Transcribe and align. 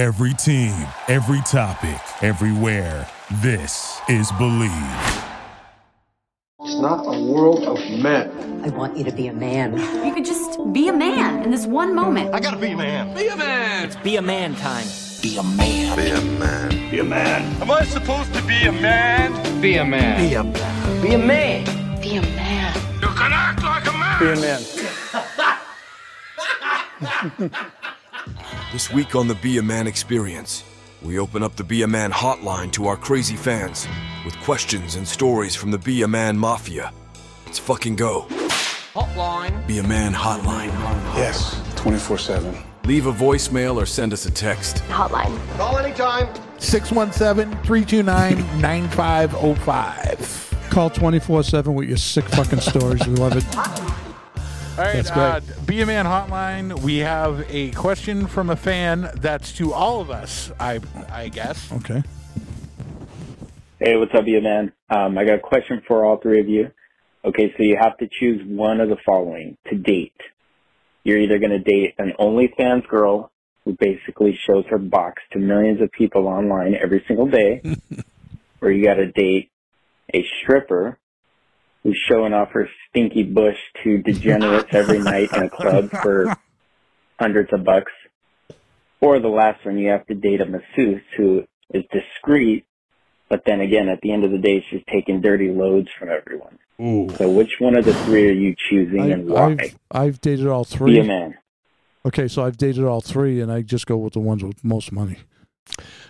Every 0.00 0.32
team, 0.32 0.72
every 1.08 1.42
topic, 1.42 2.00
everywhere. 2.22 3.06
This 3.42 4.00
is 4.08 4.32
Believe. 4.38 4.72
It's 6.58 6.80
not 6.80 7.04
a 7.04 7.22
world 7.30 7.64
of 7.64 7.76
men. 8.00 8.62
I 8.64 8.70
want 8.70 8.96
you 8.96 9.04
to 9.04 9.12
be 9.12 9.26
a 9.26 9.34
man. 9.34 9.76
You 10.02 10.14
could 10.14 10.24
just 10.24 10.58
be 10.72 10.88
a 10.88 10.92
man 10.94 11.42
in 11.42 11.50
this 11.50 11.66
one 11.66 11.94
moment. 11.94 12.34
I 12.34 12.40
gotta 12.40 12.56
be 12.56 12.68
a 12.68 12.76
man. 12.78 13.14
Be 13.14 13.28
a 13.28 13.36
man. 13.36 13.84
It's 13.84 13.96
be 13.96 14.16
a 14.16 14.22
man 14.22 14.54
time. 14.54 14.86
Be 15.20 15.36
a 15.36 15.42
man. 15.42 15.98
Be 15.98 16.10
a 16.12 16.20
man. 16.38 16.90
Be 16.90 16.98
a 17.00 17.04
man. 17.04 17.60
Am 17.60 17.70
I 17.70 17.84
supposed 17.84 18.32
to 18.32 18.40
be 18.44 18.64
a 18.64 18.72
man? 18.72 19.60
Be 19.60 19.76
a 19.76 19.84
man. 19.84 20.26
Be 20.26 20.34
a 20.34 20.42
man. 20.42 21.02
Be 21.02 21.12
a 21.12 21.18
man. 21.18 22.00
Be 22.00 22.16
a 22.16 22.22
man. 22.22 22.74
You 23.02 23.08
can 23.08 23.32
act 23.34 23.62
like 23.62 23.86
a 23.86 23.92
man. 23.92 24.18
Be 24.18 24.30
a 27.50 27.50
man. 27.50 27.70
This 28.72 28.92
week 28.92 29.16
on 29.16 29.26
the 29.26 29.34
Be 29.34 29.58
a 29.58 29.62
Man 29.64 29.88
experience, 29.88 30.62
we 31.02 31.18
open 31.18 31.42
up 31.42 31.56
the 31.56 31.64
Be 31.64 31.82
a 31.82 31.88
Man 31.88 32.12
hotline 32.12 32.70
to 32.74 32.86
our 32.86 32.96
crazy 32.96 33.34
fans 33.34 33.88
with 34.24 34.36
questions 34.42 34.94
and 34.94 35.08
stories 35.08 35.56
from 35.56 35.72
the 35.72 35.78
Be 35.78 36.02
a 36.02 36.08
Man 36.08 36.38
Mafia. 36.38 36.92
Let's 37.46 37.58
fucking 37.58 37.96
go. 37.96 38.26
Hotline. 38.94 39.66
Be 39.66 39.78
a 39.78 39.82
Man 39.82 40.12
hotline. 40.12 40.68
Yes, 41.16 41.60
24 41.74 42.18
7. 42.18 42.56
Leave 42.84 43.06
a 43.06 43.12
voicemail 43.12 43.74
or 43.74 43.86
send 43.86 44.12
us 44.12 44.26
a 44.26 44.30
text. 44.30 44.84
Hotline. 44.84 45.36
Call 45.56 45.76
anytime. 45.78 46.28
617 46.60 47.50
329 47.64 48.60
9505. 48.60 50.54
Call 50.70 50.90
24 50.90 51.42
7 51.42 51.74
with 51.74 51.88
your 51.88 51.98
sick 51.98 52.26
fucking 52.26 52.60
stories. 52.60 53.04
We 53.04 53.16
love 53.16 53.36
it. 53.36 53.44
All 54.80 54.86
right, 54.86 54.94
That's 55.04 55.10
great. 55.10 55.58
uh, 55.58 55.60
Be 55.66 55.82
a 55.82 55.86
Man 55.86 56.06
Hotline. 56.06 56.80
We 56.80 56.98
have 56.98 57.44
a 57.50 57.70
question 57.72 58.26
from 58.26 58.48
a 58.48 58.56
fan 58.56 59.10
that's 59.16 59.52
to 59.58 59.74
all 59.74 60.00
of 60.00 60.10
us, 60.10 60.50
I 60.58 60.80
I 61.10 61.28
guess. 61.28 61.70
Okay. 61.70 62.02
Hey, 63.78 63.98
what's 63.98 64.14
up, 64.14 64.26
you 64.26 64.40
man? 64.40 64.72
Um, 64.88 65.18
I 65.18 65.26
got 65.26 65.34
a 65.34 65.38
question 65.38 65.82
for 65.86 66.06
all 66.06 66.16
three 66.16 66.40
of 66.40 66.48
you. 66.48 66.70
Okay, 67.26 67.52
so 67.58 67.62
you 67.62 67.76
have 67.78 67.98
to 67.98 68.08
choose 68.10 68.40
one 68.46 68.80
of 68.80 68.88
the 68.88 68.96
following 69.04 69.58
to 69.68 69.76
date. 69.76 70.16
You're 71.04 71.18
either 71.18 71.38
going 71.38 71.50
to 71.50 71.58
date 71.58 71.96
an 71.98 72.14
OnlyFans 72.18 72.88
girl 72.88 73.30
who 73.66 73.76
basically 73.78 74.34
shows 74.46 74.64
her 74.70 74.78
box 74.78 75.22
to 75.32 75.38
millions 75.38 75.82
of 75.82 75.92
people 75.92 76.26
online 76.26 76.74
every 76.74 77.04
single 77.06 77.26
day, 77.26 77.60
or 78.62 78.70
you 78.70 78.82
got 78.82 78.94
to 78.94 79.12
date 79.12 79.50
a 80.14 80.24
stripper 80.40 80.96
who's 81.82 81.98
showing 82.08 82.32
off 82.32 82.50
her 82.50 82.68
stinky 82.88 83.22
bush 83.22 83.58
to 83.82 83.98
degenerates 83.98 84.68
every 84.72 84.98
night 85.12 85.30
in 85.32 85.44
a 85.44 85.50
club 85.50 85.90
for 85.90 86.36
hundreds 87.18 87.52
of 87.52 87.64
bucks. 87.64 87.92
Or 89.00 89.18
the 89.18 89.28
last 89.28 89.64
one, 89.64 89.78
you 89.78 89.90
have 89.90 90.06
to 90.08 90.14
date 90.14 90.40
a 90.40 90.46
masseuse 90.46 91.02
who 91.16 91.44
is 91.72 91.84
discreet 91.90 92.66
but 93.30 93.44
then 93.46 93.60
again, 93.60 93.88
at 93.88 94.00
the 94.02 94.12
end 94.12 94.24
of 94.24 94.32
the 94.32 94.38
day, 94.38 94.62
she's 94.68 94.82
taking 94.92 95.20
dirty 95.20 95.50
loads 95.50 95.88
from 95.96 96.08
everyone. 96.10 96.58
Ooh. 96.80 97.08
So 97.16 97.30
which 97.30 97.52
one 97.60 97.76
of 97.76 97.84
the 97.84 97.94
three 98.04 98.28
are 98.28 98.32
you 98.32 98.56
choosing 98.68 99.12
and 99.12 99.30
why? 99.30 99.56
I've, 99.60 99.78
I've 99.90 100.20
dated 100.20 100.48
all 100.48 100.64
three. 100.64 100.94
Be 100.94 100.98
a 100.98 101.02
three. 101.02 101.08
man. 101.08 101.38
Okay, 102.04 102.26
so 102.26 102.44
I've 102.44 102.56
dated 102.56 102.84
all 102.84 103.00
three, 103.00 103.40
and 103.40 103.52
I 103.52 103.62
just 103.62 103.86
go 103.86 103.96
with 103.96 104.14
the 104.14 104.20
ones 104.20 104.42
with 104.42 104.64
most 104.64 104.90
money. 104.90 105.18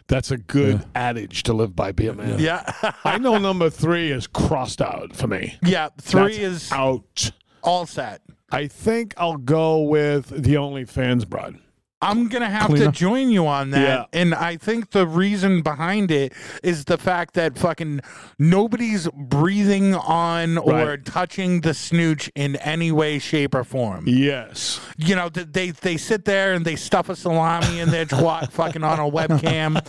That's 0.08 0.30
a 0.30 0.36
good 0.38 0.80
Yeah. 0.80 0.84
adage 0.94 1.42
to 1.44 1.52
live 1.52 1.76
by. 1.76 1.92
Be 1.92 2.08
a 2.08 2.12
man. 2.14 2.38
Yeah. 2.38 2.62
I 3.04 3.18
know 3.18 3.38
number 3.38 3.70
three 3.70 4.10
is 4.10 4.26
crossed 4.26 4.82
out 4.82 5.14
for 5.14 5.26
me. 5.26 5.56
yeah, 5.64 5.88
three 6.00 6.38
That's 6.38 6.64
is 6.66 6.72
out. 6.72 7.30
all 7.62 7.86
set. 7.86 8.22
I 8.50 8.66
think 8.66 9.14
I'll 9.16 9.36
go 9.36 9.82
with 9.82 10.28
the 10.30 10.54
OnlyFans 10.54 11.28
broad. 11.28 11.58
I'm 12.02 12.28
gonna 12.28 12.48
have 12.50 12.68
Cleaner. 12.68 12.86
to 12.86 12.92
join 12.92 13.30
you 13.30 13.46
on 13.46 13.70
that, 13.70 13.80
Yeah. 14.12 14.20
and 14.20 14.34
I 14.34 14.56
think 14.56 14.90
the 14.90 15.06
reason 15.06 15.60
behind 15.62 16.10
it 16.10 16.32
is 16.62 16.86
the 16.86 16.96
fact 16.96 17.34
that 17.34 17.58
fucking 17.58 18.00
nobody's 18.38 19.06
breathing 19.14 19.94
on 19.94 20.56
or 20.58 20.96
touching 20.96 21.60
the 21.60 21.74
snooch 21.74 22.30
in 22.34 22.56
any 22.56 22.90
way, 22.90 23.18
shape, 23.18 23.54
or 23.54 23.64
form. 23.64 24.04
Yes. 24.06 24.80
You 24.96 25.14
know, 25.14 25.28
they 25.28 25.70
they 25.72 25.96
sit 25.96 26.24
there 26.24 26.52
and 26.54 26.64
they 26.64 26.76
stuff 26.76 27.08
a 27.08 27.16
salami 27.16 27.80
in 27.80 27.90
their 27.90 28.06
twat, 28.06 28.50
fucking 28.52 28.82
on 28.82 28.98
a 28.98 29.10
webcam. 29.10 29.80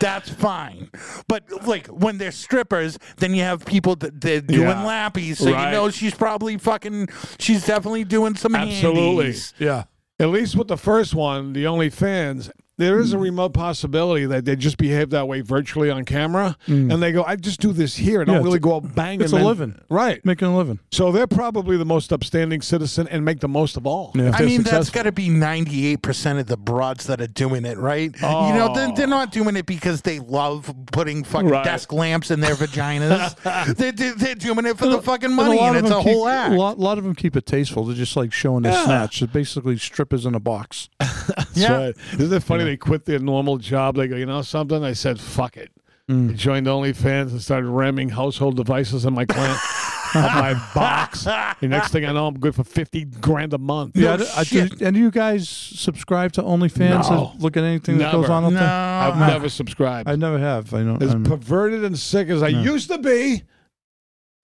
That's 0.00 0.28
fine, 0.28 0.90
but 1.28 1.44
like 1.66 1.86
when 1.86 2.18
they're 2.18 2.30
strippers, 2.32 2.98
then 3.18 3.34
you 3.34 3.42
have 3.42 3.64
people 3.64 3.96
that 3.96 4.20
they're 4.20 4.40
doing 4.40 4.62
Yeah. 4.68 4.84
lappies, 4.84 5.36
so 5.38 5.50
Right. 5.52 5.66
you 5.66 5.70
know 5.72 5.90
she's 5.90 6.14
probably 6.14 6.58
fucking. 6.58 7.08
She's 7.38 7.64
definitely 7.64 8.04
doing 8.04 8.34
some 8.36 8.54
Absolutely. 8.54 9.24
handies. 9.24 9.54
Yeah. 9.58 9.84
At 10.20 10.28
least 10.28 10.54
with 10.54 10.68
the 10.68 10.76
first 10.76 11.12
one, 11.14 11.54
the 11.54 11.64
OnlyFans, 11.64 12.50
there 12.76 12.98
is 12.98 13.12
a 13.12 13.16
hmm. 13.16 13.22
remote 13.22 13.54
possibility 13.54 14.26
that 14.26 14.44
they 14.44 14.56
just 14.56 14.78
behave 14.78 15.10
that 15.10 15.28
way 15.28 15.40
virtually 15.40 15.90
on 15.90 16.04
camera, 16.04 16.56
hmm. 16.66 16.90
and 16.90 17.02
they 17.02 17.12
go, 17.12 17.22
"I 17.24 17.36
just 17.36 17.60
do 17.60 17.72
this 17.72 17.96
here. 17.96 18.20
And 18.20 18.30
I 18.30 18.34
don't 18.34 18.42
Yeah, 18.42 18.46
really 18.46 18.58
go 18.58 18.76
out 18.76 18.94
banging." 18.94 19.22
It's 19.22 19.32
a 19.32 19.36
then-" 19.36 19.44
living. 19.44 19.80
right? 19.88 20.24
Making 20.24 20.48
a 20.48 20.56
living. 20.56 20.78
So 20.90 21.12
they're 21.12 21.26
probably 21.26 21.76
the 21.76 21.84
most 21.84 22.12
upstanding 22.12 22.62
citizen 22.62 23.06
and 23.08 23.24
make 23.24 23.40
the 23.40 23.48
most 23.48 23.76
of 23.76 23.86
all. 23.86 24.12
Yeah. 24.14 24.30
I 24.34 24.38
they're 24.38 24.46
mean, 24.46 24.62
that's 24.62 24.86
successful. 24.88 24.98
got 24.98 25.02
to 25.04 25.12
be 25.12 25.28
98% 25.28 26.40
of 26.40 26.46
the 26.46 26.56
broads 26.56 27.06
that 27.06 27.20
are 27.20 27.26
doing 27.26 27.64
it, 27.64 27.78
right? 27.78 28.14
You 28.20 28.20
know, 28.28 28.72
they're, 28.74 28.92
they're 28.94 29.06
not 29.06 29.32
doing 29.32 29.56
it 29.56 29.66
because 29.66 30.02
they 30.02 30.18
love 30.18 30.74
putting 30.92 31.24
fucking 31.24 31.44
Right. 31.48 31.64
desk 31.64 31.92
lamps 31.92 32.30
in 32.30 32.40
their 32.40 32.54
vaginas. 32.54 33.36
they're, 33.76 33.92
they're, 33.92 34.14
they're 34.14 34.34
doing 34.34 34.64
it 34.66 34.78
for 34.78 34.86
the 34.88 35.00
fucking 35.00 35.26
And 35.26 35.34
money, 35.36 35.58
and 35.58 35.76
it's 35.76 35.86
a 35.86 35.94
them 35.94 36.02
whole 36.02 36.26
act. 36.28 36.54
A 36.54 36.56
lot, 36.56 36.78
lot 36.78 36.98
of 36.98 37.04
them 37.04 37.14
keep 37.14 37.36
it 37.36 37.46
tasteful. 37.46 37.84
They're 37.84 37.94
just 37.96 38.16
like 38.16 38.32
showing 38.32 38.62
their 38.62 38.72
Yeah. 38.72 38.84
snatch. 38.84 39.20
They're 39.20 39.28
basically 39.28 39.78
strippers 39.78 40.26
in 40.26 40.34
a 40.34 40.40
box. 40.40 40.88
That's 40.98 41.56
Yeah. 41.56 41.72
right. 41.76 41.94
Isn't 42.14 42.32
it 42.32 42.42
funny? 42.42 42.63
They 42.64 42.76
quit 42.76 43.04
their 43.04 43.18
normal 43.18 43.58
job. 43.58 43.96
They 43.96 44.08
go, 44.08 44.16
you 44.16 44.26
know 44.26 44.42
something? 44.42 44.82
I 44.84 44.92
said, 44.92 45.20
fuck 45.20 45.56
it. 45.56 45.70
Mm. 46.08 46.30
I 46.30 46.32
joined 46.34 46.66
OnlyFans 46.66 47.30
and 47.30 47.40
started 47.40 47.68
ramming 47.68 48.10
household 48.10 48.56
devices 48.56 49.04
in 49.06 49.14
my 49.14 49.24
client. 49.24 49.58
my 50.14 50.52
box. 50.74 51.24
The 51.24 51.56
next 51.68 51.92
thing 51.92 52.04
I 52.04 52.12
know, 52.12 52.26
I'm 52.26 52.38
good 52.38 52.54
for 52.54 52.62
fifty 52.62 53.04
grand 53.04 53.52
a 53.54 53.58
month. 53.58 53.96
Yeah, 53.96 54.18
I, 54.36 54.40
I 54.40 54.44
do, 54.44 54.68
and 54.82 54.94
do 54.94 55.00
you 55.00 55.10
guys 55.10 55.48
subscribe 55.48 56.32
to 56.32 56.42
OnlyFans? 56.42 57.10
No. 57.10 57.30
and 57.32 57.42
Look 57.42 57.56
at 57.56 57.64
anything 57.64 57.98
that 57.98 58.12
goes 58.12 58.28
on 58.28 58.42
no, 58.44 58.50
there? 58.50 58.62
I've 58.68 59.14
I- 59.16 59.28
never 59.28 59.48
subscribed. 59.48 60.08
I 60.08 60.16
never 60.16 60.38
have. 60.38 60.72
I 60.74 60.82
know. 60.82 60.98
as 61.00 61.10
I'm- 61.10 61.24
perverted 61.24 61.84
and 61.84 61.98
sick 61.98 62.28
as 62.28 62.42
I 62.42 62.50
No. 62.50 62.60
used 62.62 62.90
to 62.90 62.98
be, 62.98 63.42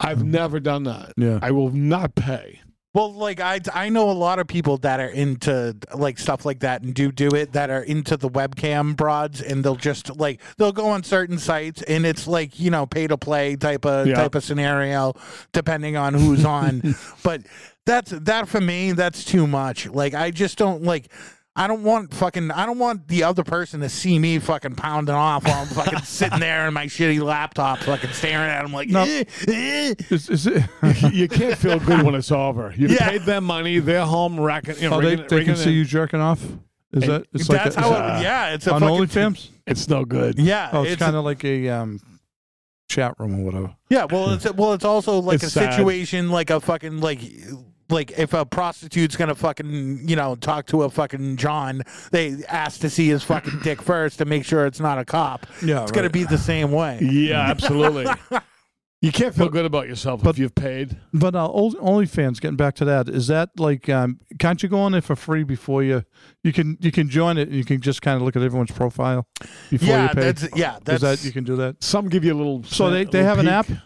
I've 0.01 0.25
never 0.25 0.61
done 0.61 0.85
that. 0.85 1.13
yeah. 1.19 1.39
I 1.43 1.51
will 1.51 1.71
not 1.71 2.15
pay. 2.15 2.61
Well, 2.93 3.13
like 3.13 3.39
I, 3.39 3.61
I 3.73 3.89
know 3.89 4.11
a 4.11 4.13
lot 4.13 4.41
of 4.41 4.49
people 4.49 4.79
that 4.79 4.99
are 4.99 5.09
into 5.09 5.77
like 5.95 6.19
stuff 6.19 6.45
like 6.45 6.61
that 6.61 6.83
and 6.83 6.93
do 6.93 7.13
do 7.13 7.29
it 7.37 7.53
that 7.53 7.71
are 7.71 7.83
into 7.85 8.17
the 8.17 8.29
webcam 8.29 8.97
broads 8.97 9.41
and 9.41 9.63
they'll 9.65 9.77
just 9.77 10.17
like 10.17 10.41
they'll 10.59 10.73
go 10.73 10.89
on 10.89 11.05
certain 11.05 11.39
sites 11.39 11.83
and 11.83 12.05
it's 12.05 12.27
like 12.27 12.59
you 12.59 12.69
know 12.71 12.87
pay 12.87 13.07
to 13.07 13.17
play 13.17 13.55
type 13.55 13.87
of 13.87 14.09
Yeah. 14.09 14.17
type 14.17 14.35
of 14.35 14.43
scenario 14.43 15.15
depending 15.53 15.97
on 15.97 16.15
who's 16.15 16.45
on. 16.45 16.97
but 17.23 17.43
that's 17.87 18.11
that 18.11 18.49
for 18.49 18.61
me 18.61 18.91
that's 18.91 19.25
too 19.25 19.47
much. 19.47 19.87
Like 19.87 20.15
I 20.15 20.33
just 20.33 20.59
don't 20.59 20.83
like. 20.83 21.11
I 21.57 21.67
don't 21.67 21.83
want 21.83 22.15
fucking. 22.15 22.51
I 22.53 22.65
don't 22.65 22.79
want 22.79 23.09
the 23.09 23.25
other 23.25 23.43
person 23.43 23.81
to 23.81 23.89
see 23.89 24.19
me 24.19 24.39
fucking 24.39 24.77
pounding 24.77 25.15
off 25.15 25.45
while 25.45 25.63
I'm 25.63 25.67
fucking 25.67 25.99
sitting 26.05 26.39
there 26.39 26.67
in 26.69 26.73
my 26.75 26.87
shitty 26.87 27.21
laptop, 27.21 27.79
fucking 27.81 28.13
staring 28.13 28.49
at 28.51 28.65
him 28.65 28.73
like. 28.73 28.89
No. 28.89 29.03
"Eh, 29.03 29.25
eh." 29.49 29.95
Is, 30.11 30.29
is 30.31 30.47
it, 30.47 30.63
you 31.13 31.27
can't 31.29 31.59
feel 31.59 31.81
good 31.81 32.03
when 32.03 32.15
it's 32.15 32.31
over. 32.31 32.73
You've 32.77 32.93
Yeah. 32.93 33.09
paid 33.11 33.23
them 33.23 33.45
money. 33.45 33.81
They're 33.81 34.05
home 34.07 34.39
racking. 34.39 34.77
You 34.79 34.91
know, 34.91 34.99
oh, 34.99 35.01
they, 35.01 35.17
rigging- 35.17 35.27
they 35.29 35.45
can 35.45 35.57
see 35.57 35.71
it. 35.71 35.75
you 35.75 35.85
jerking 35.85 36.21
off? 36.21 36.41
Is 36.93 37.07
that? 37.07 37.27
It's 37.33 37.49
like 37.49 37.67
a, 37.67 37.81
how. 37.81 37.91
is 37.93 37.97
It, 38.17 38.21
it 38.21 38.23
yeah, 38.23 38.55
it's 38.55 38.67
a 38.67 38.73
on 38.75 38.81
fucking 38.81 38.97
OnlyFans? 38.97 39.49
It's 39.67 39.89
no 39.89 40.05
good. 40.05 40.39
Yeah, 40.39 40.71
Oh, 40.73 40.85
it's, 40.85 40.97
kind 40.97 41.15
of 41.17 41.25
like 41.25 41.45
a 41.45 41.69
um, 41.69 42.01
chat 42.89 43.15
room 43.19 43.41
or 43.41 43.45
whatever. 43.45 43.75
Yeah, 43.89 44.05
well, 44.05 44.31
it's 44.31 44.51
well, 44.55 44.73
it's 44.73 44.85
also 44.85 45.19
like 45.21 45.37
It's 45.37 45.45
a 45.45 45.51
sad. 45.51 45.73
situation 45.75 46.31
like 46.31 46.51
a 46.51 46.61
fucking 46.61 47.01
like 47.01 47.21
like 47.91 48.13
if 48.19 48.33
a 48.33 48.45
prostitute's 48.47 49.17
gonna 49.17 49.35
fucking 49.35 50.09
you 50.09 50.17
know 50.17 50.35
talk 50.37 50.67
to 50.67 50.83
a 50.83 50.91
fucking 50.91 51.37
John, 51.37 51.83
they 52.11 52.37
ask 52.49 52.81
to 52.81 52.91
see 52.91 53.09
his 53.09 53.23
fucking 53.23 53.61
dick 53.63 53.83
first 53.83 54.19
to 54.19 54.25
make 54.25 54.45
sure 54.45 54.67
it's 54.67 54.81
not 54.81 54.99
a 54.99 55.05
cop. 55.05 55.47
Yeah, 55.65 55.83
It's 55.83 55.93
gonna 55.93 56.11
be 56.11 56.25
the 56.25 56.39
same 56.39 56.73
way. 56.73 56.99
Yeah, 57.03 57.41
absolutely. 57.41 58.07
you 59.03 59.13
can't 59.13 59.35
feel 59.35 59.49
good 59.49 59.65
about 59.65 59.89
yourself 59.89 60.27
if 60.27 60.39
you've 60.39 60.55
paid. 60.55 60.99
But 61.15 61.35
uh, 61.35 61.51
Only- 61.51 61.79
OnlyFans, 62.07 62.41
getting 62.41 62.57
back 62.59 62.75
to 62.77 62.85
that, 62.85 63.09
is 63.09 63.29
that 63.29 63.49
like 63.59 63.89
um, 63.89 64.21
can't 64.39 64.63
you 64.63 64.69
go 64.69 64.79
on 64.81 64.93
there 64.93 65.01
for 65.01 65.17
free 65.17 65.43
before 65.43 65.83
you 65.83 66.05
you 66.45 66.53
can 66.53 66.77
you 66.81 66.93
can 66.93 67.09
join 67.09 67.39
it 67.39 67.49
and 67.49 67.57
you 67.57 67.65
can 67.65 67.81
just 67.81 68.03
kind 68.03 68.17
of 68.17 68.23
look 68.23 68.37
at 68.37 68.43
everyone's 68.43 68.71
profile 68.73 69.27
before 69.71 69.89
Yeah, 69.89 70.03
you 70.03 70.09
pay? 70.15 70.21
that's 70.21 70.49
yeah, 70.55 70.77
Is 70.77 70.83
that's 70.85 71.01
that 71.03 71.25
you 71.25 71.33
can 71.33 71.45
do 71.45 71.57
that? 71.57 71.83
Some 71.83 72.09
give 72.09 72.25
you 72.25 72.35
a 72.35 72.39
little. 72.39 72.63
So 72.65 72.91
they, 72.91 73.05
they 73.05 73.23
have 73.25 73.39
an 73.39 73.65
peek. 73.65 73.77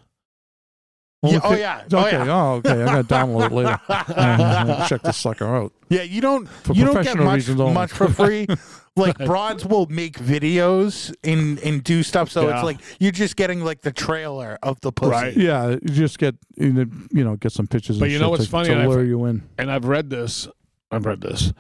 App. 1.27 1.33
Yeah, 1.33 1.41
oh 1.43 1.51
Onlyfa- 1.51 1.59
yeah, 1.59 1.83
oh 1.93 1.99
Okay. 2.07 2.17
yeah. 2.27 2.33
Oh, 2.35 2.53
okay. 2.55 2.83
I 2.83 2.85
gotta 3.03 3.05
download 3.15 3.47
it 3.47 3.53
later. 3.53 3.81
Uh, 3.89 4.89
Check 4.89 5.03
this 5.03 5.17
sucker 5.17 5.47
out. 5.47 5.73
Yeah, 5.89 6.03
you 6.03 6.21
don't 6.21 6.49
For 6.49 6.73
you 6.75 6.85
don't 6.85 7.03
get 7.05 7.17
much, 7.19 7.49
much 7.49 7.91
for 7.93 8.09
free. 8.09 8.47
like 8.97 9.19
broads 9.19 9.67
will 9.67 9.87
make 9.87 10.19
videos 10.19 11.15
and 11.25 11.59
and 11.61 11.83
do 11.83 12.03
stuff, 12.03 12.31
so 12.31 12.49
Yeah. 12.49 12.55
it's 12.57 12.65
like 12.65 12.79
you're 13.01 13.13
just 13.13 13.37
getting 13.37 13.61
like 13.65 13.81
the 13.83 13.93
trailer 13.93 14.59
of 14.63 14.81
the 14.81 14.93
pussy. 14.93 15.11
Right. 15.11 15.37
Yeah, 15.37 15.71
you 15.71 15.79
just 15.89 16.19
get 16.19 16.37
you 16.57 16.87
know, 17.13 17.37
get 17.37 17.53
some 17.53 17.67
pictures. 17.67 17.99
But 17.99 18.05
and 18.07 18.13
you 18.13 18.19
know 18.19 18.31
what's 18.31 18.45
to, 18.45 18.51
funny? 18.51 18.69
to 18.69 18.75
And 18.79 18.93
I've- 18.93 19.07
you 19.09 19.25
in. 19.27 19.43
And 19.59 19.71
I've 19.71 19.85
read 19.87 20.11
this. 20.11 20.49
I've 20.91 21.07
read 21.07 21.21
this. 21.21 21.53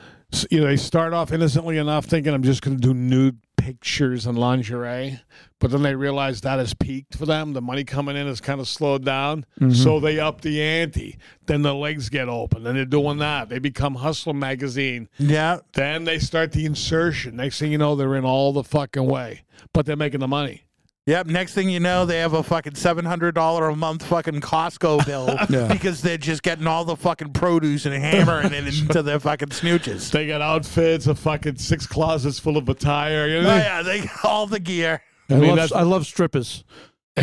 You 0.50 0.60
know, 0.60 0.66
they 0.66 0.76
start 0.76 1.12
off 1.12 1.32
innocently 1.32 1.78
enough 1.78 2.06
thinking 2.06 2.32
I'm 2.34 2.42
just 2.42 2.62
going 2.62 2.76
to 2.76 2.80
do 2.80 2.94
nude 2.94 3.38
pictures 3.56 4.26
and 4.26 4.38
lingerie, 4.38 5.20
but 5.58 5.70
then 5.70 5.82
they 5.82 5.94
realize 5.94 6.42
that 6.42 6.58
has 6.58 6.74
peaked 6.74 7.16
for 7.16 7.24
them. 7.24 7.54
The 7.54 7.62
money 7.62 7.82
coming 7.82 8.16
in 8.16 8.26
has 8.26 8.40
kind 8.40 8.60
of 8.60 8.68
slowed 8.68 9.04
down, 9.04 9.46
mm-hmm. 9.58 9.72
so 9.72 10.00
they 10.00 10.20
up 10.20 10.42
the 10.42 10.62
ante. 10.62 11.16
Then 11.46 11.62
the 11.62 11.74
legs 11.74 12.10
get 12.10 12.28
open, 12.28 12.66
and 12.66 12.76
they're 12.76 12.84
doing 12.84 13.18
that. 13.18 13.48
They 13.48 13.58
become 13.58 13.94
Hustler 13.94 14.34
magazine. 14.34 15.08
Yeah. 15.18 15.60
Then 15.72 16.04
they 16.04 16.18
start 16.18 16.52
the 16.52 16.66
insertion. 16.66 17.36
Next 17.36 17.58
thing 17.58 17.72
you 17.72 17.78
know, 17.78 17.96
they're 17.96 18.16
in 18.16 18.24
all 18.24 18.52
the 18.52 18.64
fucking 18.64 19.06
way, 19.06 19.44
but 19.72 19.86
they're 19.86 19.96
making 19.96 20.20
the 20.20 20.28
money. 20.28 20.64
Yep. 21.06 21.26
Next 21.26 21.52
thing 21.52 21.68
you 21.68 21.80
know, 21.80 22.06
they 22.06 22.18
have 22.20 22.32
a 22.32 22.42
fucking 22.42 22.76
seven 22.76 23.04
hundred 23.04 23.34
dollar 23.34 23.68
a 23.68 23.76
month 23.76 24.04
fucking 24.06 24.40
Costco 24.40 25.04
bill 25.06 25.36
Yeah. 25.50 25.68
because 25.70 26.00
they're 26.00 26.16
just 26.16 26.42
getting 26.42 26.66
all 26.66 26.84
the 26.86 26.96
fucking 26.96 27.34
produce 27.34 27.84
and 27.84 27.94
hammering 27.94 28.52
it 28.54 28.66
into 28.80 29.02
their 29.02 29.20
fucking 29.20 29.50
snooches. 29.50 30.10
They 30.10 30.26
got 30.26 30.40
outfits, 30.40 31.06
a 31.06 31.14
fucking 31.14 31.56
six 31.56 31.86
closets 31.86 32.38
full 32.38 32.56
of 32.56 32.68
attire. 32.70 33.28
You 33.28 33.36
Oh, 33.38 33.42
yeah, 33.56 33.82
they 33.82 34.00
got 34.02 34.24
all 34.24 34.46
the 34.46 34.60
gear. 34.60 35.02
I, 35.28 35.34
I 35.34 35.38
mean, 35.38 35.48
love, 35.50 35.56
that's- 35.56 35.72
I 35.72 35.82
love 35.82 36.06
strippers. 36.06 36.64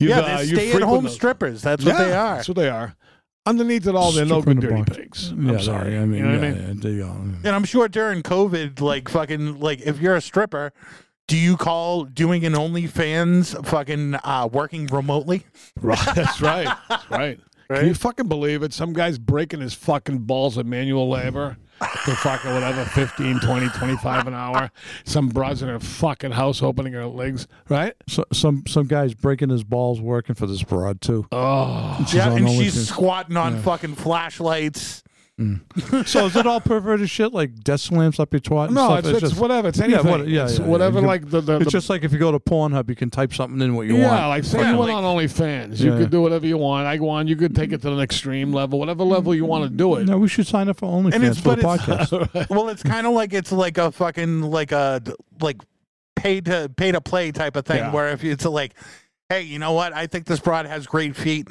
You've, 0.00 0.10
yeah, 0.10 0.20
uh, 0.20 0.26
they're 0.26 0.42
you 0.44 0.54
stay 0.54 0.66
at 0.68 0.72
frequent 0.72 0.84
home 0.84 1.04
those. 1.04 1.14
strippers. 1.14 1.62
That's 1.62 1.84
what 1.84 1.94
Yeah, 1.98 2.04
they 2.04 2.12
are. 2.14 2.34
That's 2.36 2.48
what 2.48 2.56
they 2.56 2.68
are. 2.68 2.94
Underneath 3.46 3.86
it 3.88 3.96
all, 3.96 4.12
they're 4.12 4.24
no 4.24 4.40
Stripper 4.40 4.50
in 4.52 4.60
good 4.60 4.70
a 4.70 4.70
dirty 4.70 4.82
box. 4.84 4.96
pigs. 4.96 5.30
Yeah, 5.30 5.36
I'm 5.36 5.46
they- 5.56 5.62
sorry. 5.62 5.98
I 5.98 6.04
mean, 6.04 6.20
you 6.20 6.24
know 6.26 6.38
what 6.38 6.44
I 6.44 6.50
mean? 6.52 6.80
yeah, 6.80 6.90
they 6.90 7.00
are. 7.02 7.16
And 7.44 7.48
I'm 7.48 7.64
sure 7.64 7.88
during 7.88 8.22
COVID, 8.22 8.80
like 8.80 9.08
fucking, 9.08 9.58
like 9.58 9.80
if 9.80 9.98
you're 10.00 10.14
a 10.14 10.20
stripper, 10.20 10.72
do 11.28 11.36
you 11.36 11.56
call 11.56 12.04
doing 12.04 12.44
an 12.44 12.54
OnlyFans 12.54 13.64
fucking 13.66 14.16
uh, 14.16 14.48
working 14.52 14.86
remotely? 14.86 15.44
Right. 15.80 15.98
That's 16.14 16.40
right. 16.40 16.76
That's 16.88 17.10
right. 17.10 17.40
Right? 17.70 17.80
Can 17.80 17.88
you 17.88 17.94
fucking 17.94 18.28
believe 18.28 18.62
it? 18.62 18.72
Some 18.72 18.94
guy's 18.94 19.18
breaking 19.18 19.60
his 19.60 19.74
fucking 19.74 20.20
balls 20.20 20.56
at 20.56 20.64
manual 20.64 21.06
labor 21.08 21.58
for 21.78 22.12
fucking 22.12 22.52
whatever, 22.54 22.82
15, 22.86 23.40
20, 23.40 23.68
25 23.68 24.26
an 24.26 24.32
hour. 24.34 24.70
Some 25.04 25.28
broads 25.28 25.60
in 25.60 25.68
her 25.68 25.78
fucking 25.78 26.30
house 26.32 26.62
opening 26.62 26.94
her 26.94 27.04
legs, 27.06 27.46
right? 27.68 27.92
So, 28.08 28.24
some 28.32 28.64
some 28.66 28.86
guys 28.86 29.12
breaking 29.12 29.50
his 29.50 29.64
balls 29.64 30.00
working 30.00 30.34
for 30.34 30.46
this 30.46 30.62
broad 30.62 31.02
too. 31.02 31.26
Oh. 31.30 31.96
She's 32.06 32.14
yeah, 32.14 32.32
and 32.32 32.46
OnlyFans. 32.46 32.58
she's 32.62 32.88
squatting 32.88 33.36
on 33.36 33.56
Yeah. 33.56 33.60
fucking 33.62 33.94
flashlights. 33.96 35.02
Mm. 35.38 36.04
so 36.08 36.26
is 36.26 36.34
it 36.34 36.46
all 36.48 36.60
perverted 36.60 37.08
shit 37.08 37.32
like 37.32 37.60
desk 37.62 37.92
lamps 37.92 38.18
up 38.18 38.32
your 38.32 38.40
twat? 38.40 38.66
and 38.66 38.74
No, 38.74 38.86
stuff? 38.86 38.98
it's, 38.98 39.08
it's, 39.08 39.20
just 39.20 39.40
whatever. 39.40 39.68
It's 39.68 39.78
Yeah, 39.78 40.00
what- 40.00 40.26
yeah, 40.26 40.44
it's 40.44 40.58
yeah, 40.58 40.64
yeah. 40.64 40.68
whatever, 40.68 41.00
You 41.00 41.06
like 41.06 41.30
the. 41.30 41.40
the, 41.40 41.56
It's 41.56 41.66
the 41.66 41.70
just 41.70 41.88
like 41.88 42.02
if 42.02 42.12
you 42.12 42.18
go 42.18 42.32
to 42.32 42.40
Pornhub, 42.40 42.88
you 42.88 42.96
can 42.96 43.08
type 43.08 43.32
something 43.32 43.60
in 43.60 43.74
what 43.76 43.86
you 43.86 43.96
yeah, 43.98 44.08
want. 44.08 44.28
like 44.30 44.42
say 44.44 44.58
Yeah, 44.58 44.72
you 44.72 44.78
went 44.78 44.92
like- 44.92 45.04
on 45.04 45.16
OnlyFans, 45.16 45.78
you 45.78 45.92
could 45.92 46.10
do 46.10 46.20
whatever 46.22 46.44
you 46.46 46.58
want. 46.58 46.86
I 46.88 46.96
go 46.96 47.08
on, 47.08 47.28
you 47.28 47.36
could 47.36 47.54
take 47.54 47.72
it 47.72 47.82
to 47.82 47.90
the 47.90 48.02
extreme 48.02 48.52
level, 48.52 48.80
whatever 48.80 49.04
level 49.04 49.32
you 49.34 49.44
want 49.44 49.62
to 49.64 49.70
do 49.70 49.94
it. 49.94 50.06
No, 50.06 50.18
we 50.18 50.26
should 50.28 50.46
sign 50.48 50.68
up 50.68 50.78
for 50.78 50.86
OnlyFans 50.88 51.14
And 51.14 51.24
it's 51.24 51.38
for 51.38 51.54
but 51.56 51.60
the 51.60 51.62
podcast. 51.94 52.50
well, 52.50 52.68
it's 52.68 52.82
kind 52.82 53.06
of 53.06 53.12
like 53.12 53.32
it's 53.32 53.52
like 53.52 53.78
a 53.78 53.92
fucking 53.92 54.42
like 54.42 54.72
a 54.72 55.00
like 55.40 55.62
pay 56.16 56.40
to 56.40 56.68
pay 56.76 56.90
to 56.90 57.00
play 57.00 57.30
type 57.30 57.54
of 57.54 57.64
thing 57.64 57.76
Yeah. 57.78 57.92
where 57.92 58.08
if 58.08 58.24
it's 58.24 58.44
like, 58.44 58.74
hey, 59.28 59.42
you 59.42 59.60
know 59.60 59.72
what? 59.72 59.92
I 59.92 60.08
think 60.08 60.26
this 60.26 60.40
broad 60.40 60.66
has 60.66 60.86
great 60.88 61.14
feet. 61.14 61.46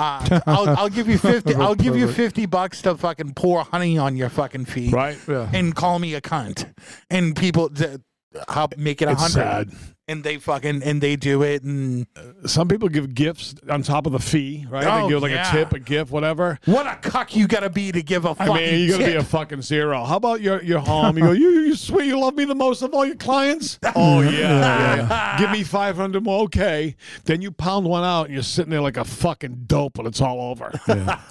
Uh, 0.00 0.40
I'll, 0.46 0.68
I'll 0.70 0.88
give 0.88 1.08
you 1.08 1.18
fifty. 1.18 1.54
I'll 1.54 1.74
give 1.74 1.94
you 1.96 2.08
fifty 2.08 2.46
bucks 2.46 2.80
to 2.82 2.96
fucking 2.96 3.34
pour 3.34 3.64
honey 3.64 3.98
on 3.98 4.16
your 4.16 4.30
fucking 4.30 4.64
feet, 4.64 4.92
Right? 4.92 5.18
yeah. 5.28 5.48
and 5.52 5.74
call 5.74 5.98
me 5.98 6.14
a 6.14 6.20
cunt. 6.20 6.72
And 7.10 7.36
people, 7.36 7.68
th- 7.68 8.00
I'll 8.48 8.68
make 8.76 9.02
it 9.02 9.08
a 9.08 9.12
It's 9.12 9.20
hundred, 9.34 9.70
sad. 9.70 9.94
And 10.10 10.24
they 10.24 10.36
fucking 10.38 10.82
and 10.82 11.00
they 11.00 11.16
do 11.16 11.42
it, 11.42 11.62
and 11.62 12.06
Some 12.46 12.68
people 12.68 12.88
give 12.88 13.14
gifts 13.14 13.54
on 13.68 13.82
top 13.82 14.06
of 14.06 14.12
the 14.12 14.18
fee, 14.18 14.66
right? 14.68 14.84
Oh, 14.86 15.04
they 15.04 15.08
give 15.14 15.22
like 15.22 15.32
yeah. 15.32 15.48
a 15.48 15.52
tip, 15.52 15.72
a 15.72 15.78
gift, 15.78 16.10
whatever. 16.10 16.58
what 16.64 16.86
a 16.86 16.96
cuck 16.96 17.34
you 17.36 17.46
gotta 17.46 17.70
be 17.70 17.92
to 17.92 18.02
give 18.02 18.24
a 18.24 18.30
I 18.30 18.34
fucking. 18.34 18.54
mean, 18.54 18.80
you 18.80 18.90
got 18.90 18.98
to 18.98 19.04
be 19.06 19.14
a 19.14 19.22
fucking 19.24 19.62
zero. 19.62 20.04
How 20.04 20.16
about 20.16 20.40
your 20.40 20.62
your 20.62 20.80
home? 20.80 21.16
You 21.16 21.24
go, 21.24 21.32
you 21.32 21.48
you 21.60 21.76
sweet, 21.76 22.06
you 22.06 22.18
love 22.18 22.34
me 22.34 22.44
the 22.44 22.54
most 22.54 22.82
of 22.82 22.92
all 22.92 23.06
your 23.06 23.16
clients. 23.16 23.78
Oh 23.94 24.20
mm-hmm. 24.20 24.34
yeah, 24.34 24.40
yeah, 24.40 24.96
yeah. 24.96 25.38
give 25.38 25.50
me 25.50 25.62
five 25.62 25.96
hundred 25.96 26.22
more. 26.24 26.42
Okay, 26.44 26.96
then 27.24 27.42
you 27.42 27.50
pound 27.50 27.86
one 27.86 28.04
out 28.04 28.24
and 28.26 28.34
you're 28.34 28.42
sitting 28.42 28.70
there 28.70 28.80
like 28.80 28.96
a 28.96 29.04
fucking 29.04 29.64
dope 29.66 29.98
when 29.98 30.06
it's 30.06 30.20
all 30.20 30.40
over. 30.50 30.72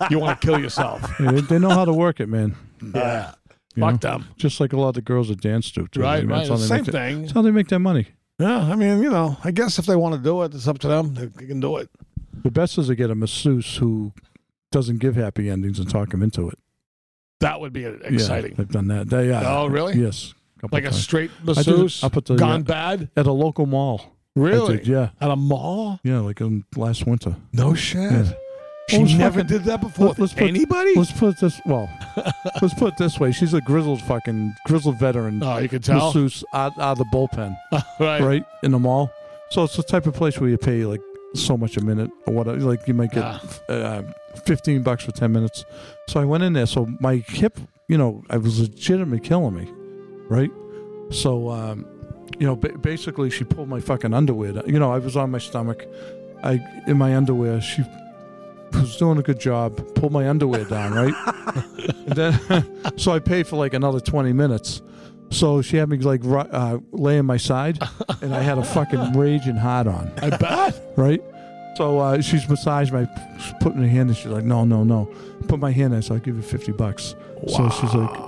You 0.09 0.19
want 0.19 0.39
to 0.39 0.45
kill 0.47 0.59
yourself. 0.59 1.01
Yeah, 1.19 1.31
they, 1.31 1.41
they 1.41 1.59
know 1.59 1.69
how 1.69 1.85
to 1.85 1.93
work 1.93 2.19
it, 2.19 2.27
man. 2.27 2.55
Yeah, 2.93 3.33
You 3.75 3.83
fuck 3.83 4.03
know? 4.03 4.09
them. 4.11 4.27
Just 4.37 4.59
like 4.59 4.73
a 4.73 4.77
lot 4.77 4.89
of 4.89 4.95
the 4.95 5.01
girls 5.01 5.27
that 5.29 5.41
dance 5.41 5.71
to, 5.71 5.87
too. 5.87 6.01
Right, 6.01 6.25
right. 6.25 6.37
that's 6.39 6.49
how 6.49 6.55
they 6.57 6.65
Same 6.65 6.77
make 6.77 6.85
their- 6.85 6.91
thing. 7.09 7.21
That's 7.21 7.33
how 7.33 7.41
they 7.41 7.51
make 7.51 7.67
their 7.67 7.79
money. 7.79 8.07
Yeah, 8.39 8.57
I 8.71 8.75
mean, 8.75 9.03
you 9.03 9.09
know, 9.09 9.38
I 9.44 9.51
guess 9.51 9.77
if 9.80 9.86
they 9.86 9.95
want 9.97 10.15
to 10.15 10.21
do 10.21 10.41
it, 10.44 10.53
it's 10.56 10.68
up 10.68 10.80
to 10.80 10.88
them. 10.88 11.13
They, 11.13 11.25
they 11.25 11.45
can 11.45 11.59
do 11.59 11.77
it. 11.77 11.89
The 12.41 12.50
best 12.51 12.77
is 12.77 12.88
to 12.88 12.95
get 12.95 13.09
a 13.12 13.15
masseuse 13.15 13.75
who 13.77 14.13
doesn't 14.71 15.00
give 15.00 15.15
happy 15.18 15.50
endings 15.50 15.77
and 15.77 15.89
talk 15.89 16.09
them 16.12 16.24
into 16.24 16.47
it. 16.50 16.57
That 17.41 17.59
would 17.59 17.74
be 17.74 17.81
Yeah, 17.81 17.95
exciting. 18.03 18.53
they've 18.56 18.68
done 18.69 18.88
that. 18.88 19.09
They, 19.09 19.27
yeah. 19.30 19.44
Oh, 19.45 19.68
really? 19.68 19.95
Yes. 19.95 20.33
like 20.71 20.83
a 20.83 20.89
times. 20.89 21.01
straight 21.03 21.31
I 21.31 21.44
did 21.44 21.50
it 21.50 21.56
masseuse 21.57 22.03
up 22.03 22.15
at 22.18 22.25
the- 22.25 22.36
gone 22.36 22.62
yeah. 22.62 22.63
bad. 22.63 23.09
at 23.18 23.27
a 23.27 23.31
local 23.31 23.65
mall. 23.65 24.15
Really? 24.36 24.77
did, 24.77 24.88
yeah. 24.88 25.09
At 25.19 25.31
a 25.31 25.36
mall? 25.36 26.00
Yeah, 26.03 26.19
like 26.19 26.39
um, 26.41 26.65
last 26.77 27.06
winter. 27.06 27.36
No 27.51 27.74
shit. 27.74 28.09
Yeah. 28.12 28.31
She 28.89 28.97
Well, 28.97 29.07
never 29.18 29.39
fucking- 29.41 29.47
did 29.57 29.63
that 29.65 29.81
before. 29.81 30.07
Let- 30.07 30.19
let's 30.19 30.33
put- 30.33 30.44
Anybody? 30.47 30.94
Let's 30.95 31.12
put 31.12 31.38
this 31.39 31.62
well. 31.65 31.89
let's 32.62 32.74
put 32.74 32.94
it 32.94 32.97
this 32.97 33.19
way. 33.19 33.31
She's 33.31 33.53
a 33.53 33.62
grizzled 33.62 34.01
fucking 34.01 34.56
grizzled 34.65 34.97
veteran 35.00 35.41
oh, 35.44 35.57
you 35.59 35.69
can 35.69 35.81
tell. 35.81 36.07
masseuse 36.07 36.44
out, 36.53 36.77
out 36.80 36.94
of 36.94 36.97
the 37.00 37.06
bullpen, 37.06 37.56
right. 38.00 38.21
right 38.21 38.45
in 38.63 38.71
the 38.71 38.80
mall. 38.80 39.12
So 39.51 39.63
it's 39.63 39.75
the 39.77 39.83
type 39.83 40.06
of 40.07 40.13
place 40.13 40.39
where 40.39 40.50
you 40.50 40.57
pay 40.57 40.86
like 40.86 41.01
so 41.36 41.57
much 41.57 41.77
a 41.77 41.81
minute 41.81 42.09
or 42.27 42.33
whatever. 42.33 42.57
Like 42.59 42.88
you 42.88 42.94
might 42.94 43.12
get 43.12 43.24
uh, 43.69 44.01
fifteen 44.45 44.81
bucks 44.83 45.06
for 45.06 45.12
ten 45.12 45.31
minutes. 45.31 45.65
So 46.07 46.19
I 46.19 46.25
went 46.25 46.44
in 46.44 46.53
there. 46.53 46.65
So 46.65 46.88
my 47.00 47.18
hip, 47.27 47.59
you 47.88 47.97
know, 47.97 48.24
I 48.30 48.38
was 48.38 48.59
legitimately 48.59 49.19
killing 49.21 49.56
me, 49.56 49.71
right? 50.27 50.51
So, 51.12 51.50
um, 51.50 51.86
you 52.39 52.45
know, 52.45 52.56
ba- 52.56 52.77
basically 52.77 53.30
she 53.31 53.44
pulled 53.44 53.68
my 53.69 53.80
fucking 53.80 54.13
underwear. 54.13 54.53
Down. 54.53 54.63
You 54.68 54.80
know, 54.80 54.91
I 54.91 55.00
was 55.00 55.15
on 55.18 55.31
my 55.31 55.39
stomach. 55.39 55.86
I 56.44 56.59
in 56.88 56.97
my 56.97 57.15
underwear. 57.15 57.59
She 57.62 57.83
was 58.74 58.98
doing 58.98 59.18
a 59.18 59.21
good 59.21 59.39
job. 59.39 59.95
Pulled 59.95 60.12
my 60.12 60.30
underwear 60.30 60.66
down, 60.66 60.94
right? 60.94 61.13
then, 62.07 62.38
so 62.98 63.12
I 63.12 63.19
paid 63.19 63.48
for 63.48 63.56
like 63.56 63.74
another 63.74 64.00
twenty 64.00 64.33
minutes. 64.33 64.81
So 65.31 65.62
she 65.62 65.77
had 65.77 65.89
me 65.89 65.98
like 65.98 66.21
uh, 66.25 66.80
lay 66.92 67.19
on 67.19 67.25
my 67.25 67.38
side, 67.38 67.80
and 68.21 68.33
I 68.33 68.42
had 68.42 68.57
a 68.57 68.63
fucking 68.63 69.13
raging 69.13 69.56
hot 69.56 69.88
on, 69.88 70.12
I 70.21 70.36
bet. 70.36 70.94
right? 70.98 71.21
So 71.75 72.00
uh, 72.00 72.21
she's 72.21 72.50
massaged 72.50 72.92
my, 72.92 73.07
she's 73.39 73.54
putting 73.62 73.81
her 73.81 73.88
hand 73.88 74.10
in. 74.10 74.16
She's 74.16 74.25
like, 74.25 74.44
no, 74.44 74.66
no, 74.66 74.83
no. 74.83 75.06
Put 75.48 75.60
my 75.60 75.72
hand 75.72 75.94
in. 75.94 76.01
So 76.01 76.15
I'll 76.15 76.19
give 76.19 76.36
you 76.36 76.42
fifty 76.42 76.72
bucks. 76.72 77.15
So 77.48 77.69
she's 77.69 77.94
like, 77.94 78.19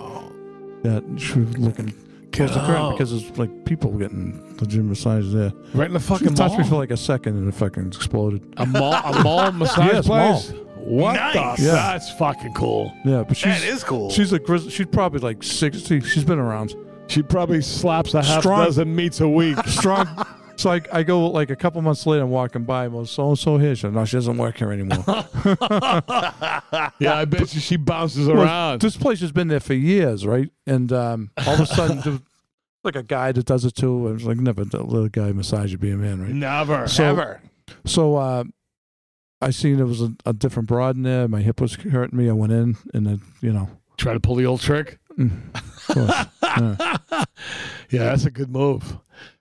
yeah. 0.83 0.99
She 1.17 1.39
was 1.39 1.57
looking 1.57 1.93
close 2.31 2.51
to 2.51 2.59
the 2.59 2.65
ground 2.65 2.83
Wow. 2.83 2.91
because 2.91 3.13
it's 3.13 3.37
like 3.37 3.65
people 3.65 3.91
getting 3.97 4.55
legitimate 4.59 4.89
massages 4.89 5.33
there. 5.33 5.51
Right 5.73 5.87
in 5.87 5.93
the 5.93 5.99
She 5.99 6.05
fucking 6.07 6.33
touched 6.35 6.53
me 6.53 6.59
mall. 6.61 6.69
for 6.69 6.75
like 6.77 6.91
a 6.91 6.97
second 6.97 7.37
and 7.37 7.47
it 7.47 7.53
fucking 7.53 7.87
exploded. 7.87 8.41
a 8.57 8.65
mall, 8.65 8.93
a 8.93 9.21
mall 9.23 9.51
massage 9.53 9.93
Yes, 9.93 10.07
place. 10.07 10.51
mall. 10.51 10.57
What 10.83 11.13
Nice. 11.13 11.59
the? 11.59 11.65
Yeah. 11.65 11.71
That's 11.73 12.11
fucking 12.13 12.53
cool. 12.53 12.91
Yeah, 13.05 13.23
but 13.27 13.37
she's 13.37 13.61
That 13.61 13.63
is 13.63 13.83
cool. 13.83 14.09
she's 14.09 14.33
a 14.33 14.39
grizz. 14.39 14.71
She's 14.71 14.87
probably 14.87 15.19
like 15.19 15.43
sixty. 15.43 15.99
She's 16.01 16.23
been 16.23 16.39
around. 16.39 16.75
She 17.07 17.21
probably 17.21 17.61
slaps 17.61 18.13
a 18.15 18.23
half 18.23 18.39
Strong- 18.41 18.65
dozen 18.65 18.95
meats 18.95 19.19
a 19.21 19.27
week. 19.29 19.57
strong. 19.67 20.07
So 20.61 20.69
I, 20.71 20.81
I 20.93 21.01
go 21.03 21.27
like 21.27 21.49
a 21.49 21.55
couple 21.55 21.81
months 21.81 22.05
later, 22.05 22.23
I'm 22.23 22.29
walking 22.29 22.65
by, 22.65 22.85
and 22.85 22.93
well, 22.93 23.05
so 23.07 23.29
and 23.29 23.39
so 23.39 23.57
here. 23.57 23.75
She 23.75 23.81
said, 23.81 23.93
no, 23.93 24.05
she 24.05 24.17
doesn't 24.17 24.37
work 24.37 24.57
here 24.57 24.71
anymore. 24.71 25.03
yeah, 26.99 27.15
I 27.15 27.25
bet 27.25 27.53
you 27.55 27.59
she 27.59 27.77
bounces 27.77 28.27
Well, 28.27 28.41
around. 28.43 28.81
this 28.81 28.95
place 28.95 29.21
has 29.21 29.31
been 29.31 29.47
there 29.47 29.59
for 29.59 29.73
years, 29.73 30.25
right? 30.25 30.49
And 30.67 30.91
um, 30.93 31.31
all 31.47 31.55
of 31.55 31.61
a 31.61 31.65
sudden, 31.65 32.01
there 32.01 32.11
was 32.13 32.21
like 32.83 32.95
a 32.95 33.01
guy 33.03 33.31
that 33.31 33.45
does 33.45 33.65
it 33.65 33.75
too. 33.75 34.07
I 34.07 34.11
was 34.11 34.23
like, 34.23 34.37
never 34.37 34.63
let 34.63 34.73
a 34.75 34.83
little 34.83 35.09
guy 35.09 35.31
massage 35.31 35.71
you 35.71 35.77
be 35.79 35.91
a 35.91 35.97
man, 35.97 36.21
right? 36.21 36.31
Never. 36.31 36.87
So- 36.87 37.05
Ever. 37.05 37.41
So 37.85 38.17
uh, 38.17 38.43
I 39.41 39.49
seen 39.49 39.77
there 39.77 39.85
was 39.87 40.01
a, 40.01 40.13
a 40.27 40.33
different 40.33 40.67
broad 40.67 40.95
in 40.95 41.03
there. 41.03 41.27
My 41.27 41.41
hip 41.41 41.59
was 41.59 41.73
hurting 41.75 42.17
me. 42.17 42.29
I 42.29 42.33
went 42.33 42.53
in, 42.53 42.77
and 42.93 43.07
then 43.07 43.21
you 43.41 43.51
know, 43.51 43.67
Try 43.97 44.13
to 44.13 44.19
pull 44.19 44.35
the 44.35 44.45
old 44.45 44.61
trick. 44.61 44.99
mm, 45.17 45.31
of 45.55 45.87
course. 45.87 46.25
yeah. 47.11 47.25
Yeah, 47.91 48.05
that's 48.05 48.25
a 48.25 48.31
good 48.31 48.49
move. 48.49 48.97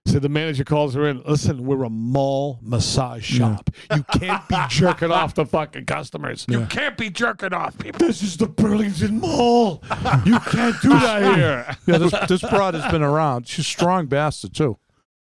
So 0.07 0.19
the 0.19 0.29
manager 0.29 0.65
calls 0.65 0.95
her 0.95 1.07
in. 1.09 1.23
Listen, 1.23 1.65
we're 1.65 1.85
a 1.85 1.91
mall 1.91 2.59
massage 2.63 3.31
Yeah. 3.39 3.57
shop. 3.57 3.71
You 3.95 4.05
can't 4.19 4.47
be 4.49 4.57
jerking 4.69 5.11
off 5.13 5.35
the 5.35 5.47
fucking 5.47 5.87
customers. 5.87 6.45
Yeah. 6.49 6.67
Can't 6.67 6.97
be 6.97 7.11
jerking 7.11 7.53
off 7.53 7.79
people. 7.79 8.07
This 8.07 8.23
is 8.23 8.37
the 8.37 8.47
Burlington 8.47 9.21
Mall. 9.21 9.83
You 10.25 10.39
can't 10.41 10.77
do 10.83 10.89
that 10.91 11.37
here. 11.37 11.77
yeah, 11.87 11.99
this 11.99 12.15
this 12.29 12.43
broad 12.43 12.75
has 12.75 12.91
been 12.91 13.03
around. 13.03 13.47
She's 13.47 13.65
a 13.65 13.69
strong 13.69 14.07
bastard 14.07 14.55
too. 14.55 14.79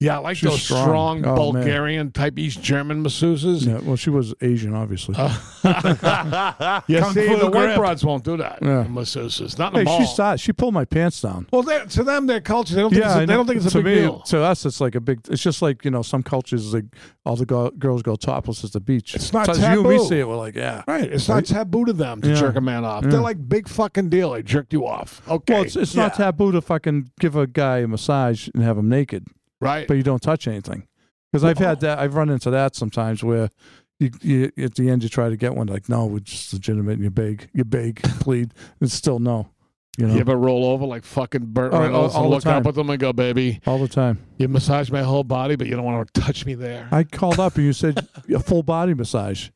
Yeah, 0.02 0.16
I 0.16 0.20
like 0.20 0.38
She's 0.38 0.50
those 0.50 0.62
strong, 0.64 1.20
strong. 1.20 1.26
Oh, 1.26 1.52
man. 1.52 1.62
Bulgarian 1.64 2.12
type 2.12 2.40
East 2.40 2.62
German 2.64 3.04
masseuses. 3.04 3.68
Yeah, 3.68 3.80
well, 3.80 3.98
she 3.98 4.10
was 4.10 4.34
Asian, 4.40 4.74
obviously. 4.74 5.16
Uh, 5.18 5.36
yeah, 6.88 7.00
Kung 7.02 7.14
see, 7.14 7.28
the 7.36 7.50
white 7.52 7.76
broads 7.76 8.06
won't 8.06 8.24
do 8.24 8.38
that. 8.38 8.60
Yeah. 8.62 8.86
Masseuses, 8.86 9.58
not 9.60 9.76
in 9.78 9.86
hey, 9.86 9.98
she 9.98 10.06
started. 10.06 10.38
She 10.40 10.54
pulled 10.54 10.74
my 10.74 10.86
pants 10.86 11.22
down. 11.22 11.48
well, 11.52 11.64
to 11.64 12.04
them, 12.04 12.28
their 12.28 12.40
culture, 12.40 12.76
they 12.76 12.82
don't 12.82 12.92
think, 12.92 13.04
Yeah, 13.04 13.16
it's, 13.16 13.24
a, 13.24 13.26
they 13.26 13.34
don't 13.34 13.46
think 13.46 13.58
it's 13.58 13.66
a 13.66 13.70
to 13.72 13.78
big 13.84 13.86
me, 13.86 13.96
deal. 13.96 14.20
To 14.22 14.42
us, 14.42 14.66
it's 14.66 14.80
like 14.80 14.96
a 14.96 15.02
big. 15.02 15.20
It's 15.30 15.42
just 15.44 15.62
like 15.62 15.84
you 15.84 15.92
know, 15.92 16.02
some 16.02 16.24
cultures 16.24 16.74
like 16.74 16.86
all 17.26 17.36
the 17.36 17.46
go- 17.46 17.72
girls 17.72 18.02
go 18.02 18.16
topless 18.16 18.64
at 18.64 18.72
the 18.72 18.80
beach. 18.80 19.16
It's 19.16 19.34
not 19.34 19.48
so 19.48 19.52
as 19.52 19.60
you 19.60 19.66
and 19.82 19.90
me 19.90 20.00
see 20.08 20.20
it, 20.20 20.28
we're 20.28 20.38
like, 20.38 20.56
yeah. 20.56 20.84
Right, 20.88 21.04
it's 21.12 21.28
Right? 21.28 21.36
not 21.36 21.46
taboo 21.46 21.84
to 21.86 21.94
them 21.94 22.22
to 22.22 22.30
Yeah. 22.30 22.36
jerk 22.36 22.56
a 22.56 22.62
man 22.62 22.86
off. 22.86 23.04
Yeah. 23.04 23.10
They're 23.12 23.22
like 23.22 23.50
big 23.50 23.68
fucking 23.68 24.08
deal. 24.10 24.32
I 24.32 24.42
jerked 24.44 24.72
you 24.72 24.88
off. 24.88 25.22
Okay, 25.28 25.54
Well, 25.56 25.64
it's, 25.64 25.76
it's 25.76 25.94
not 25.96 26.16
taboo 26.16 26.52
to 26.54 26.62
fucking 26.62 27.12
give 27.20 27.36
a 27.36 27.46
guy 27.48 27.80
a 27.80 27.88
massage 27.88 28.48
and 28.54 28.64
have 28.64 28.78
him 28.78 28.88
naked, 28.90 29.28
right. 29.62 29.88
but 29.88 29.98
you 29.98 30.04
don't 30.04 30.22
touch 30.22 30.48
anything. 30.48 30.88
Because 31.32 31.44
I've 31.44 31.58
had 31.60 31.80
that. 31.82 32.00
I've 32.00 32.16
run 32.16 32.30
into 32.30 32.50
that 32.52 32.76
sometimes 32.76 33.24
where. 33.24 33.50
You, 34.02 34.12
you, 34.22 34.52
at 34.64 34.76
the 34.76 34.90
end, 34.90 35.04
you 35.04 35.10
try 35.10 35.28
to 35.28 35.36
get 35.36 35.56
one 35.56 35.68
like, 35.68 35.90
no, 35.90 36.06
we're 36.06 36.20
just 36.20 36.54
legitimate. 36.54 36.94
And 36.94 37.04
you 37.04 37.10
beg, 37.10 37.50
you 37.52 37.66
beg, 37.66 38.02
plead. 38.22 38.54
It's 38.80 38.94
still 38.94 39.20
no. 39.20 39.50
You 39.98 40.08
know, 40.08 40.14
You 40.14 40.22
ever 40.22 40.38
roll 40.38 40.64
over 40.68 40.86
like 40.86 41.04
fucking 41.04 41.48
Burt 41.48 41.74
Oh, 41.74 41.82
Reynolds 41.82 42.16
all- 42.16 42.22
all 42.22 42.28
and 42.28 42.34
look 42.34 42.46
up 42.46 42.64
time. 42.64 42.68
at 42.68 42.76
them 42.76 42.90
and 42.90 42.98
go, 42.98 43.12
baby, 43.12 43.60
all 43.68 43.78
the 43.78 43.90
time. 43.90 44.20
you 44.38 44.48
massage 44.48 44.90
my 44.90 45.02
whole 45.04 45.26
body, 45.26 45.58
but 45.58 45.68
you 45.68 45.76
don't 45.76 45.84
want 45.84 46.14
to 46.14 46.22
touch 46.22 46.46
me 46.46 46.54
there. 46.56 46.88
I 46.94 47.04
called 47.04 47.42
up 47.42 47.58
and 47.58 47.66
you 47.66 47.74
said 47.74 48.08
a 48.34 48.40
full 48.40 48.64
body 48.64 48.94
massage. 48.94 49.50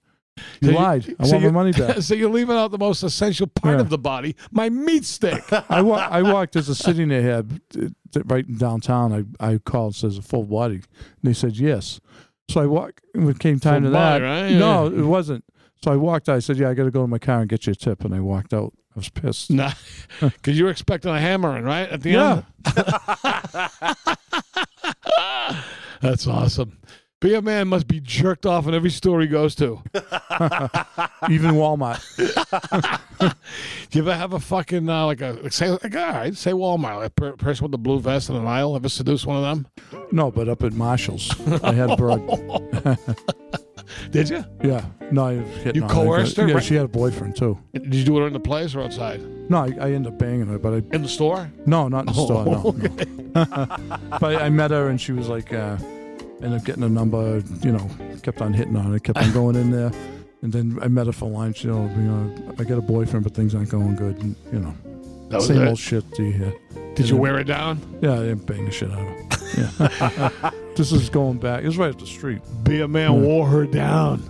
You 0.62 0.70
So 0.70 0.75
lied. 0.75 1.16
I 1.20 1.25
so 1.25 1.32
want 1.34 1.44
you- 1.44 1.52
my 1.52 1.54
money 1.54 1.72
back. 1.74 1.98
so 2.02 2.16
you're 2.16 2.30
leaving 2.30 2.56
out 2.56 2.72
the 2.72 2.78
most 2.78 3.04
essential 3.04 3.48
part 3.48 3.75
Yeah. 3.75 3.82
of 3.82 3.90
the 3.90 3.98
body, 4.00 4.36
my 4.52 4.70
meat 4.70 5.06
stick. 5.06 5.44
I, 5.70 5.82
wa- 5.82 6.08
I 6.10 6.22
walked. 6.24 6.56
as 6.56 6.70
a 6.70 6.75
city 6.75 7.06
they 7.06 7.22
had 7.22 7.62
uh, 7.80 8.22
right 8.25 8.48
in 8.48 8.58
downtown. 8.58 9.36
I, 9.40 9.54
I 9.54 9.58
called 9.60 9.96
says 9.96 10.18
a 10.18 10.22
full 10.22 10.44
body, 10.46 10.75
and 10.75 10.86
they 11.24 11.34
said 11.34 11.58
yes. 11.58 12.00
So 12.50 12.62
I 12.62 12.66
walked. 12.66 13.02
When 13.13 13.30
it 13.30 13.40
came 13.40 13.60
time 13.60 13.84
Full 13.84 13.92
to 13.92 13.98
body, 13.98 14.24
that, 14.24 14.30
right? 14.44 14.52
no, 14.54 14.90
Yeah. 14.90 15.00
it 15.00 15.06
wasn't. 15.06 15.44
So 15.84 15.92
I 15.92 15.98
walked. 15.98 16.30
out. 16.30 16.36
I 16.36 16.40
said, 16.40 16.58
"Yeah, 16.58 16.70
I 16.70 16.74
got 16.74 16.86
to 16.86 16.92
go 16.92 17.02
to 17.02 17.08
my 17.08 17.20
car 17.20 17.42
and 17.42 17.50
get 17.50 17.68
you 17.68 17.74
a 17.74 17.75
tip." 17.75 18.04
And 18.06 18.13
I 18.16 18.20
walked 18.20 18.54
out. 18.54 18.74
I 18.96 19.00
was 19.00 19.10
pissed. 19.10 19.52
Nah, 19.52 19.72
because 20.22 20.58
you 20.58 20.66
were 20.66 20.72
expecting 20.72 21.12
a 21.12 21.20
hammering, 21.20 21.63
right? 21.63 21.90
At 21.90 22.02
the 22.02 22.12
Yeah. 22.12 22.42
end? 22.66 22.75
That's 26.02 26.28
awesome. 26.28 26.78
Be 27.24 27.36
a 27.36 27.42
man 27.42 27.70
must 27.70 27.88
be 27.88 28.01
jerked 28.01 28.46
off 28.46 28.68
in 28.68 28.74
every 28.74 28.89
store 28.89 29.22
he 29.22 29.27
goes 29.27 29.56
to. 29.56 29.82
Even 31.30 31.51
Walmart. 31.56 32.01
Do 33.89 33.98
you 33.98 34.01
ever 34.03 34.13
have 34.13 34.34
a 34.34 34.42
fucking, 34.42 34.89
uh, 34.89 35.06
like 35.06 35.22
a, 35.22 35.38
like 35.42 35.53
say, 35.53 35.70
like, 35.70 35.96
all 35.96 36.01
right, 36.13 36.36
say 36.36 36.51
Walmart, 36.51 36.98
like 36.98 37.08
a 37.08 37.10
per- 37.12 37.38
person 37.38 37.63
with 37.63 37.72
the 37.72 37.77
blue 37.77 38.01
vest 38.01 38.30
in 38.30 38.36
an 38.36 38.46
aisle? 38.46 38.75
Ever 38.75 38.89
seduce 38.89 39.25
one 39.25 39.38
of 39.38 39.44
them? 39.44 39.68
No, 40.12 40.32
but 40.32 40.50
up 40.50 40.63
at 40.63 40.74
Marshalls, 40.74 41.34
I 41.63 41.72
had 41.72 41.92
a 41.92 41.96
broad. 41.96 42.27
Did 44.12 44.27
you? 44.27 44.44
Yeah. 44.62 44.84
No, 45.10 45.27
I 45.27 45.36
hitting 45.36 45.82
You 45.82 45.88
coerced 45.88 46.36
her, 46.36 46.46
Yeah, 46.48 46.56
right? 46.56 46.63
she 46.63 46.75
had 46.75 46.84
a 46.86 46.89
boyfriend 46.89 47.38
too. 47.38 47.58
Did 47.74 47.96
you 47.96 48.03
do 48.03 48.22
it 48.22 48.27
in 48.27 48.34
the 48.34 48.39
place 48.42 48.75
or 48.75 48.82
outside? 48.82 49.22
No, 49.50 49.60
I, 49.60 49.68
I 49.80 49.92
ended 49.94 50.12
up 50.12 50.20
banging 50.20 50.48
her, 50.48 50.60
but 50.60 50.74
I 50.74 50.77
In 50.94 51.03
the 51.03 51.08
store? 51.08 51.50
No, 51.65 51.88
not 51.88 52.01
in 52.01 52.06
the 52.08 52.13
store. 52.13 52.46
No, 52.46 52.62
Oh, 52.65 52.72
no. 54.12 54.18
but 54.20 54.42
I 54.42 54.50
met 54.50 54.72
her 54.72 54.89
and 54.89 55.00
she 55.00 55.13
was 55.13 55.30
like, 55.30 55.53
uh, 55.53 55.77
ended 56.42 56.60
up 56.60 56.66
getting 56.66 56.84
a 56.84 56.90
number. 56.90 57.42
You 57.62 57.72
know, 57.74 57.90
kept 58.24 58.42
on 58.42 58.54
hitting 58.54 58.75
on 58.75 58.94
it, 58.96 59.04
kept 59.04 59.18
on 59.20 59.32
going 59.34 59.56
in 59.56 59.72
there, 59.72 59.92
and 60.42 60.52
then 60.52 60.78
I 60.82 60.88
met 60.88 61.08
her 61.08 61.13
for 61.13 61.30
lunch. 61.30 61.63
You 61.63 61.72
know, 61.72 61.84
you 61.96 62.02
know, 62.04 62.54
I 62.60 62.63
got 62.63 62.78
a 62.78 62.82
boyfriend, 62.82 63.24
but 63.24 63.34
things 63.34 63.54
aren't 63.56 63.70
going 63.70 63.96
good. 63.96 64.18
And, 64.22 64.36
you 64.52 64.60
know, 64.60 64.74
That 65.30 65.38
was 65.38 65.48
same 65.48 65.62
it? 65.62 65.68
old 65.68 65.80
shit. 65.80 66.10
Do 66.12 66.24
you 66.24 66.32
hear? 66.34 66.54
Did 66.96 67.10
you 67.10 67.18
wear 67.18 67.40
it 67.40 67.46
down? 67.46 67.80
Yeah, 68.02 68.13
I 68.13 68.18
didn't 68.20 68.46
bang 68.46 68.66
the 68.66 68.72
shit 68.72 68.92
out 68.92 69.00
of 69.00 69.08
her. 69.08 70.40
Yeah. 70.44 70.52
this 70.75 70.92
is 70.92 71.10
going 71.10 71.38
back. 71.40 71.63
It 71.63 71.68
was 71.68 71.78
right 71.78 71.92
up 71.92 72.00
the 72.00 72.06
street. 72.06 72.42
Be 72.63 72.82
a 72.82 72.88
man 72.88 73.13
Yeah. 73.13 73.20
wore 73.20 73.48
her 73.48 73.66
down. 73.66 74.22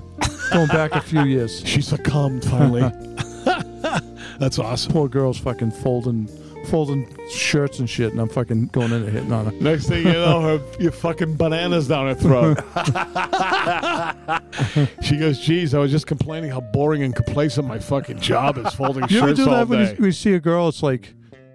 Going 0.51 0.67
back 0.67 0.91
a 0.93 1.01
few 1.01 1.23
years. 1.23 1.61
She 1.65 1.81
succumbed 1.81 2.45
finally. 2.45 2.81
That's 4.39 4.59
awesome. 4.59 4.91
Poor 4.93 5.07
girl's 5.07 5.37
fucking 5.39 5.71
folding, 5.71 6.27
folding 6.67 7.07
shirts 7.29 7.79
and 7.79 7.89
shit, 7.89 8.11
and 8.11 8.19
I'm 8.19 8.29
fucking 8.29 8.67
going 8.67 8.91
in 8.91 9.03
and 9.03 9.09
hitting 9.11 9.31
on 9.31 9.45
her. 9.45 9.51
Next 9.53 9.87
thing 9.87 10.05
you 10.05 10.13
know, 10.13 10.41
her 10.41 10.61
you 10.79 10.91
fucking 10.91 11.35
bananas 11.35 11.87
down 11.87 12.07
her 12.07 12.15
throat. 12.15 12.59
she 15.01 15.17
goes, 15.17 15.39
"Geez, 15.39 15.73
I 15.73 15.79
was 15.79 15.91
just 15.91 16.07
complaining 16.07 16.51
how 16.51 16.61
boring 16.61 17.03
and 17.03 17.15
complacent 17.15 17.67
my 17.67 17.79
fucking 17.79 18.19
job 18.19 18.57
is, 18.57 18.73
folding 18.73 19.05
You 19.09 19.19
ever 19.19 19.27
shirts 19.29 19.39
do 19.39 19.49
all 19.49 19.57
that 19.57 19.67
when 19.67 19.79
you, 19.79 19.85
day." 19.87 19.93
when 19.95 20.05
you 20.05 20.11
see 20.11 20.33
a 20.33 20.39
girl? 20.39 20.67
It's 20.69 20.83
like 20.83 21.13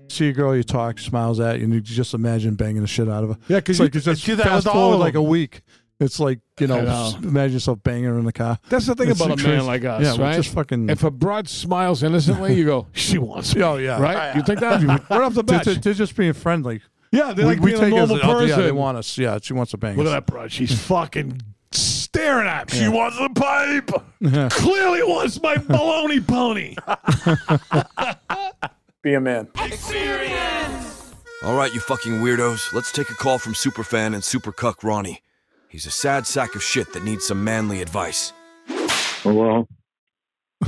see 0.09 0.29
a 0.29 0.33
girl, 0.33 0.57
you 0.57 0.63
talk, 0.63 0.99
smiles 0.99 1.41
at 1.41 1.59
you, 1.59 1.65
and 1.65 1.75
you 1.75 1.81
just 1.81 2.15
imagine 2.15 2.55
banging 2.55 2.83
the 2.83 2.87
shit 2.89 3.09
out 3.09 3.25
of 3.25 3.31
her. 3.31 3.37
Yeah, 3.49 3.61
'cause 3.61 3.71
it's 3.71 3.79
you 3.81 3.85
like 3.87 3.95
you 3.95 4.01
just 4.01 4.25
do 4.27 4.37
that 4.37 4.47
fast 4.47 4.67
with 4.67 4.75
all 4.75 4.75
forward 4.75 4.95
of 4.95 5.01
like 5.01 5.15
a 5.15 5.19
them. 5.19 5.29
week. 5.29 5.63
It's 6.01 6.21
like 6.21 6.39
you 6.61 6.69
know, 6.69 6.81
know. 6.83 7.13
imagine 7.23 7.55
yourself 7.55 7.83
banging 7.83 8.05
her 8.05 8.19
in 8.19 8.25
the 8.25 8.33
car. 8.33 8.59
That's 8.69 8.87
the 8.87 8.95
thing 8.95 9.11
It's 9.11 9.21
about 9.21 9.41
a 9.41 9.43
man 9.43 9.67
like 9.67 9.85
us, 9.85 10.03
Yeah, 10.05 10.17
we're 10.17 10.25
right? 10.25 10.37
just 10.37 10.55
fucking- 10.55 10.89
If 10.91 11.03
a 11.03 11.11
broad 11.11 11.49
smiles 11.49 12.05
innocently, 12.05 12.55
you 12.55 12.65
go, 12.67 12.87
"She 12.93 13.19
wants 13.19 13.55
me." 13.57 13.63
Oh 13.63 13.77
yeah, 13.79 14.01
right? 14.01 14.37
You 14.37 14.43
think 14.43 14.61
that 14.61 14.81
right 14.83 15.11
off 15.23 15.35
the 15.35 15.43
They're, 15.47 15.59
bat? 15.59 15.65
they're- 15.65 15.75
they're 15.75 15.95
just 15.95 16.15
being 16.17 16.35
friendly. 16.35 16.83
yeah, 17.11 17.33
they 17.33 17.43
like 17.45 17.61
being 17.61 17.77
a 17.77 17.81
take 17.81 17.93
it 17.93 17.97
as 17.99 18.09
normal 18.11 18.31
oh, 18.31 18.35
person. 18.35 18.49
Yeah, 18.49 18.65
they 18.65 18.71
want 18.73 18.97
us. 18.99 19.19
Yeah, 19.19 19.39
she 19.43 19.55
wants 19.55 19.73
to 19.73 19.77
bang 19.79 19.97
Look 19.97 20.07
at 20.07 20.11
us. 20.11 20.15
that 20.15 20.27
broad. 20.27 20.53
She's 20.53 20.79
fucking 20.87 21.43
staring 21.73 22.47
at 22.47 22.73
me. 22.73 22.79
She 22.79 22.89
wants 22.89 23.19
the 23.19 23.31
pipe. 23.31 23.91
Clearly 24.53 25.03
wants 25.03 25.43
my 25.43 25.57
baloney 25.57 26.25
pony. 26.25 26.77
Be 29.03 29.15
a 29.15 29.21
man. 29.21 29.49
All 31.45 31.57
right, 31.57 31.73
you 31.73 31.81
fucking 31.81 32.15
weirdos, 32.21 32.73
let's 32.73 32.91
take 32.93 33.11
a 33.11 33.15
call 33.15 33.39
from 33.39 33.55
Superfan 33.55 34.15
and 34.15 34.23
Super 34.25 34.51
Cuck 34.53 34.83
Ronnie. 34.83 35.23
He's 35.69 35.87
a 35.87 35.91
sad 35.91 36.27
sack 36.27 36.55
of 36.55 36.63
shit 36.63 36.93
that 36.95 37.05
needs 37.05 37.27
some 37.27 37.45
manly 37.45 37.83
advice. 37.83 38.33
Hello? 39.23 39.69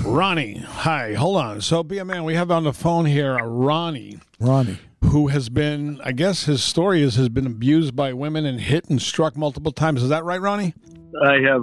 Ronnie, 0.04 0.58
hi. 0.58 1.14
Hold 1.14 1.36
on. 1.38 1.60
So, 1.60 1.82
be 1.82 1.98
a 1.98 2.04
man. 2.04 2.24
We 2.24 2.34
have 2.34 2.50
on 2.50 2.64
the 2.64 2.72
phone 2.72 3.06
here 3.06 3.36
a 3.36 3.46
Ronnie 3.46 4.18
Ronnie. 4.38 4.78
who 5.06 5.28
has 5.28 5.48
been, 5.48 6.00
I 6.04 6.12
guess 6.12 6.44
his 6.44 6.62
story 6.62 7.02
is, 7.02 7.16
has 7.16 7.28
been 7.28 7.46
abused 7.46 7.96
by 7.96 8.12
women 8.12 8.44
and 8.44 8.60
hit 8.60 8.88
and 8.90 9.00
struck 9.00 9.36
multiple 9.36 9.72
times. 9.72 10.02
Is 10.02 10.10
that 10.10 10.24
right, 10.24 10.40
Ronnie? 10.40 10.74
I 11.24 11.38
have 11.48 11.62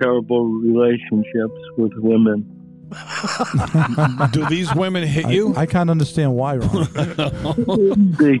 terrible 0.00 0.44
relationships 0.46 1.58
with 1.76 1.92
women. 1.96 2.56
Do 4.32 4.46
these 4.48 4.72
women 4.74 5.04
hit 5.06 5.26
I, 5.26 5.30
you? 5.30 5.54
I 5.56 5.66
can't 5.66 5.90
understand 5.90 6.34
why, 6.34 6.56
Ronnie. 6.56 6.86
They, 8.18 8.38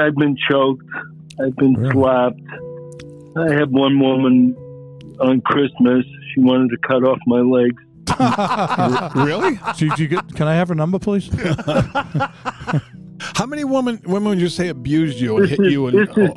I've 0.00 0.14
been 0.16 0.36
choked. 0.50 0.82
I've 1.42 1.56
been 1.56 1.74
Really? 1.74 1.92
slapped. 1.92 2.40
I 3.36 3.52
had 3.52 3.70
one 3.70 3.98
woman 3.98 4.54
on 5.20 5.40
Christmas. 5.42 6.04
She 6.34 6.40
wanted 6.40 6.70
to 6.70 6.78
cut 6.86 7.04
off 7.04 7.18
my 7.26 7.40
legs. 7.40 7.82
really? 9.26 9.58
Did 9.76 9.98
you 9.98 10.08
get? 10.08 10.34
Can 10.34 10.46
I 10.48 10.54
have 10.54 10.68
her 10.68 10.74
number, 10.74 10.98
please? 10.98 11.28
How 13.34 13.46
many 13.46 13.64
women 13.64 14.00
women 14.04 14.30
would 14.30 14.40
you 14.40 14.48
say 14.48 14.68
abused 14.68 15.18
you 15.20 15.36
and 15.36 15.44
This 15.44 15.50
hit 15.50 15.66
is, 15.66 15.72
you? 15.72 15.86
And 15.86 15.98
this 15.98 16.08
is 16.16 16.30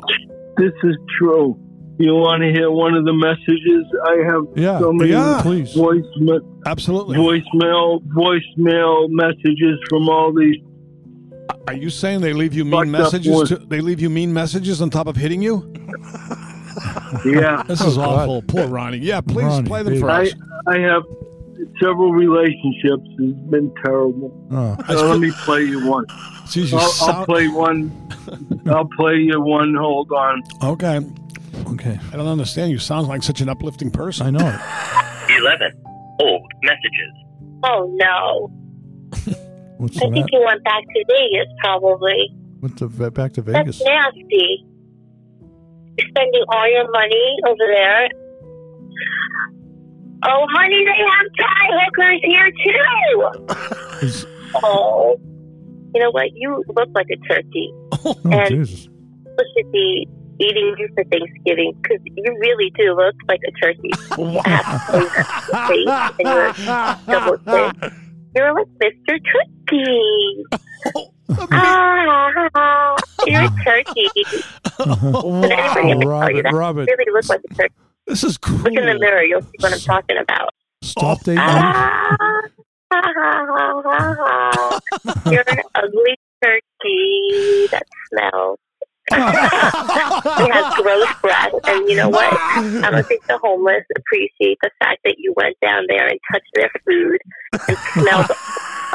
this 0.56 0.72
is 0.84 0.96
true. 1.18 1.58
You 1.98 2.12
want 2.14 2.42
to 2.42 2.50
hear 2.52 2.70
one 2.70 2.94
of 2.94 3.04
the 3.06 3.12
messages? 3.12 3.84
I 4.06 4.16
have 4.30 4.44
Yeah, 4.54 4.78
so 4.78 4.92
many 4.92 5.10
yeah. 5.10 5.40
please. 5.42 5.74
voicemail, 5.74 6.40
absolutely. 6.66 7.16
voicemail, 7.16 8.02
voicemail 8.08 9.08
messages 9.08 9.78
from 9.88 10.08
all 10.08 10.32
these. 10.34 10.56
Are 11.68 11.74
you 11.74 11.88
saying 11.90 12.20
they 12.20 12.32
leave 12.34 12.52
you 12.54 12.64
mean 12.66 12.90
messages? 12.90 13.48
To, 13.48 13.56
they 13.56 13.80
leave 13.80 14.00
you 14.00 14.10
mean 14.10 14.32
messages 14.32 14.82
on 14.82 14.90
top 14.90 15.06
of 15.06 15.16
hitting 15.16 15.40
you? 15.42 15.72
Yeah, 17.24 17.62
This 17.68 17.80
is 17.80 17.96
Oh, 17.98 18.00
God. 18.02 18.18
awful. 18.28 18.42
Poor 18.42 18.66
Ronnie. 18.66 18.98
Yeah, 18.98 19.20
please 19.20 19.44
Ronnie, 19.44 19.66
play 19.68 19.82
them 19.82 19.92
baby. 19.94 20.00
for 20.00 20.10
I 20.10 20.22
us. 20.26 20.34
I 20.66 20.78
have 20.78 21.02
several 21.82 22.12
relationships. 22.12 23.02
It's 23.18 23.50
been 23.50 23.72
terrible. 23.84 24.32
Oh. 24.50 24.76
So 24.88 25.08
let 25.08 25.20
me 25.20 25.30
play 25.44 25.62
you 25.64 25.86
one. 25.88 26.06
Jeez, 26.46 26.72
you 26.72 26.78
I'll, 26.78 27.14
I'll 27.16 27.24
play 27.26 27.48
one. 27.48 27.90
I'll 28.66 28.88
play 28.96 29.16
you 29.16 29.40
one. 29.40 29.74
Hold 29.74 30.10
on. 30.12 30.42
Okay. 30.62 31.00
Okay, 31.72 31.98
I 32.12 32.16
don't 32.16 32.26
understand. 32.28 32.70
You 32.70 32.78
sound 32.78 33.08
like 33.08 33.22
such 33.22 33.40
an 33.40 33.48
uplifting 33.48 33.90
person. 33.90 34.26
I 34.26 34.30
know 34.30 34.46
it. 34.46 35.40
11. 35.40 35.72
Old 36.20 36.42
messages. 36.62 37.12
Oh 37.64 37.90
no. 37.94 38.50
What's 39.78 39.96
I 40.00 40.06
the 40.06 40.12
think 40.12 40.26
that? 40.26 40.28
he 40.30 40.44
went 40.44 40.62
back 40.64 40.82
to 40.82 41.04
Vegas 41.08 41.48
probably. 41.62 42.34
Went 42.60 42.78
to 42.78 42.88
back 43.10 43.32
to 43.34 43.42
Vegas. 43.42 43.78
That's 43.78 43.88
nasty. 43.88 44.66
Spending 46.00 46.44
all 46.48 46.70
your 46.70 46.90
money 46.90 47.36
over 47.46 47.66
there. 47.66 48.08
Oh 50.24 50.46
honey, 50.52 50.84
they 50.84 51.00
have 51.04 51.26
Thai 51.38 51.64
hookers 51.80 52.20
here 52.24 52.50
too. 52.64 54.26
Oh. 54.62 55.18
You 55.94 56.00
know 56.00 56.10
what? 56.10 56.30
You 56.34 56.62
look 56.68 56.88
like 56.94 57.08
a 57.12 57.16
turkey. 57.28 57.72
oh 57.92 58.16
and 58.24 58.48
Jesus! 58.48 58.88
should 59.56 59.72
be 59.72 60.08
eating 60.38 60.74
you 60.78 60.88
for 60.94 61.04
Thanksgiving 61.04 61.72
because 61.82 61.98
you 62.04 62.36
really 62.40 62.70
do 62.76 62.94
look 62.94 63.14
like 63.28 63.40
a 63.46 63.52
turkey. 63.60 63.90
You 64.18 64.40
have 64.44 64.94
your 64.94 65.10
face 65.68 66.12
and 66.18 66.28
your 66.28 66.52
double 67.06 67.38
chin. 67.38 67.92
You're 68.34 68.54
like 68.54 68.66
Mr. 68.82 69.18
Turkey. 69.32 70.44
Ah, 71.50 72.96
you're 73.26 73.42
a 73.44 73.50
turkey. 73.64 74.08
And 74.78 75.52
anybody 75.52 75.88
can 75.88 76.00
tell 76.00 76.00
you 76.00 76.08
Robert, 76.08 76.42
that. 76.42 76.52
Robert, 76.54 76.88
You 76.88 76.96
really 76.98 77.12
look 77.12 77.28
like 77.28 77.40
a 77.50 77.54
turkey. 77.54 77.74
This 78.06 78.22
is 78.24 78.38
cool. 78.38 78.58
Look 78.58 78.72
in 78.74 78.86
the 78.86 78.98
mirror. 78.98 79.22
You'll 79.22 79.42
see 79.42 79.56
what 79.60 79.72
I'm 79.72 79.80
talking 79.80 80.16
about. 80.18 80.50
stop 80.82 81.20
dating. 81.24 81.38
Ah, 81.40 82.16
ha, 82.92 83.02
ha. 83.92 84.80
You're 85.30 85.44
an 85.48 85.58
ugly 85.74 86.16
turkey 86.42 87.66
that 87.70 87.82
smells. 88.10 88.58
it 89.12 90.52
has 90.52 90.74
gross 90.82 91.06
breath, 91.22 91.52
and 91.64 91.88
you 91.88 91.96
know 91.96 92.08
what? 92.08 92.32
I 92.32 92.90
don't 92.90 93.06
think 93.06 93.24
the 93.26 93.38
homeless 93.38 93.84
appreciate 93.96 94.58
the 94.62 94.70
fact 94.80 95.00
that 95.04 95.14
you 95.18 95.32
went 95.36 95.56
down 95.60 95.84
there 95.88 96.06
and 96.08 96.18
touched 96.32 96.50
their 96.54 96.70
food 96.84 97.18
and 97.68 97.76
smelled 97.94 98.30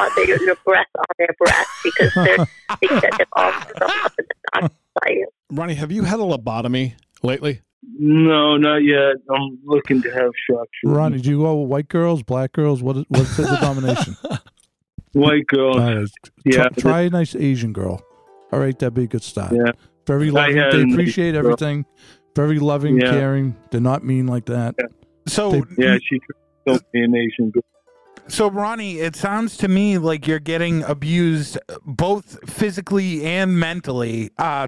uh, 0.02 0.10
their, 0.16 0.44
your 0.44 0.56
breath 0.66 0.88
on 0.98 1.06
their 1.18 1.36
breath 1.40 1.68
because 1.84 2.14
they're 2.16 2.38
they 2.82 2.88
said 3.00 3.10
they've 3.18 3.28
all 3.34 3.52
up 3.52 3.68
in 3.68 3.74
the 3.80 4.36
doctor 4.62 4.76
by 5.02 5.10
you. 5.12 5.28
Ronnie, 5.52 5.76
have 5.76 5.92
you 5.92 6.04
had 6.04 6.20
a 6.20 6.24
lobotomy 6.24 6.94
lately? 7.24 7.62
No, 7.98 8.58
not 8.58 8.78
yet. 8.78 9.16
I'm 9.30 9.60
looking 9.64 10.02
to 10.04 10.10
have 10.12 10.32
shock 10.50 10.68
treatment. 10.80 10.98
Ronnie, 10.98 11.22
do 11.22 11.30
you 11.30 11.40
go 11.40 11.62
with 11.62 11.70
white 11.70 11.88
girls, 11.90 12.24
black 12.24 12.52
girls? 12.54 12.82
What 12.82 12.98
is, 12.98 13.06
what's 13.10 13.38
the 13.38 13.44
denomination? 13.44 14.16
White 15.14 15.46
girl. 15.48 15.74
All 15.78 15.96
right. 15.96 16.08
Yeah, 16.46 16.70
Try, 16.70 16.70
try 16.78 17.02
a 17.02 17.10
nice 17.10 17.36
Asian 17.36 17.74
girl. 17.74 18.02
All 18.54 18.60
right, 18.60 18.78
that'd 18.80 18.94
be 18.94 19.04
a 19.04 19.08
good 19.08 19.24
start. 19.24 19.52
Yeah. 19.54 19.74
Very 20.08 20.32
loving. 20.32 20.56
They 20.56 20.94
appreciate 20.94 21.30
Asian 21.30 21.36
everything. 21.36 21.86
Very 22.36 22.60
loving, 22.60 22.98
Yeah. 23.00 23.12
caring. 23.12 23.58
They're 23.72 23.82
not 23.82 24.06
mean 24.06 24.28
like 24.28 24.46
that. 24.46 24.76
So 25.28 25.52
They- 25.52 25.84
Yeah, 25.86 25.98
she 26.02 26.20
told 26.66 26.82
me 26.94 27.04
an 27.04 27.16
Asian 27.16 27.50
girl. 27.52 27.64
So, 28.28 28.50
Ronnie, 28.50 29.00
it 29.00 29.16
sounds 29.16 29.58
to 29.58 29.68
me 29.68 29.98
like 29.98 30.26
you're 30.26 30.40
getting 30.40 30.84
abused 30.84 31.58
both 31.86 32.50
physically 32.50 33.26
and 33.26 33.60
mentally. 33.60 34.32
Uh, 34.38 34.68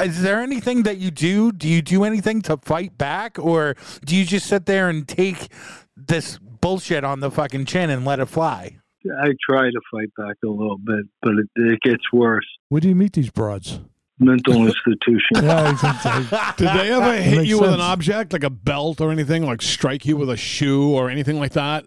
is 0.00 0.22
there 0.22 0.40
anything 0.40 0.82
that 0.84 0.98
you 0.98 1.10
do? 1.10 1.52
Do 1.52 1.68
you 1.68 1.82
do 1.82 2.04
anything 2.04 2.42
to 2.42 2.56
fight 2.56 2.98
back, 2.98 3.38
or 3.38 3.76
do 4.04 4.16
you 4.16 4.24
just 4.24 4.46
sit 4.46 4.66
there 4.66 4.88
and 4.88 5.06
take 5.06 5.48
this 5.96 6.38
bullshit 6.38 7.04
on 7.04 7.20
the 7.20 7.30
fucking 7.30 7.66
chin 7.66 7.90
and 7.90 8.04
let 8.04 8.18
it 8.18 8.26
fly? 8.26 8.78
I 9.22 9.28
try 9.48 9.70
to 9.70 9.80
fight 9.92 10.10
back 10.16 10.36
a 10.44 10.48
little 10.48 10.78
bit, 10.78 11.06
but 11.22 11.34
it, 11.34 11.48
it 11.54 11.80
gets 11.82 12.02
worse. 12.12 12.46
Where 12.70 12.80
do 12.80 12.88
you 12.88 12.96
meet 12.96 13.12
these 13.12 13.30
broads? 13.30 13.80
Mental 14.18 14.66
institution. 14.66 15.20
Yeah. 15.44 16.54
Did 16.56 16.68
they 16.68 16.92
ever 16.92 17.12
hit 17.12 17.36
makes 17.36 17.48
you 17.48 17.60
with 17.60 17.72
an 17.72 17.80
object 17.80 18.32
like 18.32 18.44
a 18.44 18.50
belt 18.50 19.00
or 19.00 19.12
anything, 19.12 19.44
like 19.44 19.62
strike 19.62 20.06
you 20.06 20.16
with 20.16 20.30
a 20.30 20.36
shoe 20.36 20.90
or 20.90 21.10
anything 21.10 21.38
like 21.38 21.52
that? 21.52 21.84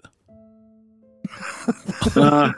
Uh, 2.15 2.51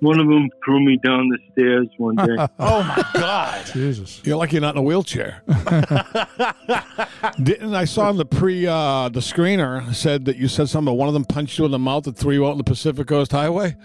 one 0.00 0.20
of 0.20 0.28
them 0.28 0.48
threw 0.64 0.84
me 0.84 0.98
down 1.04 1.28
the 1.28 1.38
stairs 1.52 1.88
one 1.96 2.16
day. 2.16 2.36
Oh 2.60 2.82
my 2.82 3.04
god! 3.14 3.66
Jesus. 3.72 4.20
You're 4.24 4.36
lucky 4.36 4.54
you're 4.54 4.60
not 4.60 4.74
in 4.74 4.78
a 4.78 4.82
wheelchair. 4.82 5.42
Didn't 7.42 7.74
I 7.74 7.84
saw 7.84 8.10
in 8.10 8.16
the 8.16 8.24
pre 8.24 8.66
uh, 8.66 9.08
the 9.08 9.20
screener 9.20 9.92
said 9.94 10.24
that 10.26 10.36
you 10.36 10.48
said 10.48 10.68
something? 10.68 10.94
One 10.96 11.08
of 11.08 11.14
them 11.14 11.24
punched 11.24 11.58
you 11.58 11.64
in 11.64 11.70
the 11.70 11.78
mouth 11.78 12.06
and 12.06 12.16
threw 12.16 12.32
you 12.32 12.46
out 12.46 12.52
on 12.52 12.58
the 12.58 12.64
Pacific 12.64 13.06
Coast 13.08 13.32
Highway. 13.32 13.76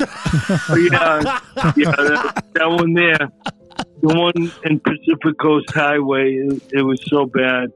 Oh, 0.69 0.75
yeah, 0.75 1.39
yeah, 1.77 1.91
that, 1.91 2.45
that 2.53 2.69
one 2.69 2.93
there. 2.93 3.17
The 4.01 4.13
one 4.19 4.51
in 4.65 4.79
Pacific 4.79 5.37
Coast 5.39 5.71
Highway, 5.71 6.35
it, 6.35 6.63
it 6.71 6.81
was 6.81 6.99
so 7.07 7.25
bad 7.25 7.71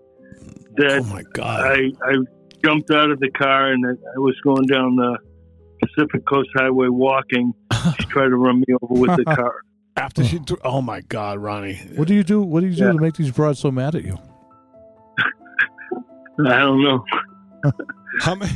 that 0.76 1.00
Oh 1.02 1.04
my 1.04 1.24
god! 1.34 1.62
I, 1.66 1.92
I 2.04 2.16
jumped 2.64 2.92
out 2.92 3.12
of 3.12 3.20
the 3.20 3.30
car 3.32 3.72
and 3.72 3.86
I, 3.86 3.92
I 3.92 4.20
was 4.20 4.36
going 4.44 4.66
down 4.66 4.96
the 4.96 5.18
Pacific 5.98 6.26
Coast 6.26 6.50
Highway 6.56 6.88
walking. 6.90 7.54
She 8.00 8.06
tried 8.10 8.30
to 8.30 8.36
run 8.36 8.60
me 8.60 8.66
over 8.82 8.94
with 9.02 9.16
the 9.18 9.24
car. 9.36 9.62
After 9.96 10.24
she 10.24 10.38
threw, 10.40 10.58
oh 10.64 10.82
my 10.82 11.02
god, 11.02 11.40
Ronnie! 11.40 11.76
What 11.96 12.08
do 12.08 12.14
you 12.14 12.24
do? 12.24 12.42
What 12.42 12.60
do 12.62 12.68
you 12.68 12.76
do 12.76 12.86
Yeah. 12.86 12.92
to 12.92 13.00
make 13.00 13.16
these 13.16 13.32
broads 13.32 13.60
so 13.60 13.72
mad 13.72 13.96
at 13.96 14.04
you? 14.04 14.18
I 16.46 16.60
don't 16.60 16.84
know. 16.84 17.04
How 18.22 18.36
many 18.36 18.52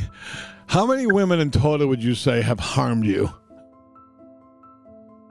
how 0.66 0.86
many 0.86 1.06
women 1.06 1.40
in 1.40 1.50
total 1.50 1.88
would 1.88 2.02
you 2.02 2.14
say 2.14 2.42
have 2.42 2.60
harmed 2.60 3.04
you? 3.04 3.28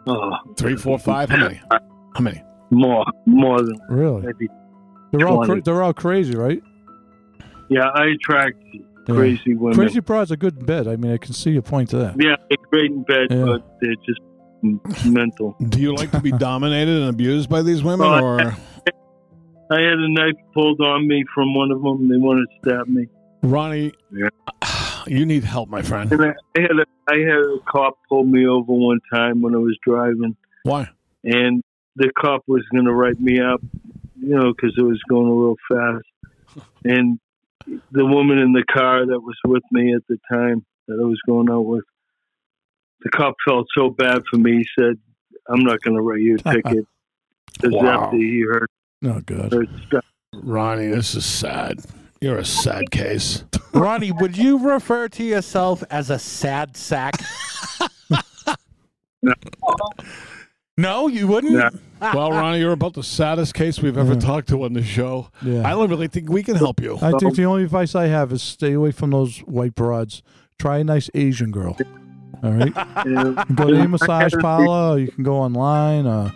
Oh, 0.07 0.31
Three, 0.57 0.75
four, 0.75 0.99
five. 0.99 1.29
How 1.29 1.37
many? 1.37 1.61
How 1.71 2.19
many? 2.21 2.43
more, 2.73 3.05
more 3.25 3.61
than 3.61 3.77
Really? 3.89 4.21
maybe. 4.21 4.47
They're 5.11 5.27
all 5.27 5.43
cra- 5.45 5.61
they're 5.61 5.83
all 5.83 5.93
crazy, 5.93 6.35
right? 6.35 6.61
Yeah, 7.69 7.87
I 7.93 8.05
attract 8.07 8.57
Yeah. 8.73 8.81
Crazy 9.15 9.53
women. 9.55 9.77
Crazy 9.77 9.99
broads 9.99 10.31
are 10.31 10.35
good 10.37 10.57
in 10.59 10.65
bed. 10.65 10.87
I 10.87 10.95
mean, 10.95 11.11
I 11.11 11.17
can 11.17 11.33
see 11.33 11.51
your 11.51 11.61
point 11.61 11.89
to 11.91 11.97
that. 11.97 12.15
Yeah, 12.21 12.35
they're 12.49 12.57
great 12.69 12.91
in 12.91 13.03
bed, 13.03 13.27
Yeah. 13.29 13.45
but 13.45 13.77
they're 13.81 13.95
just 14.05 14.19
mental. 15.05 15.55
Do 15.69 15.79
you 15.79 15.95
like 15.95 16.11
to 16.11 16.19
be 16.21 16.31
dominated 16.31 16.97
and 17.01 17.09
abused 17.09 17.49
by 17.49 17.61
these 17.61 17.83
women, 17.83 18.07
Oh, 18.07 18.23
or 18.23 18.39
I 18.41 19.79
had 19.79 19.99
a 19.99 20.09
knife 20.13 20.35
pulled 20.53 20.81
on 20.81 21.07
me 21.07 21.23
from 21.33 21.53
one 21.55 21.71
of 21.71 21.81
them. 21.81 22.09
They 22.09 22.17
wanted 22.17 22.47
to 22.63 22.69
stab 22.69 22.87
me. 22.87 23.07
Ronnie? 23.43 23.93
Yeah. 24.11 24.29
You 25.07 25.25
need 25.25 25.43
help, 25.43 25.67
my 25.67 25.81
friend. 25.81 26.11
And 26.11 26.21
I, 26.23 26.27
I 26.55 26.61
had 26.61 26.71
a 26.77 26.85
I 27.11 27.15
had 27.17 27.39
a 27.39 27.57
cop 27.67 27.97
pull 28.07 28.23
me 28.23 28.45
over 28.45 28.71
one 28.71 28.99
time 29.11 29.41
when 29.41 29.55
I 29.55 29.57
was 29.57 29.75
driving, 29.83 30.35
Why? 30.61 30.87
and 31.23 31.63
the 31.95 32.11
cop 32.21 32.43
was 32.47 32.61
going 32.71 32.85
to 32.85 32.93
write 32.93 33.19
me 33.19 33.41
up, 33.41 33.61
you 34.21 34.35
know, 34.35 34.53
because 34.53 34.75
it 34.77 34.83
was 34.83 35.01
going 35.09 35.25
a 35.27 35.33
little 35.33 35.57
fast. 35.67 36.05
And 36.85 37.19
the 37.91 38.05
woman 38.05 38.37
in 38.37 38.53
the 38.53 38.63
car 38.71 39.05
that 39.05 39.19
was 39.19 39.35
with 39.45 39.63
me 39.71 39.93
at 39.93 40.01
the 40.07 40.17
time 40.31 40.65
that 40.87 40.99
I 41.01 41.03
was 41.05 41.19
going 41.27 41.49
out 41.49 41.65
with, 41.65 41.83
the 43.01 43.09
cop 43.09 43.35
felt 43.47 43.67
so 43.77 43.89
bad 43.89 44.23
for 44.29 44.37
me. 44.37 44.57
He 44.57 44.67
said, 44.79 44.97
"I'm 45.49 45.61
not 45.63 45.81
going 45.81 45.95
to 45.95 46.01
write 46.01 46.21
you 46.21 46.35
a 46.35 46.37
ticket." 46.53 46.85
Because 47.53 47.73
Wow. 47.73 48.05
after 48.05 48.17
he 48.17 48.41
heard, 48.41 48.67
Oh, 49.03 49.19
God. 49.25 49.51
heard 49.53 49.69
stuff. 49.87 50.05
Ronnie, 50.33 50.87
this 50.87 51.15
is 51.15 51.25
sad. 51.25 51.79
You're 52.21 52.37
a 52.37 52.45
sad 52.45 52.91
case. 52.91 53.43
Ronnie, 53.73 54.11
would 54.11 54.37
you 54.37 54.57
refer 54.59 55.07
to 55.09 55.23
yourself 55.23 55.83
as 55.89 56.09
a 56.09 56.17
sad 56.19 56.77
sack? 56.77 57.15
no, 60.77 61.07
you 61.07 61.27
wouldn't. 61.27 61.53
Yeah. 61.53 61.69
well, 62.13 62.31
Ronnie, 62.31 62.59
you're 62.59 62.71
about 62.71 62.93
the 62.93 63.03
saddest 63.03 63.53
case 63.53 63.79
we've 63.81 63.97
ever 63.97 64.15
talked 64.15 64.47
to 64.49 64.63
on 64.63 64.73
the 64.73 64.83
show. 64.83 65.29
Yeah. 65.43 65.67
I 65.67 65.71
don't 65.71 65.89
really 65.89 66.07
think 66.07 66.29
we 66.29 66.41
can 66.43 66.55
help 66.55 66.81
you. 66.81 66.97
I 67.01 67.11
think 67.19 67.35
the 67.35 67.43
only 67.45 67.63
advice 67.63 67.93
I 67.93 68.07
have 68.07 68.31
is 68.31 68.41
stay 68.41 68.73
away 68.73 68.91
from 68.91 69.11
those 69.11 69.39
white 69.39 69.75
broads. 69.75 70.23
Try 70.59 70.79
a 70.79 70.83
nice 70.83 71.09
Asian 71.13 71.51
girl. 71.51 71.77
All 72.43 72.51
right. 72.51 72.73
Yeah. 73.05 73.43
Go 73.55 73.67
to 73.67 73.81
a 73.81 73.87
massage 73.89 74.33
parlor. 74.39 74.93
Or 74.95 74.99
you 74.99 75.09
can 75.11 75.23
go 75.23 75.35
online. 75.37 76.05
Uh, 76.07 76.31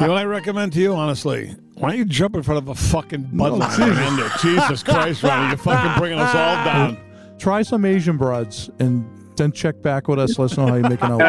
You 0.00 0.06
know 0.06 0.12
what 0.12 0.18
I 0.18 0.24
recommend 0.24 0.72
to 0.74 0.80
you, 0.80 0.94
honestly? 0.94 1.54
Why 1.74 1.90
don't 1.90 1.98
you 1.98 2.04
jump 2.04 2.34
in 2.36 2.42
front 2.42 2.58
of 2.58 2.68
a 2.68 2.74
fucking 2.74 3.22
Bud 3.32 3.50
No, 3.50 3.54
Light 3.56 3.70
Jesus. 3.70 3.88
and 3.88 3.98
end 3.98 4.18
it? 4.20 4.32
Jesus 4.40 4.82
Christ, 4.82 5.22
Ronnie, 5.22 5.48
you're 5.48 5.56
fucking 5.58 5.98
bringing 6.00 6.18
us 6.18 6.34
all 6.34 6.64
down. 6.64 6.98
try 7.38 7.62
some 7.62 7.84
Asian 7.84 8.16
broads 8.16 8.70
and 8.78 9.04
then 9.36 9.50
check 9.52 9.82
back 9.82 10.06
with 10.08 10.18
us. 10.20 10.38
Let 10.38 10.52
us 10.52 10.56
know 10.56 10.66
how 10.68 10.74
you're 10.74 10.88
making 10.88 11.10
out. 11.10 11.20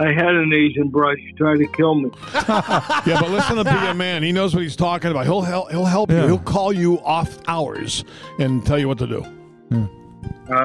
An 0.00 0.08
Asian 0.08 0.08
broad. 0.08 0.08
She, 0.08 0.08
I 0.08 0.12
had 0.12 0.34
an 0.34 0.52
Asian 0.52 0.88
brush 0.88 1.18
She 1.18 1.32
tried 1.34 1.58
to 1.58 1.66
kill 1.66 1.94
me. 1.96 2.10
Yeah, 3.06 3.20
but 3.20 3.30
listen 3.30 3.56
to 3.56 3.64
Be 3.64 3.70
a 3.70 3.94
Man. 3.94 4.22
He 4.22 4.32
knows 4.32 4.54
what 4.54 4.62
he's 4.62 4.76
talking 4.76 5.10
about. 5.10 5.26
He'll 5.26 5.42
help. 5.42 5.70
He'll 5.70 5.84
help 5.84 6.10
you. 6.10 6.16
He'll 6.16 6.38
call 6.38 6.72
you 6.72 7.00
off 7.00 7.38
hours 7.46 8.04
and 8.38 8.64
tell 8.64 8.78
you 8.78 8.88
what 8.88 8.98
to 8.98 9.06
do. 9.06 9.24
Uh, 10.50 10.64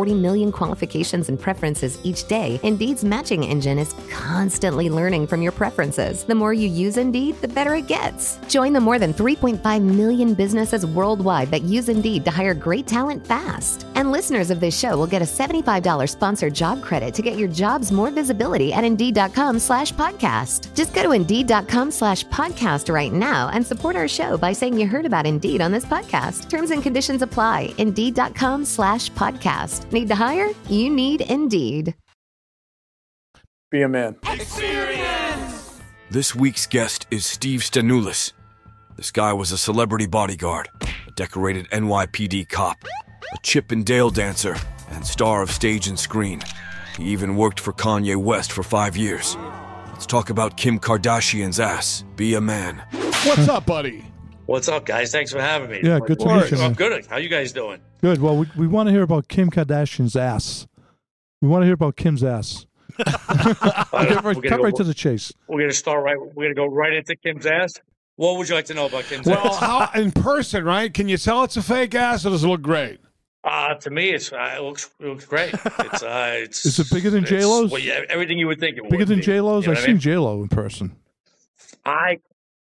million 0.09 0.51
qualifications 0.51 1.29
and 1.29 1.37
preferences 1.39 1.99
each 2.03 2.27
day, 2.27 2.59
Indeed's 2.63 3.03
matching 3.03 3.43
engine 3.43 3.77
is 3.77 3.93
constantly 4.09 4.89
learning 4.89 5.27
from 5.27 5.41
your 5.41 5.51
preferences. 5.51 6.23
The 6.23 6.33
more 6.33 6.53
you 6.53 6.69
use 6.69 6.95
Indeed, 6.95 7.35
the 7.41 7.49
better 7.49 7.75
it 7.75 7.87
gets. 7.87 8.39
Join 8.47 8.71
the 8.71 8.79
more 8.79 8.97
than 8.97 9.13
3.5 9.13 9.81
million 9.83 10.33
businesses 10.33 10.85
worldwide 10.85 11.51
that 11.51 11.63
use 11.63 11.89
Indeed 11.89 12.23
to 12.25 12.31
hire 12.31 12.53
great 12.53 12.87
talent 12.87 13.27
fast. 13.27 13.85
And 14.01 14.11
listeners 14.11 14.49
of 14.49 14.59
this 14.59 14.73
show 14.73 14.97
will 14.97 15.05
get 15.05 15.21
a 15.21 15.25
$75 15.25 16.09
sponsored 16.09 16.55
job 16.55 16.81
credit 16.81 17.13
to 17.13 17.21
get 17.21 17.37
your 17.37 17.47
jobs 17.47 17.91
more 17.91 18.09
visibility 18.09 18.73
at 18.73 18.83
Indeed.com 18.83 19.59
slash 19.59 19.93
podcast. 19.93 20.73
Just 20.73 20.95
go 20.95 21.03
to 21.03 21.11
Indeed.com 21.11 21.91
slash 21.91 22.25
podcast 22.25 22.91
right 22.91 23.13
now 23.13 23.49
and 23.53 23.63
support 23.63 23.95
our 23.95 24.07
show 24.07 24.37
by 24.39 24.53
saying 24.53 24.79
you 24.79 24.87
heard 24.87 25.05
about 25.05 25.27
Indeed 25.27 25.61
on 25.61 25.71
this 25.71 25.85
podcast. 25.85 26.49
Terms 26.49 26.71
and 26.71 26.81
conditions 26.81 27.21
apply. 27.21 27.75
Indeed.com 27.77 28.65
slash 28.65 29.11
podcast. 29.11 29.91
Need 29.91 30.07
to 30.07 30.15
hire? 30.15 30.49
You 30.67 30.89
need 30.89 31.21
Indeed. 31.29 31.93
Be 33.69 33.83
a 33.83 33.87
man. 33.87 34.15
Experience! 34.31 35.79
This 36.09 36.33
week's 36.33 36.65
guest 36.65 37.05
is 37.11 37.27
Steve 37.27 37.59
Stanulis. 37.59 38.31
This 38.97 39.11
guy 39.11 39.31
was 39.33 39.51
a 39.51 39.59
celebrity 39.59 40.07
bodyguard, 40.07 40.69
a 40.81 41.11
decorated 41.11 41.69
NYPD 41.69 42.49
cop, 42.49 42.77
a 43.33 43.37
Chippendale 43.43 44.09
dancer, 44.09 44.55
and 44.89 45.05
star 45.05 45.41
of 45.41 45.51
stage 45.51 45.87
and 45.87 45.97
screen. 45.99 46.41
He 46.97 47.05
even 47.05 47.35
worked 47.35 47.59
for 47.59 47.73
Kanye 47.73 48.15
West 48.17 48.51
for 48.51 48.63
five 48.63 48.97
years. 48.97 49.35
Let's 49.87 50.05
talk 50.05 50.29
about 50.29 50.57
Kim 50.57 50.79
Kardashian's 50.79 51.59
ass. 51.59 52.03
Be 52.15 52.33
a 52.33 52.41
man. 52.41 52.83
What's 53.23 53.47
up, 53.47 53.65
buddy? 53.65 54.05
What's 54.47 54.67
up, 54.67 54.85
guys? 54.85 55.11
Thanks 55.11 55.31
for 55.31 55.39
having 55.39 55.69
me. 55.69 55.79
Yeah, 55.83 55.99
good 55.99 56.19
to 56.19 56.25
meet 56.27 56.51
you, 56.51 56.57
I'm 56.57 56.73
good. 56.73 57.05
How 57.05 57.17
you 57.17 57.29
guys 57.29 57.51
doing? 57.53 57.79
Good. 58.01 58.19
Well, 58.19 58.37
we, 58.37 58.47
we 58.57 58.67
want 58.67 58.87
to 58.87 58.91
hear 58.91 59.03
about 59.03 59.27
Kim 59.27 59.49
Kardashian's 59.49 60.15
ass. 60.15 60.67
We 61.41 61.47
want 61.47 61.61
to 61.61 61.65
hear 61.65 61.75
about 61.75 61.95
Kim's 61.95 62.23
ass. 62.23 62.65
Get 62.97 63.07
right, 64.23 64.35
cut 64.35 64.43
go- 64.43 64.63
right 64.63 64.75
to 64.75 64.83
the 64.83 64.93
chase. 64.93 65.31
We're 65.47 65.61
gonna 65.61 65.71
start 65.73 66.03
right. 66.03 66.17
We're 66.35 66.53
gonna 66.53 66.55
go 66.55 66.67
right 66.67 66.93
into 66.93 67.15
Kim's 67.15 67.45
ass. 67.45 67.73
What 68.17 68.37
would 68.37 68.49
you 68.49 68.55
like 68.55 68.65
to 68.65 68.73
know 68.73 68.87
about 68.87 69.05
Kim's 69.05 69.25
Well, 69.25 69.37
ass? 69.47 69.57
how 69.57 69.89
in 69.95 70.11
person, 70.11 70.65
right? 70.65 70.93
Can 70.93 71.07
you 71.07 71.17
tell 71.17 71.43
it's 71.43 71.55
a 71.57 71.63
fake 71.63 71.95
ass, 71.95 72.25
or 72.25 72.29
does 72.31 72.43
it 72.43 72.47
look 72.47 72.61
great? 72.61 72.99
Uh, 73.51 73.73
to 73.75 73.89
me, 73.89 74.11
it's 74.11 74.31
uh, 74.31 74.55
it 74.57 74.61
looks 74.61 74.89
it 74.99 75.05
looks 75.07 75.25
great. 75.25 75.53
It's 75.53 76.01
uh, 76.03 76.33
it's 76.37 76.65
Is 76.65 76.79
it 76.79 76.89
bigger 76.89 77.09
than 77.09 77.23
it's- 77.25 77.41
J-Lo's? 77.41 77.69
Well, 77.69 77.81
yeah, 77.81 78.01
everything 78.09 78.39
you 78.39 78.47
would 78.47 78.59
think 78.61 78.77
it 78.77 78.83
Bigger 78.83 78.97
would 78.99 79.07
than 79.09 79.17
be. 79.19 79.25
J 79.25 79.41
Lo's? 79.41 79.65
You 79.65 79.73
know 79.73 79.73
I've 79.73 79.77
what 79.79 79.83
I 79.83 79.85
seen 79.87 79.93
mean? 79.95 79.99
J 79.99 80.17
Lo 80.17 80.41
in 80.41 80.47
person. 80.47 80.95
I 81.85 82.19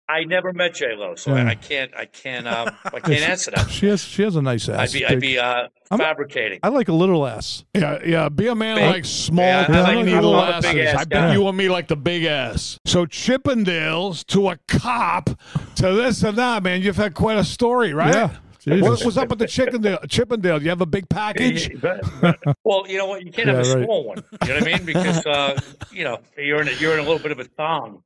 I 0.09 0.23
never 0.23 0.51
met 0.53 0.73
J 0.73 0.95
Lo, 0.95 1.13
so 1.15 1.35
Yeah. 1.35 1.43
I, 1.45 1.49
I 1.51 1.55
can't 1.55 1.91
I 1.95 2.05
can't 2.05 2.47
um 2.47 2.75
I 2.85 2.99
can't 2.99 3.29
answer 3.29 3.51
that. 3.51 3.69
She 3.69 3.85
has 3.87 4.01
she 4.01 4.23
has 4.23 4.35
a 4.35 4.41
nice 4.41 4.67
ass. 4.69 4.79
I'd 4.79 4.91
be 4.93 4.99
Big- 4.99 5.11
I'd 5.11 5.19
be 5.19 5.37
uh, 5.39 5.43
I'm- 5.91 5.99
fabricating. 5.99 6.59
I 6.63 6.69
like 6.69 6.87
a 6.89 6.93
little 6.93 7.27
ass. 7.27 7.63
Yeah, 7.75 7.99
yeah. 8.03 8.29
Be 8.29 8.47
a 8.47 8.55
man 8.55 8.77
Big. 8.77 8.85
like 8.91 9.05
small, 9.05 9.45
Yeah, 9.45 9.65
I 9.69 9.73
tiny 9.93 10.11
like- 10.13 10.21
little 10.23 10.35
I'm 10.35 10.53
a 10.55 10.61
big 10.61 10.77
asses. 10.77 10.93
ass 10.95 11.01
I 11.01 11.05
bet 11.05 11.33
you 11.33 11.47
and 11.47 11.55
me 11.57 11.69
like 11.69 11.87
the 11.89 11.95
big 11.95 12.23
ass. 12.23 12.79
So 12.85 13.05
Chippendales 13.05 14.25
to 14.27 14.49
a 14.49 14.57
cop 14.67 15.29
to 15.75 15.93
this 15.93 16.23
and 16.23 16.37
that, 16.37 16.63
man. 16.63 16.81
You've 16.81 16.97
had 16.97 17.13
quite 17.13 17.37
a 17.37 17.43
story, 17.43 17.93
right? 17.93 18.13
Yeah. 18.15 18.35
Jesus. 18.61 18.81
What 18.81 19.03
was 19.03 19.17
up 19.17 19.29
with 19.29 19.39
the 19.39 19.47
Chippendale? 19.47 19.97
Chippendale, 20.07 20.59
do 20.59 20.65
you 20.65 20.69
have 20.69 20.81
a 20.81 20.85
big 20.85 21.09
package? 21.09 21.71
well, 22.63 22.85
you 22.87 22.97
know 22.97 23.07
what? 23.07 23.25
You 23.25 23.31
can't 23.31 23.47
have 23.47 23.65
a 23.65 23.75
right. 23.75 23.85
small 23.85 24.03
one. 24.03 24.23
You 24.43 24.47
know 24.49 24.53
what 24.53 24.63
I 24.63 24.77
mean? 24.77 24.85
Because 24.85 25.25
uh, 25.25 25.59
you 25.91 26.03
know 26.03 26.19
you're 26.37 26.61
in 26.61 26.67
a, 26.67 26.71
you're 26.73 26.93
in 26.93 26.99
a 26.99 27.03
little 27.03 27.19
bit 27.19 27.31
of 27.31 27.39
a 27.39 27.45
thong. 27.45 28.03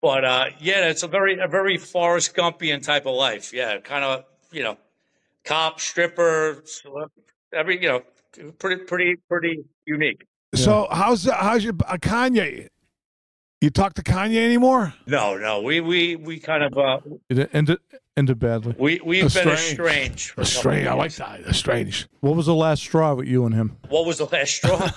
But 0.00 0.24
uh, 0.24 0.46
yeah, 0.58 0.88
it's 0.88 1.02
a 1.02 1.06
very 1.06 1.38
a 1.38 1.46
very 1.46 1.76
Forrest 1.76 2.34
Gumpian 2.34 2.82
type 2.82 3.04
of 3.04 3.14
life. 3.14 3.52
Yeah, 3.52 3.78
kind 3.78 4.02
of 4.02 4.24
you 4.50 4.62
know, 4.62 4.78
cop, 5.44 5.80
stripper, 5.80 6.62
celeb- 6.64 7.10
every 7.52 7.82
you 7.82 7.88
know, 7.88 8.52
pretty 8.58 8.84
pretty 8.84 9.16
pretty 9.28 9.64
unique. 9.84 10.26
So 10.54 10.88
how's 10.90 11.28
how's 11.28 11.62
your 11.62 11.74
uh, 11.86 11.98
Kanye? 11.98 12.68
You 13.60 13.68
talk 13.70 13.92
to 13.94 14.02
Kanye 14.02 14.42
anymore? 14.42 14.94
No, 15.06 15.36
no, 15.36 15.60
we 15.60 15.80
we 15.80 16.16
we 16.16 16.38
kind 16.38 16.62
of 16.62 16.78
uh, 16.78 17.00
It 17.28 17.50
ended 17.52 17.78
ended 18.16 18.38
badly. 18.38 18.74
we 18.78 19.00
we've 19.04 19.32
been 19.34 19.48
Estranged. 19.48 19.70
estranged. 19.72 20.30
For 20.30 20.40
a 20.40 20.44
couple 20.44 20.60
Strange. 20.60 20.86
I 20.86 20.92
of 20.92 20.98
like 20.98 21.14
that. 21.16 21.40
Estranged. 21.40 22.08
What 22.20 22.36
was 22.36 22.46
the 22.46 22.54
last 22.54 22.82
straw 22.82 23.12
with 23.14 23.28
you 23.28 23.44
and 23.44 23.54
him? 23.54 23.76
What 23.88 24.06
was 24.06 24.18
the 24.18 24.24
last 24.26 24.54
straw? 24.54 24.90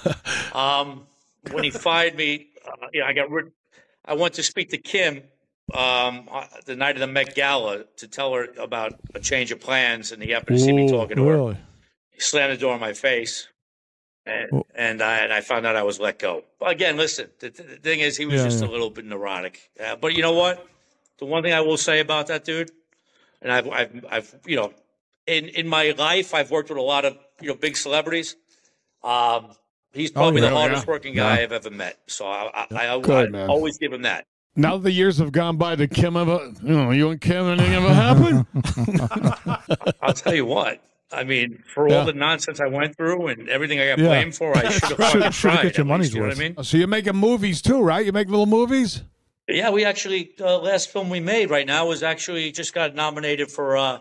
um, 0.82 1.08
when 1.52 1.65
he 1.65 1.71
fired 1.71 2.15
me, 2.15 2.47
uh, 2.65 2.88
you 2.93 3.02
know, 3.02 3.08
I 3.08 3.13
got 3.13 3.30
rid. 3.30 3.52
I 4.06 4.13
went 4.13 4.34
to 4.36 4.43
speak 4.43 4.69
to 4.69 4.78
Kim 4.78 5.23
um, 5.73 6.30
uh, 6.32 6.45
the 6.65 6.76
night 6.78 6.95
of 6.95 7.02
the 7.02 7.08
Met 7.08 7.36
Gala 7.36 7.84
to 7.97 8.08
tell 8.08 8.34
her 8.34 8.47
about 8.58 8.93
a 9.13 9.19
change 9.19 9.52
of 9.52 9.60
plans, 9.60 10.13
and 10.13 10.23
he 10.23 10.32
happened 10.32 10.58
to 10.58 10.63
see 10.63 10.71
me 10.71 10.89
talking 10.89 11.17
to 11.17 11.28
her. 11.28 11.58
He 12.12 12.19
slammed 12.21 12.54
the 12.54 12.58
door 12.58 12.76
in 12.76 12.80
my 12.80 12.93
face, 12.93 13.47
and 14.26 14.50
Oh. 14.54 14.66
and 14.76 15.02
I 15.02 15.18
and 15.20 15.34
I 15.34 15.42
found 15.42 15.66
out 15.66 15.76
I 15.76 15.84
was 15.84 16.00
let 16.00 16.20
go. 16.20 16.44
Again, 16.62 16.98
listen, 16.98 17.30
the, 17.40 17.50
the 17.50 17.64
thing 17.64 18.00
is, 18.00 18.18
he 18.18 18.26
was 18.26 18.36
Yeah, 18.42 18.44
just 18.46 18.62
yeah. 18.64 18.70
a 18.70 18.72
little 18.72 18.90
bit 18.90 19.06
neurotic. 19.06 19.70
Uh, 19.84 19.96
but 19.96 20.14
you 20.16 20.22
know 20.22 20.34
what? 20.34 20.66
The 21.20 21.26
one 21.26 21.44
thing 21.44 21.54
I 21.54 21.62
will 21.62 21.78
say 21.78 22.00
about 22.00 22.28
that 22.28 22.44
dude, 22.46 22.72
and 23.42 23.52
I've 23.52 23.68
I've, 23.70 24.06
I've 24.10 24.36
you 24.46 24.56
know, 24.56 24.74
in 25.28 25.48
in 25.50 25.68
my 25.68 25.92
life, 25.98 26.34
I've 26.34 26.52
worked 26.52 26.70
with 26.70 26.78
a 26.78 26.82
lot 26.82 27.06
of 27.06 27.18
you 27.42 27.48
know 27.50 27.56
big 27.56 27.78
celebrities. 27.78 28.36
Um, 29.04 29.48
he's 29.94 30.12
Oh, 30.12 30.14
probably 30.16 30.42
yeah, 30.42 30.50
the 30.50 30.56
hardest 30.56 30.88
working 30.88 31.14
guy. 31.14 31.42
I've 31.42 31.52
ever 31.52 31.70
met. 31.70 32.00
So 32.08 32.26
I 32.26 32.66
I, 32.72 32.96
I, 32.96 33.00
Good, 33.00 33.36
I 33.36 33.46
always 33.48 33.78
give 33.78 33.92
him 33.94 34.04
that. 34.04 34.26
Now 34.56 34.78
that 34.78 34.84
the 34.84 34.92
years 34.92 35.18
have 35.18 35.32
gone 35.32 35.58
by, 35.58 35.74
did 35.76 35.90
Kim 35.92 36.16
ever, 36.16 36.52
you 36.62 36.74
know, 36.78 36.92
you 36.92 37.10
and 37.10 37.20
Kim, 37.20 37.48
anything 37.48 37.74
ever 37.74 37.92
happen? 37.92 38.46
I'll 40.02 40.14
tell 40.14 40.36
you 40.36 40.46
what. 40.46 40.80
I 41.13 41.23
mean, 41.23 41.63
for 41.73 41.88
Yeah. 41.89 41.99
all 41.99 42.06
the 42.06 42.13
nonsense 42.13 42.60
I 42.60 42.67
went 42.67 42.95
through 42.97 43.28
and 43.28 43.47
everything 43.49 43.80
I 43.80 43.88
got 43.88 43.99
Yeah. 43.99 44.08
blamed 44.08 44.36
for, 44.36 44.58
I 44.58 44.69
should 44.69 44.84
have 44.84 44.97
fucking 44.97 45.32
tried. 45.32 45.63
got 45.63 45.78
your 45.78 45.86
money's 45.86 46.08
least, 46.08 46.15
you 46.15 46.21
know 46.21 46.28
what 46.30 46.38
I 46.38 46.39
mean? 46.39 46.63
So 46.63 46.78
you're 46.78 46.88
making 46.88 47.15
movies 47.15 47.62
too, 47.62 47.82
right? 47.82 48.06
You 48.06 48.12
make 48.12 48.28
little 48.30 48.45
movies? 48.45 49.04
Yeah, 49.47 49.69
we 49.71 49.84
actually 49.86 50.32
uh, 50.39 50.58
last 50.60 50.89
film 50.89 51.10
we 51.10 51.19
made 51.19 51.49
right 51.49 51.67
now 51.67 51.86
was 51.88 52.02
actually 52.04 52.52
just 52.52 52.73
got 52.73 52.95
nominated 52.95 53.52
for 53.52 53.76
uh, 53.78 53.99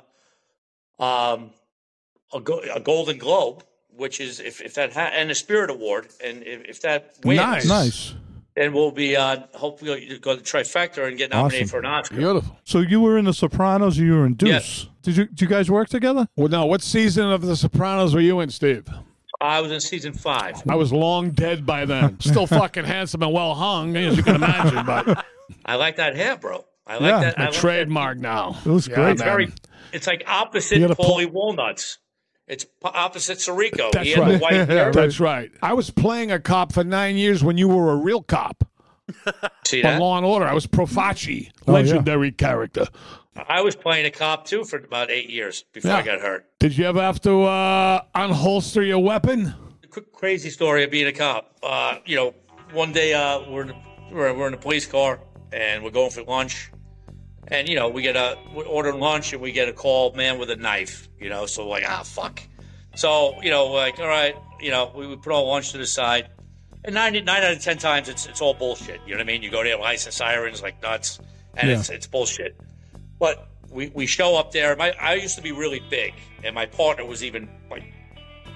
um, 0.99 1.51
a, 2.33 2.41
go- 2.41 2.63
a 2.75 2.81
Golden 2.81 3.19
Globe, 3.19 3.65
which 3.97 4.21
is 4.21 4.41
if, 4.41 4.61
if 4.61 4.75
that 4.75 4.93
ha- 4.93 5.11
and 5.13 5.31
a 5.31 5.35
Spirit 5.35 5.71
Award, 5.71 6.09
and 6.25 6.43
if, 6.45 6.65
if 6.65 6.81
that 6.83 7.15
wins, 7.25 7.41
Nice. 7.41 7.67
Nice. 7.69 8.15
Then 8.57 8.73
we'll 8.73 8.91
be 8.91 9.17
uh, 9.17 9.41
hopefully 9.55 10.19
go 10.21 10.37
to 10.37 10.43
trifecta 10.43 11.07
and 11.09 11.17
get 11.19 11.31
nominated 11.31 11.65
Awesome. 11.65 11.71
for 11.71 11.79
an 11.79 11.87
Oscar. 11.87 12.17
Beautiful. 12.17 12.57
So 12.65 12.81
you 12.81 13.01
were 13.01 13.17
in 13.19 13.25
The 13.25 13.33
Sopranos. 13.35 13.97
You 13.99 14.13
were 14.15 14.27
in 14.27 14.35
Deuce. 14.35 14.49
Yes. 14.51 14.89
Did 15.03 15.17
you? 15.17 15.25
Did 15.27 15.41
you 15.41 15.47
guys 15.49 15.71
work 15.71 15.89
together? 15.89 16.29
Well, 16.37 16.49
no. 16.49 16.67
What 16.67 16.83
season 16.83 17.31
of 17.31 17.43
The 17.43 17.57
Sopranos 17.57 18.15
were 18.15 18.21
you 18.21 18.41
in, 18.41 18.51
Steve? 18.51 18.87
I 19.41 19.61
was 19.61 19.73
in 19.73 19.81
season 19.81 20.13
five. 20.13 20.63
I 20.69 20.77
was 20.77 20.93
long 20.93 21.31
dead 21.31 21.67
by 21.67 21.85
then. 21.85 22.21
Still 22.21 22.47
fucking 22.47 22.85
handsome 22.85 23.23
and 23.23 23.33
well 23.33 23.55
hung, 23.55 23.97
as 23.97 24.17
you 24.17 24.23
can 24.23 24.37
imagine. 24.37 24.87
But 24.87 25.25
I 25.67 25.75
like 25.77 25.97
that 25.97 26.15
hair, 26.15 26.37
bro. 26.37 26.65
I 26.87 26.95
like 26.95 27.03
yeah, 27.03 27.21
that. 27.21 27.39
I 27.39 27.43
a 27.43 27.45
like 27.47 27.53
that. 27.55 27.61
trademark 27.61 28.19
now. 28.19 28.57
It 28.65 28.69
looks 28.69 28.87
Yeah, 28.87 28.95
great. 28.97 29.11
It's 29.13 29.21
man. 29.21 29.29
very. 29.29 29.53
It's 29.93 30.07
like 30.07 30.23
opposite 30.27 30.79
You 30.79 30.87
gotta 30.89 30.95
pull- 30.97 31.21
Walnuts. 31.31 31.99
It's 32.53 32.65
po- 32.65 32.91
opposite 32.93 33.39
Sirico. 33.39 33.91
That's 33.93 34.05
he 34.07 34.13
had 34.13 34.21
right. 34.21 34.41
white 34.41 34.53
hair. 34.69 34.93
That's 34.93 35.19
right. 35.19 35.51
I 35.63 35.73
was 35.73 35.91
playing 35.91 36.31
a 36.31 36.39
cop 36.39 36.73
for 36.73 36.85
nine 36.85 37.17
years 37.17 37.43
when 37.43 37.57
you 37.57 37.67
were 37.69 37.91
a 37.93 37.97
real 37.97 38.23
cop 38.23 38.65
See 39.67 39.83
on 39.83 39.93
that? 39.95 40.01
Law 40.01 40.17
and 40.19 40.27
Order. 40.27 40.45
I 40.47 40.53
was 40.55 40.67
Profaci, 40.67 41.51
Oh, 41.67 41.73
yeah. 41.73 41.73
legendary 41.73 42.31
character. 42.31 42.87
I 43.49 43.63
was 43.63 43.75
playing 43.75 44.05
a 44.05 44.11
cop 44.11 44.45
too 44.47 44.65
for 44.65 44.79
about 44.79 45.11
eight 45.11 45.31
years 45.31 45.65
before 45.73 45.93
I 45.93 46.03
got 46.03 46.21
hurt. 46.21 46.47
Did 46.59 46.77
you 46.77 46.85
ever 46.85 47.01
have 47.01 47.21
to 47.23 47.43
uh, 47.45 48.03
unholster 48.15 48.87
your 48.87 48.99
weapon? 48.99 49.55
Quick, 49.89 50.13
crazy 50.13 50.51
story 50.51 50.85
of 50.85 50.91
being 50.91 51.07
a 51.07 51.13
cop. 51.13 51.57
Uh, 51.63 51.97
you 52.05 52.17
know, 52.17 52.35
one 52.75 52.93
day 52.93 53.15
uh, 53.15 53.41
we're, 53.51 53.63
in 53.63 53.69
the, 53.69 53.75
we're 54.13 54.35
we're 54.35 54.49
in 54.49 54.55
a 54.55 54.59
police 54.59 54.87
car 54.87 55.21
and 55.53 55.83
we're 55.83 55.91
going 55.91 56.11
for 56.11 56.23
lunch, 56.25 56.71
and 57.49 57.69
you 57.69 57.75
know 57.77 57.89
we 57.89 58.03
get 58.03 58.17
a 58.17 58.39
we're 58.55 58.65
ordering 58.65 59.01
lunch 59.01 59.33
and 59.33 59.43
we 59.43 59.53
get 59.53 59.69
a 59.69 59.73
call 59.73 60.13
man 60.15 60.39
with 60.39 60.51
a 60.51 60.57
knife. 60.57 61.09
You 61.21 61.29
know, 61.29 61.47
so 61.47 61.67
like 61.69 61.85
ah 61.87 62.03
fuck. 62.05 62.41
So 62.95 63.41
you 63.43 63.51
know 63.51 63.67
like 63.67 63.99
all 63.99 64.07
right, 64.09 64.37
you 64.61 64.71
know 64.71 64.93
we, 64.95 65.07
we 65.07 65.17
put 65.17 65.33
our 65.33 65.43
lunch 65.43 65.73
to 65.73 65.79
the 65.79 65.87
side, 65.87 66.29
and 66.85 66.95
nine 66.95 67.13
nine 67.25 67.43
out 67.43 67.53
of 67.53 67.63
ten 67.63 67.79
times 67.79 68.09
it's 68.09 68.27
it's 68.27 68.41
all 68.41 68.55
bullshit. 68.55 69.01
You 69.07 69.13
know 69.13 69.19
what 69.19 69.23
I 69.29 69.33
mean? 69.33 69.43
You 69.43 69.51
go 69.51 69.63
there, 69.63 69.77
lights 69.79 70.05
and 70.07 70.15
sirens 70.15 70.63
like 70.63 70.81
nuts, 70.83 71.19
and 71.57 71.69
Yeah. 71.71 71.79
it's 71.79 71.91
it's 71.91 72.07
bullshit. 72.07 72.59
But 73.19 73.49
we, 73.71 73.89
we 73.95 74.07
show 74.07 74.37
up 74.37 74.53
there. 74.53 74.77
My 74.77 74.93
I 75.01 75.15
used 75.15 75.37
to 75.37 75.43
be 75.43 75.53
really 75.53 75.81
big, 75.91 76.15
and 76.45 76.55
my 76.55 76.67
partner 76.67 77.05
was 77.07 77.25
even 77.25 77.49
like 77.71 77.85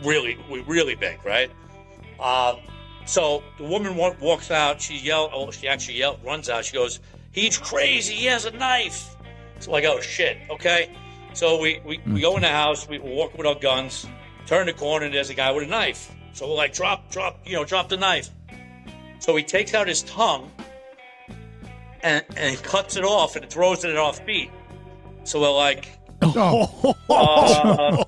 really 0.04 0.36
we 0.50 0.60
really 0.60 0.94
big, 0.94 1.24
right? 1.24 1.50
Um, 2.20 2.60
so 3.06 3.42
the 3.58 3.64
woman 3.64 3.96
wa- 3.96 4.14
walks 4.20 4.50
out. 4.50 4.80
She 4.80 4.96
yelled. 4.98 5.30
Oh, 5.32 5.50
she 5.50 5.68
actually 5.68 5.98
yelled. 5.98 6.18
Runs 6.24 6.48
out. 6.48 6.64
She 6.64 6.74
goes, 6.74 7.00
"He's 7.36 7.56
crazy. 7.56 8.14
He 8.14 8.26
has 8.26 8.44
a 8.46 8.50
knife." 8.50 9.14
So 9.60 9.70
like, 9.70 9.84
oh 9.84 10.00
shit. 10.00 10.38
Okay. 10.50 10.90
So 11.34 11.60
we 11.60 11.80
we, 11.84 12.00
we 12.06 12.20
go 12.20 12.34
in 12.34 12.42
the 12.42 12.48
house. 12.48 12.88
We, 12.88 12.98
we're 12.98 13.14
walking 13.14 13.38
with 13.38 13.46
our 13.46 13.54
guns. 13.54 14.06
Turn 14.46 14.66
the 14.66 14.72
corner, 14.72 15.06
and 15.06 15.14
there's 15.14 15.30
a 15.30 15.34
guy 15.34 15.52
with 15.52 15.64
a 15.64 15.66
knife. 15.68 16.12
So 16.32 16.48
we're 16.48 16.54
like, 16.54 16.74
drop, 16.74 17.10
drop, 17.10 17.38
you 17.46 17.54
know, 17.54 17.64
drop 17.64 17.88
the 17.88 17.96
knife. 17.96 18.28
So 19.20 19.34
he 19.36 19.42
takes 19.42 19.72
out 19.72 19.88
his 19.88 20.02
tongue 20.02 20.50
and, 22.02 22.24
and 22.36 22.54
he 22.54 22.62
cuts 22.62 22.96
it 22.96 23.04
off 23.04 23.36
and 23.36 23.48
throws 23.48 23.84
it 23.84 23.90
at 23.90 23.96
our 23.96 24.12
feet. 24.12 24.50
So 25.24 25.40
we're 25.40 25.50
like, 25.50 25.98
uh, 26.22 28.04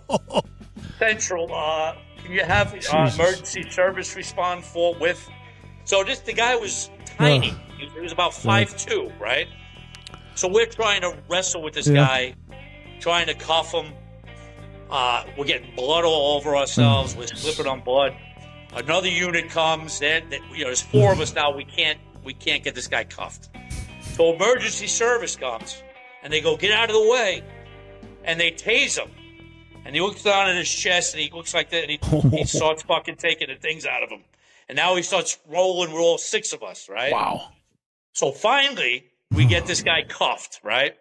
Central, 0.98 1.52
uh, 1.52 1.96
can 2.22 2.32
you 2.32 2.44
have 2.44 2.74
uh, 2.74 3.10
emergency 3.14 3.68
service 3.70 4.14
respond 4.14 4.64
forthwith? 4.64 5.28
So 5.88 6.04
this 6.04 6.18
the 6.18 6.34
guy 6.34 6.54
was 6.54 6.90
tiny. 7.16 7.48
He 7.78 7.84
was- 7.86 7.94
He 7.94 8.00
was 8.00 8.12
about 8.12 8.34
five 8.34 8.76
two, 8.76 9.10
right? 9.18 9.48
So 10.34 10.46
we're 10.46 10.66
trying 10.66 11.00
to 11.00 11.16
wrestle 11.30 11.62
with 11.62 11.72
this 11.72 11.86
Yeah. 11.88 11.94
guy, 12.06 12.34
trying 13.00 13.26
to 13.28 13.34
cuff 13.34 13.72
him. 13.72 13.94
Uh, 14.90 15.24
we're 15.38 15.46
getting 15.46 15.74
blood 15.74 16.04
all 16.04 16.36
over 16.36 16.54
ourselves. 16.56 17.16
We're 17.16 17.26
slipping 17.28 17.66
on 17.66 17.80
blood. 17.80 18.14
Another 18.74 19.08
unit 19.08 19.48
comes. 19.48 19.98
Then 19.98 20.24
you 20.52 20.58
know, 20.58 20.64
there's 20.66 20.82
four 20.82 21.10
of 21.10 21.20
us 21.20 21.32
now. 21.34 21.50
We 21.50 21.64
can't 21.64 21.98
we 22.22 22.34
can't 22.34 22.62
get 22.62 22.74
this 22.74 22.86
guy 22.86 23.04
cuffed. 23.04 23.48
So 24.14 24.34
emergency 24.34 24.88
service 24.88 25.36
comes, 25.36 25.82
and 26.22 26.30
they 26.30 26.42
go 26.42 26.54
get 26.58 26.70
out 26.72 26.90
of 26.90 26.96
the 26.96 27.08
way, 27.08 27.42
and 28.24 28.38
they 28.38 28.50
tase 28.50 28.98
him. 28.98 29.10
And 29.86 29.94
he 29.94 30.02
looks 30.02 30.22
down 30.22 30.50
at 30.50 30.56
his 30.56 30.70
chest, 30.70 31.14
and 31.14 31.22
he 31.22 31.30
looks 31.30 31.54
like 31.54 31.70
that, 31.70 31.88
and 31.88 31.90
he, 31.92 32.36
he 32.36 32.44
starts 32.58 32.82
fucking 32.82 33.16
taking 33.16 33.48
the 33.48 33.54
things 33.54 33.86
out 33.86 34.02
of 34.02 34.10
him. 34.10 34.22
And 34.68 34.76
now 34.76 34.96
he 34.96 35.02
starts 35.02 35.38
rolling 35.48 35.92
with 35.92 36.00
all 36.00 36.18
six 36.18 36.52
of 36.52 36.62
us, 36.62 36.88
right? 36.88 37.12
Wow. 37.12 37.52
So 38.12 38.32
finally, 38.32 39.06
we 39.30 39.46
get 39.46 39.66
this 39.66 39.82
guy 39.82 40.02
cuffed, 40.02 40.60
right? 40.62 40.94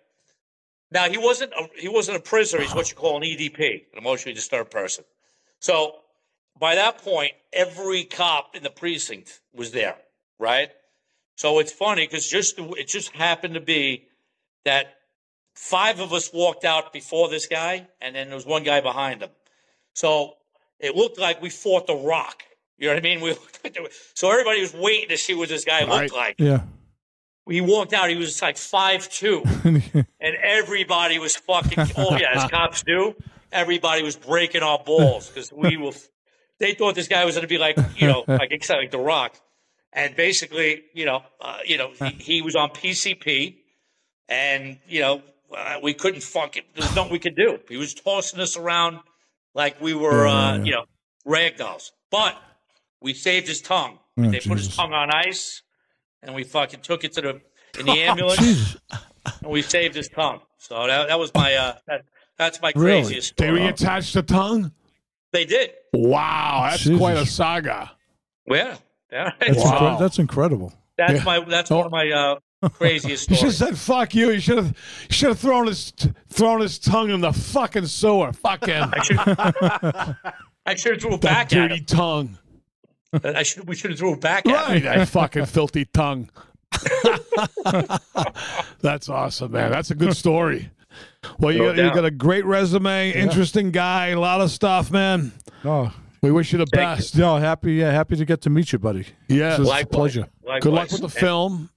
Now 0.92 1.10
he 1.10 1.18
wasn't 1.18 1.52
a, 1.54 1.68
he 1.78 1.90
wasn't 1.90 2.18
a 2.18 2.22
prisoner. 2.22 2.62
He's 2.62 2.74
what 2.74 2.90
you 2.90 2.96
call 2.96 3.18
an 3.18 3.24
EDP, 3.24 3.60
an 3.92 3.98
emotionally 3.98 4.34
disturbed 4.34 4.72
person. 4.72 5.04
So 5.60 5.96
by 6.60 6.76
that 6.76 7.00
point, 7.00 7.34
every 7.52 8.04
cop 8.04 8.56
in 8.56 8.64
the 8.64 8.70
precinct 8.70 9.42
was 9.54 9.72
there, 9.72 9.98
right? 10.40 10.70
So 11.36 11.60
it's 11.60 11.72
funny 11.72 12.08
because 12.08 12.28
just 12.28 12.58
it 12.58 12.88
just 12.88 13.12
happened 13.12 13.56
to 13.56 13.62
be 13.62 14.06
that 14.66 14.96
five 15.56 16.00
of 16.00 16.14
us 16.14 16.32
walked 16.34 16.66
out 16.66 16.94
before 16.94 17.30
this 17.30 17.48
guy, 17.48 17.88
and 18.02 18.16
then 18.16 18.28
there 18.28 18.36
was 18.36 18.46
one 18.46 18.64
guy 18.64 18.82
behind 18.82 19.22
him. 19.22 19.30
So 19.94 20.34
it 20.80 20.96
looked 20.96 21.20
like 21.20 21.42
we 21.42 21.50
fought 21.50 21.88
the 21.88 21.96
Rock. 21.96 22.44
You 22.78 22.88
know 22.88 22.94
what 22.94 23.00
I 23.00 23.04
mean? 23.04 23.22
We 23.22 23.36
so 24.14 24.30
everybody 24.32 24.62
was 24.62 24.74
waiting 24.74 25.10
to 25.10 25.18
see 25.18 25.34
what 25.34 25.50
this 25.50 25.66
guy 25.66 25.84
looked 25.84 26.14
like. 26.14 26.36
Yeah. 26.38 26.62
He 27.50 27.62
walked 27.62 27.94
out. 27.94 28.10
He 28.10 28.16
was 28.16 28.42
like 28.42 28.58
five 28.58 29.10
two, 29.10 29.42
and 29.64 30.06
everybody 30.44 31.18
was 31.18 31.36
fucking. 31.36 31.86
Oh 31.98 32.18
yeah, 32.18 32.44
as 32.44 32.50
cops 32.50 32.84
do. 32.84 33.16
Everybody 33.52 34.04
was 34.04 34.18
breaking 34.18 34.64
our 34.64 34.80
balls 34.80 35.30
because 35.30 35.52
we 35.52 35.78
were. 35.78 35.94
They 36.60 36.74
thought 36.74 36.96
this 36.96 37.08
guy 37.08 37.24
was 37.24 37.36
going 37.36 37.44
to 37.44 37.48
be 37.48 37.58
like 37.58 37.78
you 37.96 38.08
know 38.08 38.26
like 38.28 38.52
exactly 38.52 38.86
like 38.86 38.92
the 38.92 39.00
Rock, 39.00 39.40
and 39.94 40.16
basically 40.16 40.84
you 40.94 41.06
know 41.06 41.24
uh, 41.40 41.60
you 41.66 41.78
know 41.78 41.92
he, 41.98 42.10
he 42.20 42.42
was 42.42 42.56
on 42.56 42.70
PCP, 42.72 43.56
and 44.28 44.78
you 44.88 45.00
know 45.00 45.22
uh, 45.56 45.80
we 45.82 45.94
couldn't 45.94 46.24
fuck 46.24 46.58
it. 46.58 46.66
There's 46.76 46.94
nothing 46.96 47.14
we 47.14 47.20
could 47.20 47.36
do. 47.36 47.60
He 47.70 47.78
was 47.78 47.94
tossing 47.94 48.42
us 48.42 48.58
around 48.58 49.00
like 49.56 49.80
we 49.80 49.94
were 49.94 50.28
yeah, 50.28 50.34
uh, 50.34 50.58
yeah. 50.58 50.64
you 50.64 50.72
know 50.72 50.86
rag 51.26 51.58
dolls, 51.58 51.94
but 52.12 52.36
we 53.02 53.14
saved 53.14 53.48
his 53.48 53.62
tongue. 53.62 54.00
Oh, 54.20 54.30
they 54.32 54.40
put 54.40 54.58
his 54.58 54.76
tongue 54.76 54.94
on 54.94 55.12
ice, 55.12 55.62
and 56.24 56.34
we 56.36 56.44
fucking 56.44 56.82
took 56.82 57.04
it 57.04 57.14
to 57.14 57.22
the 57.22 57.30
in 57.80 57.86
the 57.86 57.92
Oh, 58.08 58.10
ambulance, 58.12 58.40
Jesus. 58.40 58.78
and 59.42 59.52
we 59.52 59.62
saved 59.62 59.96
his 59.96 60.08
tongue. 60.10 60.40
So 60.58 60.88
that, 60.88 61.08
that 61.10 61.20
was 61.20 61.32
my 61.36 61.54
uh, 61.54 61.76
that, 61.88 62.02
that's 62.38 62.62
my 62.62 62.72
Really? 62.76 63.02
craziest 63.04 63.38
They 63.38 63.48
reattached 63.48 64.14
the 64.14 64.24
tongue? 64.24 64.72
They 65.34 65.46
did. 65.46 65.72
Wow, 65.94 66.68
that's 66.72 66.84
Jesus. 66.84 66.98
quite 66.98 67.18
a 67.18 67.26
saga. 67.26 67.92
Yeah, 68.50 68.78
yeah. 69.12 69.32
That's, 69.40 69.58
Wow. 69.58 69.72
incre- 69.96 70.00
that's 70.00 70.20
incredible. 70.20 70.74
That's 70.98 71.14
Yeah. 71.20 71.24
my 71.24 71.40
that's 71.42 71.70
one 71.70 71.86
of 71.86 71.92
my 71.92 72.10
uh, 72.10 72.70
craziest 72.70 73.30
He 73.30 73.36
should 73.36 73.46
have 73.48 73.54
said 73.56 73.78
"fuck 73.78 74.16
you." 74.16 74.30
He 74.30 74.40
should 74.40 74.58
have. 74.58 74.76
He 75.10 75.14
should 75.14 75.30
have 75.30 75.40
thrown 75.40 75.68
his 75.68 75.92
thrown 76.30 76.62
his 76.62 76.80
tongue 76.80 77.12
in 77.12 77.22
the 77.22 77.34
fucking 77.34 77.86
sewer. 77.86 78.34
Fuck 78.34 78.66
him. 78.66 78.90
I 78.94 79.04
should 79.04 79.20
I 80.66 80.76
should 80.76 80.94
have 80.94 81.02
threw 81.02 81.14
it 81.14 81.22
that 81.22 81.30
back 81.30 81.46
at 81.46 81.50
dirty 81.50 81.76
him. 81.76 81.86
tongue. 81.86 82.38
I 83.36 83.44
should 83.44 83.68
we 83.68 83.76
should 83.76 83.92
have 83.92 84.00
threw 84.00 84.14
it 84.14 84.22
back 84.22 84.46
at 84.48 84.54
Right, 84.54 84.84
him. 84.84 84.98
that 84.98 85.08
fucking 85.10 85.46
filthy 85.46 85.86
tongue. 85.86 86.30
That's 88.82 89.10
awesome, 89.10 89.52
man. 89.52 89.72
That's 89.72 89.92
a 89.92 89.96
good 89.96 90.16
story. 90.16 90.70
Well, 91.40 91.52
you, 91.52 91.60
got, 91.66 91.78
you 91.78 91.94
got 91.94 92.06
a 92.06 92.12
great 92.12 92.46
resume, 92.46 93.12
interesting 93.12 93.72
guy, 93.72 94.08
a 94.10 94.20
lot 94.20 94.42
of 94.42 94.50
stuff, 94.52 94.90
man. 94.92 95.32
Oh, 95.64 95.94
We 96.22 96.32
wish 96.32 96.52
you 96.52 96.58
the 96.58 96.66
Thank 96.66 97.00
you. 97.00 97.04
best. 97.04 97.18
no, 97.18 97.38
happy, 97.38 97.74
yeah, 97.76 97.92
happy 97.92 98.16
to 98.16 98.26
get 98.26 98.42
to 98.42 98.50
meet 98.50 98.72
you, 98.72 98.80
buddy. 98.80 99.06
Yeah, 99.28 99.58
It's 99.60 99.70
a 99.70 99.86
pleasure. 99.86 100.28
Likewise. 100.44 100.62
Good 100.64 100.74
luck 100.74 100.92
with 100.92 101.02
the 101.02 101.10
film. 101.10 101.70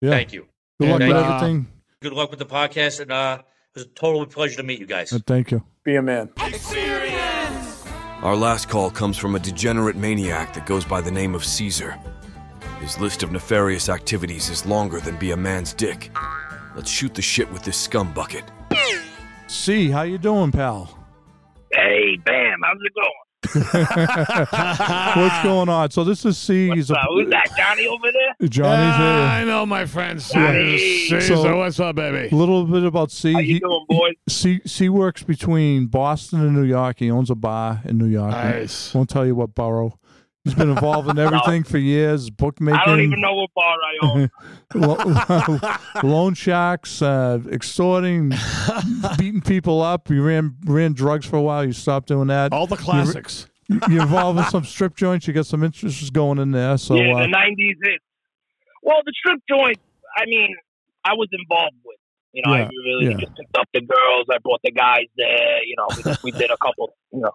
Yeah. 0.00 0.10
Thank 0.10 0.32
you. 0.32 0.46
Good 0.80 0.90
luck 0.90 1.00
And, 1.00 1.08
with 1.08 1.16
uh, 1.16 1.34
everything. 1.36 1.66
Good 2.00 2.12
luck 2.12 2.30
with 2.30 2.38
the 2.38 2.46
podcast, 2.46 3.00
and 3.00 3.10
uh, 3.10 3.38
it 3.40 3.46
was 3.74 3.84
a 3.84 3.88
total 3.88 4.24
pleasure 4.26 4.56
to 4.58 4.62
meet 4.62 4.78
you 4.78 4.86
guys. 4.86 5.10
Thank 5.26 5.50
you. 5.50 5.62
Be 5.84 5.96
a 5.96 6.02
man. 6.02 6.30
Our 8.22 8.34
last 8.34 8.68
call 8.68 8.90
comes 8.90 9.16
from 9.16 9.36
a 9.36 9.38
degenerate 9.38 9.94
maniac 9.94 10.52
that 10.54 10.66
goes 10.66 10.84
by 10.84 11.00
the 11.00 11.10
name 11.10 11.36
of 11.36 11.44
Caesar. 11.44 11.96
His 12.80 12.98
list 12.98 13.22
of 13.22 13.30
nefarious 13.30 13.88
activities 13.88 14.50
is 14.50 14.66
longer 14.66 14.98
than 14.98 15.16
be 15.16 15.30
a 15.30 15.36
man's 15.36 15.72
dick. 15.72 16.10
Let's 16.74 16.90
shoot 16.90 17.14
the 17.14 17.22
shit 17.22 17.48
with 17.52 17.62
this 17.62 17.76
scum 17.76 18.12
bucket. 18.12 18.42
C, 19.46 19.88
how 19.88 20.02
you 20.02 20.18
doing, 20.18 20.50
pal? 20.50 20.98
Hey, 21.72 22.16
Bam, 22.24 22.58
how's 22.64 22.78
it 22.84 22.92
going? 22.94 23.27
What's 23.54 25.42
going 25.42 25.68
on? 25.68 25.90
So 25.90 26.04
this 26.04 26.24
is 26.24 26.36
C. 26.38 26.70
He's 26.70 26.90
Uh, 26.90 26.94
a, 26.94 26.98
who's 27.08 27.30
that, 27.30 27.46
Johnny 27.56 27.86
over 27.86 28.06
there? 28.12 28.48
Johnny's 28.48 28.94
Ah, 28.96 29.34
I 29.36 29.44
know, 29.44 29.64
my 29.66 29.86
friend. 29.86 30.20
Hey. 30.20 30.76
Caesar, 31.08 31.20
So- 31.36 31.56
what's 31.56 31.80
up, 31.80 31.96
baby? 31.96 32.28
A 32.34 32.36
little 32.36 32.64
bit 32.64 32.84
about 32.84 33.10
C. 33.10 33.32
How 33.32 33.38
you 33.40 33.54
He- 33.54 33.60
doing, 33.60 33.84
boys? 33.88 34.14
C, 34.28 34.60
C 34.66 34.88
works 34.88 35.22
between 35.22 35.86
Boston 35.86 36.40
and 36.40 36.54
New 36.54 36.64
York. 36.64 36.96
He 36.98 37.10
owns 37.10 37.30
a 37.30 37.34
bar 37.34 37.80
in 37.84 37.98
New 37.98 38.06
York. 38.06 38.32
Nice. 38.32 38.94
Won't 38.94 39.08
tell 39.10 39.26
you 39.26 39.34
what 39.34 39.54
borough. 39.54 39.98
He's 40.44 40.54
been 40.54 40.70
involved 40.70 41.08
in 41.10 41.18
everything 41.26 41.64
for 41.64 41.78
years. 41.78 42.30
Bookmaking. 42.30 42.80
I 42.80 42.84
don't 42.86 43.00
even 43.00 43.20
know 43.20 43.34
what 43.34 43.50
bar 43.54 43.76
I 43.76 44.06
own. 44.06 44.30
Loan 46.10 46.34
sharks, 46.34 47.02
uh, 47.02 47.40
extorting, 47.50 48.32
beating 49.18 49.40
people 49.40 49.82
up. 49.82 50.08
You 50.10 50.22
ran 50.22 50.56
ran 50.64 50.92
drugs 50.92 51.26
for 51.26 51.36
a 51.36 51.42
while. 51.42 51.64
You 51.64 51.72
stopped 51.72 52.08
doing 52.08 52.28
that. 52.28 52.52
All 52.52 52.66
the 52.66 52.76
classics. 52.76 53.46
You're 53.68 54.02
involved 54.02 54.38
in 54.38 54.44
some 54.46 54.64
strip 54.64 54.96
joints. 54.96 55.26
You 55.26 55.34
got 55.34 55.44
some 55.46 55.62
interests 55.62 56.08
going 56.10 56.38
in 56.38 56.52
there. 56.52 56.78
So 56.78 56.94
yeah, 56.94 57.14
uh, 57.16 57.18
the 57.20 57.26
'90s 57.26 57.74
hit. 57.82 58.00
Well, 58.82 58.96
the 59.04 59.12
strip 59.18 59.40
joint. 59.48 59.78
I 60.16 60.24
mean, 60.26 60.54
I 61.04 61.12
was 61.14 61.28
involved 61.32 61.76
with. 61.84 61.96
You 62.32 62.42
know, 62.46 62.54
Yeah, 62.54 62.64
I 62.64 62.68
really 62.68 63.04
yeah. 63.12 63.18
just 63.18 63.36
picked 63.36 63.56
up 63.58 63.68
the 63.74 63.80
girls. 63.80 64.26
I 64.32 64.38
brought 64.38 64.60
the 64.62 64.70
guys 64.70 65.06
there. 65.16 65.62
You 65.64 65.74
know, 65.76 65.88
we, 66.22 66.30
we 66.32 66.38
did 66.38 66.50
a 66.50 66.56
couple. 66.58 66.94
You 67.12 67.20
know, 67.20 67.32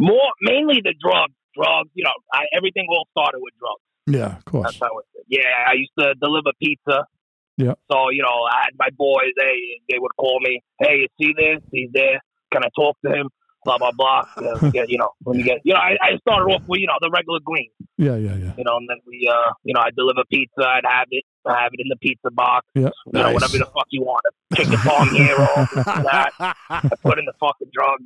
more 0.00 0.30
mainly 0.42 0.80
the 0.82 0.94
drugs. 1.00 1.32
Drugs. 1.56 1.90
You 1.94 2.04
know, 2.04 2.16
I, 2.32 2.44
everything 2.56 2.86
all 2.90 3.08
started 3.10 3.40
with 3.40 3.54
drugs. 3.58 3.82
yeah, 4.06 4.36
of 4.36 4.44
course. 4.44 4.64
That's 4.66 4.80
how 4.80 4.98
it. 4.98 5.06
Yeah, 5.28 5.50
I 5.66 5.72
used 5.74 5.96
to 5.98 6.14
deliver 6.20 6.52
pizza. 6.62 7.06
Yeah. 7.56 7.74
So 7.90 8.10
you 8.10 8.22
know, 8.22 8.44
I 8.52 8.68
had 8.68 8.74
my 8.78 8.90
boys. 8.96 9.32
They 9.36 9.80
they 9.88 9.98
would 9.98 10.14
call 10.16 10.38
me. 10.40 10.62
Hey, 10.78 11.06
you 11.06 11.08
see 11.18 11.32
this? 11.36 11.62
He's 11.72 11.90
there. 11.92 12.20
Can 12.52 12.62
I 12.62 12.68
talk 12.76 12.96
to 13.04 13.12
him? 13.12 13.28
Blah 13.64 13.78
blah 13.78 13.90
blah. 13.90 14.22
You 14.36 14.42
know, 14.42 14.70
get, 14.70 14.90
you 14.90 14.98
know 14.98 15.10
when 15.24 15.38
you 15.38 15.44
get. 15.44 15.58
You 15.64 15.74
know, 15.74 15.80
I, 15.80 15.96
I 16.00 16.18
started 16.18 16.52
off 16.52 16.62
with 16.68 16.80
you 16.80 16.86
know 16.86 16.98
the 17.00 17.10
regular 17.10 17.40
green. 17.42 17.70
Yeah, 17.96 18.14
yeah, 18.16 18.36
yeah. 18.36 18.52
You 18.56 18.64
know, 18.64 18.76
and 18.76 18.88
then 18.88 18.98
we 19.06 19.28
uh 19.28 19.52
you 19.64 19.74
know 19.74 19.80
I 19.80 19.90
deliver 19.96 20.22
pizza. 20.30 20.62
I'd 20.62 20.84
have 20.86 21.08
it. 21.10 21.24
I 21.46 21.62
have 21.62 21.72
it 21.72 21.80
in 21.80 21.88
the 21.88 21.96
pizza 21.96 22.30
box. 22.30 22.66
Yeah. 22.74 22.90
You 23.06 23.22
know, 23.22 23.32
whatever 23.32 23.58
the 23.58 23.66
fuck 23.66 23.86
you 23.90 24.02
want. 24.02 24.22
Your 24.56 24.78
palm 24.78 25.08
here 25.10 25.34
or 25.34 25.68
this 25.74 25.84
that. 25.84 26.30
I 26.38 26.90
put 27.02 27.18
in 27.18 27.24
the 27.24 27.34
fucking 27.40 27.70
drugs. 27.72 28.04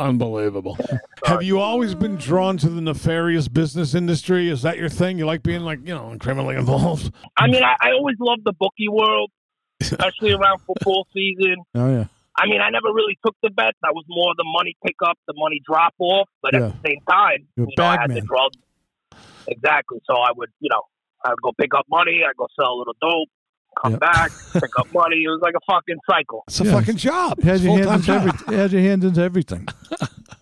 Unbelievable. 0.00 0.78
Have 1.26 1.42
you 1.42 1.60
always 1.60 1.94
been 1.94 2.16
drawn 2.16 2.56
to 2.58 2.68
the 2.68 2.80
nefarious 2.80 3.48
business 3.48 3.94
industry? 3.94 4.48
Is 4.48 4.62
that 4.62 4.78
your 4.78 4.88
thing? 4.88 5.18
You 5.18 5.26
like 5.26 5.42
being 5.42 5.60
like, 5.60 5.80
you 5.86 5.94
know, 5.94 6.16
criminally 6.18 6.56
involved? 6.56 7.12
I 7.36 7.46
mean, 7.46 7.62
I, 7.62 7.74
I 7.80 7.92
always 7.92 8.16
loved 8.18 8.42
the 8.44 8.54
bookie 8.58 8.88
world, 8.88 9.30
especially 9.80 10.32
around 10.32 10.60
football 10.66 11.06
season. 11.12 11.56
Oh 11.74 11.90
yeah. 11.90 12.04
I 12.38 12.46
mean, 12.46 12.60
I 12.62 12.70
never 12.70 12.88
really 12.94 13.18
took 13.24 13.36
the 13.42 13.50
bets. 13.50 13.76
I 13.84 13.90
was 13.90 14.04
more 14.08 14.32
the 14.38 14.44
money 14.56 14.74
pick 14.86 14.96
up, 15.06 15.18
the 15.28 15.34
money 15.36 15.60
drop 15.68 15.92
off. 15.98 16.28
But 16.42 16.54
Yeah. 16.54 16.66
at 16.68 16.82
the 16.82 16.88
same 16.88 17.00
time, 17.08 17.46
You're 17.56 17.66
you 17.68 17.74
know, 17.76 17.84
I 17.84 17.98
had 18.00 18.10
the 18.10 18.14
man. 18.14 18.24
drugs. 18.26 18.56
Exactly. 19.46 19.98
So 20.06 20.14
I 20.16 20.30
would, 20.34 20.48
you 20.60 20.68
know, 20.70 20.82
I 21.24 21.30
would 21.30 21.42
go 21.42 21.52
pick 21.60 21.74
up 21.76 21.84
money. 21.90 22.22
I'd 22.26 22.36
go 22.36 22.46
sell 22.58 22.72
a 22.72 22.78
little 22.78 22.94
dope, 23.02 23.28
come 23.82 23.92
Yeah. 23.92 23.98
back, 23.98 24.30
pick 24.52 24.70
up 24.78 24.92
money. 24.92 25.22
It 25.24 25.28
was 25.28 25.40
like 25.42 25.54
a 25.54 25.72
fucking 25.72 25.98
cycle, 26.08 26.44
It's 26.48 26.60
a 26.60 26.64
Yeah. 26.64 26.72
fucking 26.72 26.96
job. 26.96 27.38
You 27.42 27.50
had 27.50 27.60
your 27.60 27.76
full-time 27.78 27.88
hand 27.88 27.94
into 28.00 28.06
job. 28.06 28.16
everything. 28.26 28.52
You 28.52 28.58
had 28.58 28.72
your 28.72 28.82
hand 28.82 29.04
into 29.04 29.20
everything. 29.22 29.68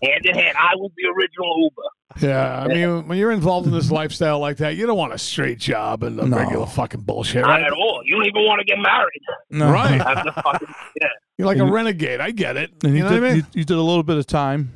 hand 0.03 0.25
in 0.25 0.35
hand. 0.35 0.57
I 0.57 0.75
was 0.75 0.91
the 0.97 1.07
original 1.09 1.63
Uber. 1.63 2.27
Yeah, 2.27 2.61
I 2.63 2.67
mean, 2.67 3.07
when 3.07 3.17
you're 3.17 3.31
involved 3.31 3.67
in 3.67 3.73
this 3.73 3.91
lifestyle 3.91 4.39
like 4.39 4.57
that, 4.57 4.75
you 4.75 4.85
don't 4.87 4.97
want 4.97 5.13
a 5.13 5.17
straight 5.17 5.59
job 5.59 6.03
and 6.03 6.17
the 6.17 6.25
No. 6.25 6.37
regular 6.37 6.65
fucking 6.65 7.01
bullshit, 7.01 7.41
Not 7.43 7.49
right? 7.49 7.63
at 7.63 7.71
all. 7.71 8.01
You 8.03 8.15
don't 8.17 8.25
even 8.25 8.45
want 8.45 8.59
to 8.59 8.65
get 8.65 8.79
married. 8.79 9.21
No. 9.51 9.71
Right. 9.71 10.01
Fucking 10.01 10.67
yeah. 11.01 11.07
You're 11.37 11.45
like 11.47 11.57
a 11.57 11.61
And 11.61 11.69
you- 11.69 11.75
renegade. 11.75 12.19
I 12.19 12.31
get 12.31 12.57
it. 12.57 12.71
And 12.83 12.93
you 12.93 12.97
you, 12.99 13.03
know 13.03 13.09
did, 13.11 13.21
what 13.21 13.29
I 13.29 13.33
mean? 13.35 13.45
you, 13.53 13.59
you 13.59 13.63
did 13.63 13.77
a 13.77 13.81
little 13.81 14.03
bit 14.03 14.17
of 14.17 14.25
time. 14.27 14.73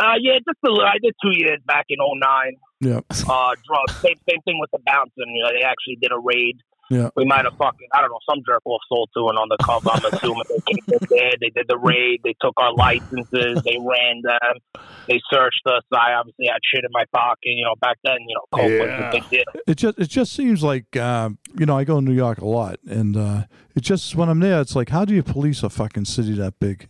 Uh, 0.00 0.14
yeah, 0.20 0.38
just 0.38 0.58
a 0.64 0.68
little. 0.70 0.84
I 0.86 0.98
did 1.02 1.12
two 1.22 1.32
years 1.36 1.58
back 1.66 1.86
in 1.88 1.98
'09. 2.00 2.52
Yeah. 2.80 3.00
Uh, 3.28 3.54
drugs. 3.66 4.00
Same 4.00 4.14
same 4.30 4.40
thing 4.44 4.58
with 4.60 4.70
the 4.72 4.78
bouncing. 4.86 5.12
You 5.34 5.42
know, 5.42 5.50
they 5.50 5.64
actually 5.64 5.96
did 6.00 6.12
a 6.12 6.18
raid. 6.22 6.56
Yeah. 6.90 7.10
We 7.16 7.24
might 7.26 7.44
have 7.44 7.54
fucking 7.56 7.88
I 7.92 8.00
don't 8.00 8.10
know 8.10 8.18
some 8.28 8.42
jerk 8.46 8.62
off 8.64 8.80
sold 8.88 9.10
to 9.14 9.28
and 9.28 9.38
on 9.38 9.48
the 9.48 9.58
undercover. 9.60 9.90
I'm 9.92 10.12
assuming 10.14 10.44
they 10.48 10.72
came 10.72 10.84
in 10.88 11.06
there. 11.10 11.32
They 11.40 11.50
did 11.50 11.66
the 11.68 11.76
raid. 11.78 12.20
They 12.24 12.34
took 12.40 12.54
our 12.56 12.72
licenses. 12.74 13.62
They 13.64 13.76
ran 13.78 14.22
them. 14.22 14.82
They 15.06 15.20
searched 15.30 15.62
us. 15.66 15.82
I 15.92 16.14
obviously 16.14 16.46
had 16.46 16.58
shit 16.64 16.84
in 16.84 16.90
my 16.92 17.04
pocket. 17.12 17.38
You 17.44 17.64
know, 17.64 17.74
back 17.80 17.96
then, 18.04 18.16
you 18.26 18.34
know, 18.34 18.44
coke 18.52 18.70
Yeah. 18.70 18.80
was 19.08 19.14
a 19.14 19.20
big 19.20 19.30
deal. 19.30 19.62
It 19.66 19.74
just 19.76 19.98
it 19.98 20.08
just 20.08 20.32
seems 20.32 20.62
like 20.62 20.96
uh, 20.96 21.30
you 21.58 21.66
know 21.66 21.76
I 21.76 21.84
go 21.84 21.96
to 22.00 22.04
New 22.04 22.14
York 22.14 22.38
a 22.38 22.46
lot, 22.46 22.78
and 22.88 23.16
uh, 23.16 23.42
it 23.76 23.80
just 23.80 24.14
when 24.16 24.28
I'm 24.28 24.40
there, 24.40 24.60
it's 24.60 24.74
like 24.74 24.88
how 24.88 25.04
do 25.04 25.14
you 25.14 25.22
police 25.22 25.62
a 25.62 25.68
fucking 25.70 26.06
city 26.06 26.32
that 26.36 26.58
big? 26.58 26.88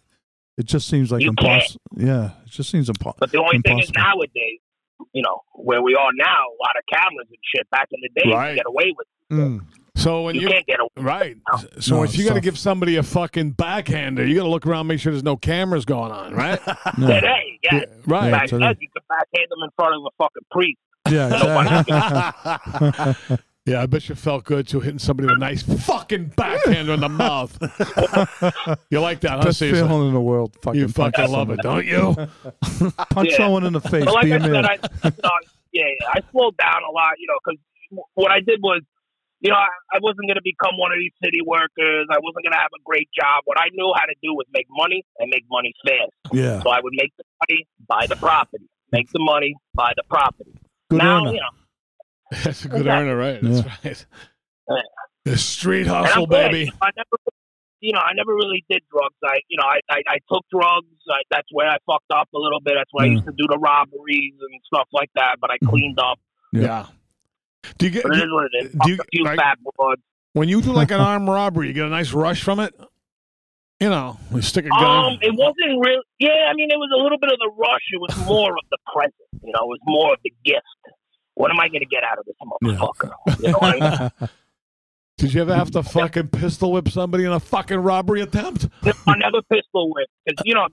It 0.56 0.66
just 0.66 0.88
seems 0.88 1.10
like 1.12 1.22
impossible. 1.22 1.80
Yeah, 1.96 2.30
it 2.44 2.50
just 2.50 2.70
seems 2.70 2.88
impossible. 2.88 3.18
But 3.20 3.32
the 3.32 3.38
only 3.38 3.60
thing 3.60 3.78
is 3.78 3.90
nowadays, 3.96 4.58
you 5.12 5.22
know, 5.22 5.42
where 5.54 5.80
we 5.82 5.94
are 5.94 6.10
now, 6.14 6.26
a 6.26 6.58
lot 6.60 6.74
of 6.76 6.84
cameras 6.92 7.26
and 7.28 7.38
shit. 7.54 7.68
Back 7.70 7.88
in 7.92 8.00
the 8.02 8.20
day, 8.22 8.30
Right. 8.34 8.50
you 8.50 8.56
get 8.56 8.66
away 8.66 8.92
with. 8.96 9.06
it. 9.30 9.34
Mm. 9.34 9.60
So 9.98 10.22
when 10.22 10.34
You, 10.36 10.42
you, 10.42 10.48
can't 10.48 10.66
get 10.66 10.78
away. 10.80 10.88
right, 10.96 11.36
so 11.80 11.96
No, 11.96 12.02
if 12.04 12.16
you 12.16 12.24
got 12.26 12.34
to 12.34 12.40
give 12.40 12.56
somebody 12.58 12.96
a 12.96 13.02
fucking 13.02 13.50
backhander, 13.52 14.24
you 14.26 14.36
got 14.36 14.44
to 14.44 14.48
look 14.48 14.66
around, 14.66 14.86
make 14.86 15.00
sure 15.00 15.12
there's 15.12 15.24
no 15.24 15.36
cameras 15.36 15.84
going 15.84 16.12
on, 16.12 16.32
right? 16.34 16.60
No. 16.98 17.08
Today, 17.08 17.58
yeah. 17.64 17.84
right. 18.06 18.30
Back 18.30 18.46
today. 18.48 18.74
you 18.80 18.88
can 18.88 19.02
backhand 19.08 19.46
them 19.50 19.58
in 19.64 19.70
front 19.76 19.94
of 19.94 20.02
a 20.04 20.10
fucking 20.16 20.46
priest. 20.50 20.78
Yeah, 21.10 21.26
exactly. 23.06 23.38
Yeah, 23.66 23.82
I 23.82 23.86
bet 23.86 24.08
you 24.08 24.14
felt 24.14 24.44
good 24.44 24.66
too, 24.66 24.80
hitting 24.80 24.98
somebody 24.98 25.26
with 25.26 25.36
a 25.36 25.38
nice 25.38 25.62
fucking 25.62 26.28
backhand 26.36 26.88
in 26.88 27.00
the 27.00 27.08
mouth. 27.10 27.54
you 28.88 28.98
like 29.00 29.20
that, 29.20 29.32
huh, 29.32 29.42
Best 29.44 29.58
Caesar? 29.58 29.86
feeling 29.86 30.08
in 30.08 30.14
the 30.14 30.20
world. 30.22 30.56
Fucking 30.62 30.80
You 30.80 30.88
fucking 30.88 31.12
punch 31.12 31.30
love 31.30 31.50
it, 31.50 31.60
don't 31.62 31.84
you? 31.84 32.16
Punch 33.10 33.28
Yeah. 33.32 33.36
someone 33.36 33.64
in 33.66 33.74
the 33.74 33.82
face. 33.82 34.06
But 34.06 34.14
like 34.14 34.24
be 34.24 34.32
I 34.32 34.36
a 34.36 34.40
said. 34.40 34.64
I, 34.64 34.76
no, 35.22 35.30
yeah, 35.74 35.84
yeah, 35.84 36.08
I 36.14 36.20
slowed 36.32 36.56
down 36.56 36.80
a 36.88 36.90
lot, 36.92 37.12
you 37.18 37.26
know, 37.26 37.34
because 37.44 37.60
what 38.14 38.32
I 38.32 38.40
did 38.40 38.60
was, 38.62 38.80
you 39.40 39.50
know, 39.50 39.56
I, 39.56 39.68
I 39.94 39.98
wasn't 40.02 40.26
going 40.26 40.36
to 40.36 40.42
become 40.44 40.74
one 40.78 40.92
of 40.92 40.98
these 40.98 41.12
city 41.22 41.40
workers. 41.46 42.06
I 42.10 42.18
wasn't 42.18 42.44
going 42.44 42.52
to 42.52 42.58
have 42.58 42.72
a 42.74 42.82
great 42.84 43.08
job. 43.18 43.42
What 43.44 43.58
I 43.60 43.68
knew 43.72 43.92
how 43.94 44.06
to 44.06 44.14
do 44.22 44.34
was 44.34 44.46
make 44.52 44.66
money 44.70 45.04
and 45.18 45.30
make 45.30 45.44
money 45.50 45.72
fast. 45.86 46.10
Yeah. 46.32 46.62
So 46.62 46.70
I 46.70 46.80
would 46.82 46.92
make 46.96 47.12
the 47.18 47.24
money, 47.48 47.66
buy 47.86 48.06
the 48.08 48.16
property. 48.16 48.66
Make 48.90 49.10
the 49.12 49.20
money, 49.20 49.54
buy 49.74 49.92
the 49.96 50.02
property. 50.08 50.52
Good 50.90 50.98
now, 50.98 51.20
earner. 51.22 51.32
you 51.32 51.40
know, 51.40 51.54
That's 52.44 52.64
a 52.64 52.68
good 52.68 52.80
Exactly. 52.80 53.08
earner, 53.10 53.16
right? 53.16 53.38
That's 53.42 53.66
right. 53.84 54.06
Yeah. 54.70 54.82
The 55.24 55.36
street 55.38 55.86
hustle, 55.86 56.26
baby. 56.26 56.60
you 56.60 56.66
know, 56.66 56.72
I 56.82 56.90
never, 56.96 57.16
you 57.80 57.92
know, 57.92 58.00
I 58.00 58.12
never 58.14 58.34
really 58.34 58.64
did 58.68 58.82
drugs. 58.90 59.14
I, 59.24 59.38
you 59.48 59.56
know, 59.56 59.64
I, 59.64 59.80
I, 59.90 60.02
I 60.08 60.18
took 60.32 60.44
drugs. 60.50 60.88
I, 61.10 61.20
that's 61.30 61.48
where 61.52 61.68
I 61.68 61.76
fucked 61.86 62.10
up 62.10 62.28
a 62.34 62.38
little 62.38 62.60
bit. 62.60 62.74
That's 62.76 62.90
where 62.92 63.04
I 63.06 63.08
Mm. 63.08 63.12
used 63.12 63.26
to 63.26 63.32
do 63.36 63.46
the 63.48 63.58
robberies 63.58 64.34
and 64.40 64.60
stuff 64.66 64.88
like 64.92 65.10
that. 65.14 65.36
But 65.40 65.50
I 65.50 65.58
cleaned 65.64 65.98
up. 66.00 66.18
Yeah. 66.52 66.86
Do 67.76 67.86
you 67.86 67.92
get 67.92 68.02
But 68.04 68.12
it 68.12 68.16
do- 68.20 68.24
is 68.24 68.32
what 68.32 68.44
it 68.52 68.64
is. 68.66 68.72
do 68.72 68.90
you- 68.90 68.96
Fucked 68.96 69.08
a 69.08 69.16
few 69.16 69.24
like- 69.24 69.38
fat 69.38 69.58
broads. 69.76 70.02
when 70.32 70.48
you 70.48 70.62
do 70.62 70.72
like 70.72 70.90
an 70.90 71.00
armed 71.10 71.28
robbery? 71.28 71.68
You 71.68 71.72
get 71.74 71.86
a 71.86 71.90
nice 71.90 72.12
rush 72.12 72.42
from 72.42 72.60
it. 72.60 72.74
You 73.80 73.88
know, 73.90 74.18
you 74.34 74.42
stick 74.42 74.64
a 74.66 74.70
gun. 74.70 74.82
Um, 75.12 75.18
it 75.22 75.32
wasn't 75.34 75.78
real. 75.84 76.02
Yeah, 76.18 76.48
I 76.50 76.54
mean, 76.54 76.68
it 76.70 76.76
was 76.78 76.90
a 76.98 77.00
little 77.00 77.18
bit 77.18 77.30
of 77.30 77.38
the 77.38 77.50
rush. 77.56 77.82
It 77.92 78.00
was 78.00 78.26
more 78.26 78.50
of 78.50 78.64
the 78.72 78.78
present. 78.92 79.14
You 79.44 79.52
know, 79.52 79.60
it 79.62 79.68
was 79.68 79.78
more 79.86 80.12
of 80.14 80.18
the 80.24 80.32
gift. 80.44 80.64
What 81.34 81.52
am 81.52 81.60
I 81.60 81.68
going 81.68 81.80
to 81.82 81.86
get 81.86 82.02
out 82.02 82.18
of 82.18 82.24
this 82.24 82.34
motherfucker? 82.42 83.12
You 83.40 83.52
know 83.52 83.58
what 83.58 83.80
I 83.82 84.10
mean? 84.20 84.28
Did 85.18 85.34
you 85.34 85.40
ever 85.42 85.54
have 85.54 85.70
to 85.72 85.82
fucking 85.84 86.28
pistol 86.28 86.72
whip 86.72 86.88
somebody 86.88 87.24
in 87.24 87.30
a 87.32 87.38
fucking 87.40 87.78
robbery 87.78 88.20
attempt? 88.20 88.66
I 88.82 89.16
never 89.16 89.42
pistol 89.42 89.92
whip 89.94 90.08
because 90.26 90.42
you 90.44 90.54
know, 90.54 90.66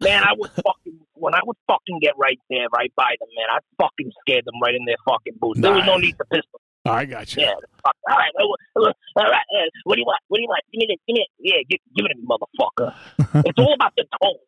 man, 0.00 0.22
I 0.22 0.32
would 0.36 0.50
fucking 0.50 0.98
when 1.14 1.34
I 1.34 1.40
would 1.44 1.56
fucking 1.66 1.98
get 2.00 2.14
right 2.16 2.38
there, 2.50 2.66
right 2.74 2.92
by 2.96 3.14
them, 3.18 3.28
man, 3.36 3.46
I 3.50 3.58
fucking 3.82 4.12
scared 4.20 4.44
them 4.44 4.54
right 4.62 4.74
in 4.74 4.84
their 4.84 4.96
fucking 5.04 5.34
boots. 5.40 5.60
There 5.60 5.72
was 5.72 5.84
no 5.84 5.94
Nice. 5.96 6.02
need 6.02 6.18
to 6.18 6.24
pistol. 6.30 6.60
I 6.86 7.04
got 7.04 7.34
you. 7.36 7.42
Yeah, 7.42 7.54
fuck. 7.84 7.96
all 8.08 8.16
right, 8.16 8.30
all 8.38 8.56
right. 9.16 9.34
Uh, 9.34 9.68
what 9.84 9.96
do 9.96 10.00
you 10.00 10.06
want? 10.06 10.20
What 10.28 10.38
do 10.38 10.42
you 10.42 10.48
want? 10.48 10.62
Give 10.72 10.78
me 10.78 10.86
this. 10.88 10.98
Give 11.06 11.14
me 11.14 11.20
it. 11.20 11.30
Yeah, 11.38 11.62
give, 11.68 11.80
give 11.94 12.06
it 12.06 12.14
to 12.14 12.16
me, 12.16 12.24
motherfucker. 12.24 13.44
it's 13.46 13.58
all 13.58 13.74
about 13.74 13.92
the 13.96 14.04
tone. 14.22 14.38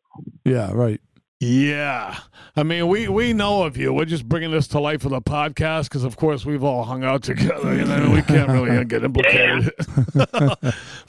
Yeah, 0.45 0.71
right. 0.73 0.99
Yeah. 1.43 2.19
I 2.55 2.61
mean, 2.61 2.87
we, 2.87 3.07
we 3.07 3.33
know 3.33 3.63
of 3.63 3.75
you. 3.75 3.91
We're 3.91 4.05
just 4.05 4.29
bringing 4.29 4.51
this 4.51 4.67
to 4.69 4.79
life 4.79 5.01
for 5.01 5.09
the 5.09 5.21
podcast 5.21 5.85
because, 5.85 6.03
of 6.03 6.15
course, 6.15 6.45
we've 6.45 6.63
all 6.63 6.83
hung 6.83 7.03
out 7.03 7.23
together. 7.23 7.73
You 7.75 7.83
know, 7.85 8.11
we 8.11 8.21
can't 8.21 8.47
really 8.49 8.85
get 8.85 9.03
implicated. 9.03 9.71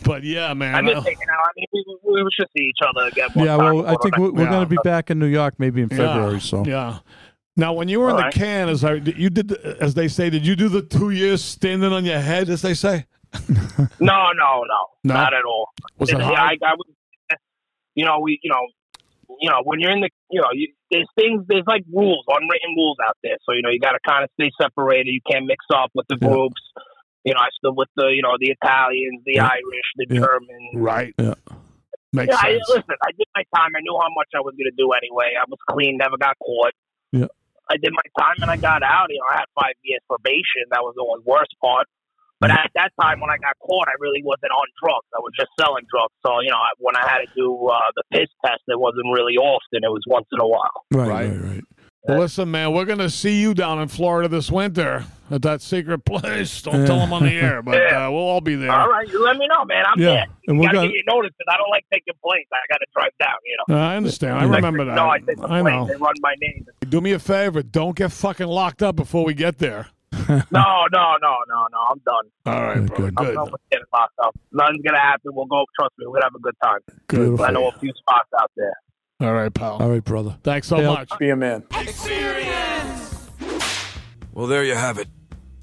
but 0.05 0.23
yeah, 0.23 0.55
man. 0.55 0.75
I'm 0.75 0.87
just 0.87 1.05
thinking 1.05 1.27
now. 1.27 1.35
I 1.35 1.49
mean, 1.55 1.67
we, 1.75 1.85
we, 2.03 2.23
we 2.23 2.31
should 2.33 2.49
see 2.57 2.65
each 2.65 2.79
other 2.89 3.09
again. 3.09 3.29
one 3.35 3.45
Yeah, 3.45 3.57
time 3.59 3.75
well, 3.77 3.87
I 3.87 3.95
think 4.03 4.17
we're, 4.17 4.33
we're 4.33 4.49
going 4.49 4.63
to 4.65 4.67
be 4.71 4.79
back 4.83 5.11
in 5.11 5.19
New 5.19 5.27
York 5.27 5.55
maybe 5.59 5.83
in 5.83 5.91
February. 5.91 6.33
yeah, 6.35 6.39
So 6.39 6.65
Yeah. 6.65 6.99
Now, 7.55 7.75
when 7.75 7.89
you 7.89 8.01
were 8.01 8.07
in 8.07 8.13
All 8.13 8.17
the 8.17 8.23
right. 8.25 8.35
can, 8.35 8.71
as 8.71 8.83
I, 8.83 8.95
you 8.95 9.29
did, 9.29 9.53
as 9.53 9.93
they 9.93 10.09
say, 10.09 10.31
did 10.31 10.47
you 10.47 10.57
do 10.57 10.71
the 10.71 10.81
two 10.81 11.11
years 11.11 11.45
standing 11.45 11.93
on 11.93 12.07
your 12.07 12.21
head, 12.21 12.49
as 12.49 12.63
they 12.63 12.73
say? 12.73 13.05
No, 13.51 13.87
no, 14.01 14.33
no, 14.33 14.65
No? 15.05 15.15
not 15.15 15.35
at 15.35 15.45
all. 15.45 15.69
Was 15.99 16.09
it 16.09 16.19
yeah, 16.19 16.25
hard? 16.25 16.39
I, 16.39 16.67
I 16.67 16.75
was, 16.75 16.87
you 17.95 18.07
know, 18.07 18.21
we, 18.21 18.41
you 18.43 18.51
know, 18.51 18.61
you 19.43 19.51
know, 19.51 19.59
when 19.67 19.81
you're 19.81 19.91
in 19.91 20.01
the, 20.01 20.09
you 20.31 20.41
know, 20.41 20.55
you, 20.55 20.71
there's 20.91 21.11
things, 21.19 21.43
there's 21.51 21.67
like 21.67 21.83
rules, 21.93 22.23
unwritten 22.31 22.73
rules 22.79 22.97
out 23.05 23.19
there. 23.27 23.37
So 23.43 23.53
you 23.53 23.63
know, 23.63 23.71
you 23.75 23.81
got 23.83 23.93
to 23.99 24.03
kind 24.07 24.23
of 24.23 24.31
stay 24.39 24.51
separated. 24.55 25.11
You 25.11 25.21
can't 25.29 25.45
mix 25.47 25.67
up 25.75 25.91
with 25.95 26.07
the 26.09 26.17
Yeah. 26.23 26.29
groups. 26.31 26.63
You 27.27 27.35
know, 27.35 27.43
I 27.43 27.51
stood 27.59 27.75
with 27.75 27.91
the, 27.99 28.07
you 28.15 28.23
know, 28.23 28.39
the 28.39 28.55
Italians, 28.55 29.23
the 29.27 29.43
Yeah. 29.43 29.51
Irish, 29.51 29.89
the 29.99 30.07
Yeah. 30.09 30.21
Germans. 30.23 30.71
Right. 30.79 31.15
Yeah. 31.19 31.35
Makes 32.13 32.31
Yeah, 32.35 32.39
I, 32.39 32.51
listen, 32.71 32.95
I 33.03 33.11
did 33.19 33.27
my 33.35 33.43
time. 33.57 33.71
I 33.75 33.81
knew 33.83 33.99
how 33.99 34.11
much 34.15 34.31
I 34.35 34.41
was 34.47 34.55
going 34.55 34.71
to 34.71 34.79
do 34.79 34.91
anyway. 34.95 35.35
I 35.35 35.45
was 35.51 35.59
clean, 35.71 35.99
never 35.99 36.17
got 36.19 36.39
caught. 36.39 36.75
Yeah. 37.11 37.31
I 37.71 37.79
did 37.83 37.91
my 37.91 38.07
time 38.19 38.37
and 38.43 38.51
I 38.51 38.59
got 38.59 38.83
out. 38.83 39.07
You 39.11 39.19
know, 39.19 39.27
I 39.33 39.43
had 39.43 39.49
five 39.59 39.75
years 39.83 40.03
probation. 40.07 40.71
That 40.71 40.83
was 40.83 40.95
the 40.95 41.07
worst 41.25 41.55
part. 41.63 41.87
But 42.43 42.51
at 42.51 42.71
that 42.75 42.91
time, 43.01 43.21
when 43.23 43.31
I 43.31 43.39
got 43.39 43.55
caught, 43.63 43.87
I 43.87 43.95
really 44.03 44.21
wasn't 44.27 44.51
on 44.51 44.67
drugs. 44.83 45.07
I 45.15 45.21
was 45.23 45.33
just 45.39 45.51
selling 45.59 45.87
drugs. 45.89 46.13
So, 46.27 46.41
you 46.43 46.51
know, 46.51 46.59
when 46.83 46.97
I 46.99 47.07
had 47.09 47.19
to 47.23 47.31
do 47.39 47.47
uh, 47.71 47.79
the 47.95 48.03
piss 48.11 48.29
test, 48.45 48.63
it 48.67 48.79
wasn't 48.79 49.07
really 49.15 49.37
often. 49.39 49.81
It 49.87 49.89
was 49.95 50.03
once 50.11 50.27
in 50.33 50.41
a 50.43 50.47
while. 50.47 50.83
right, 50.91 51.09
Right. 51.09 51.31
right, 51.31 51.41
right. 51.55 51.65
Well, 52.05 52.19
listen, 52.19 52.51
man, 52.51 52.73
we're 52.73 52.85
going 52.85 52.99
to 52.99 53.09
see 53.09 53.41
you 53.41 53.55
down 53.55 53.79
in 53.81 53.87
Florida 53.87 54.27
this 54.29 54.51
winter 54.51 55.05
at 55.31 55.41
that 55.43 55.63
secret 55.63 56.05
place. 56.05 56.61
Don't 56.63 56.85
tell 56.85 56.99
them 56.99 57.13
on 57.13 57.23
the 57.23 57.31
air, 57.31 57.63
but 57.63 57.77
Yeah. 57.79 58.09
uh, 58.09 58.11
we'll 58.11 58.23
all 58.27 58.41
be 58.41 58.57
there. 58.57 58.73
All 58.73 58.89
right, 58.89 59.07
you 59.09 59.23
let 59.25 59.37
me 59.37 59.47
know, 59.47 59.65
man. 59.67 59.85
I'm 59.87 60.01
Yeah, 60.01 60.07
there. 60.07 60.27
and 60.49 60.59
we're 60.59 60.65
got 60.65 60.71
to 60.73 60.77
gonna- 60.79 60.89
give 60.89 60.97
you 60.97 61.05
notice 61.07 61.31
because 61.39 61.55
I 61.55 61.57
don't 61.59 61.71
like 61.71 61.85
taking 61.93 62.15
planes. 62.21 62.49
I 62.53 62.59
got 62.73 62.79
to 62.79 62.87
drive 62.93 63.13
down, 63.21 63.37
you 63.47 63.57
know. 63.69 63.81
I 63.81 63.95
understand. 63.97 64.37
I 64.37 64.43
remember 64.53 64.85
that. 64.87 64.97
No, 64.97 65.11
I 65.11 65.19
take 65.21 65.37
the 65.37 65.45
I 65.45 65.61
plane. 65.61 65.65
know. 65.77 65.87
They 65.87 65.95
run 65.95 66.15
my 66.23 66.35
name. 66.41 66.67
Do 66.89 67.01
me 67.01 67.13
a 67.13 67.21
favor. 67.21 67.63
Don't 67.63 67.95
get 67.95 68.11
fucking 68.11 68.49
locked 68.49 68.83
up 68.83 68.97
before 68.97 69.25
we 69.25 69.33
get 69.35 69.59
there. 69.59 69.87
No, 70.51 70.85
no, 70.93 71.17
no, 71.23 71.35
no, 71.49 71.67
no. 71.73 71.79
I'm 71.91 71.99
done. 72.05 72.27
All 72.47 72.63
right, 72.63 72.87
bro. 72.87 72.97
good. 72.97 73.15
I'm 73.17 73.25
Good. 73.27 73.35
done 73.35 73.51
with 73.53 73.61
getting 73.71 73.87
locked 73.93 74.19
up. 74.23 74.35
Nothing's 74.53 74.83
gonna 74.85 74.99
happen. 75.01 75.33
We'll 75.35 75.47
go. 75.47 75.65
Trust 75.79 75.93
me. 75.99 76.07
We'll 76.09 76.23
have 76.23 76.35
a 76.35 76.41
good 76.41 76.55
time. 76.63 76.79
Good. 77.09 77.41
I 77.41 77.51
know 77.51 77.69
a 77.69 77.73
few 77.79 77.93
spots 77.99 78.29
out 78.41 78.51
there. 78.57 78.75
All 79.21 79.33
right, 79.35 79.53
pal. 79.53 79.79
All 79.81 79.89
right, 79.91 80.03
brother. 80.05 80.37
Thanks 80.43 80.67
so 80.69 80.77
Hey, 80.77 80.87
much. 80.87 81.11
Be 81.19 81.31
a 81.31 81.37
man. 81.37 81.65
Well, 84.33 84.47
there 84.47 84.65
you 84.65 84.75
have 84.75 84.99
it. 84.99 85.09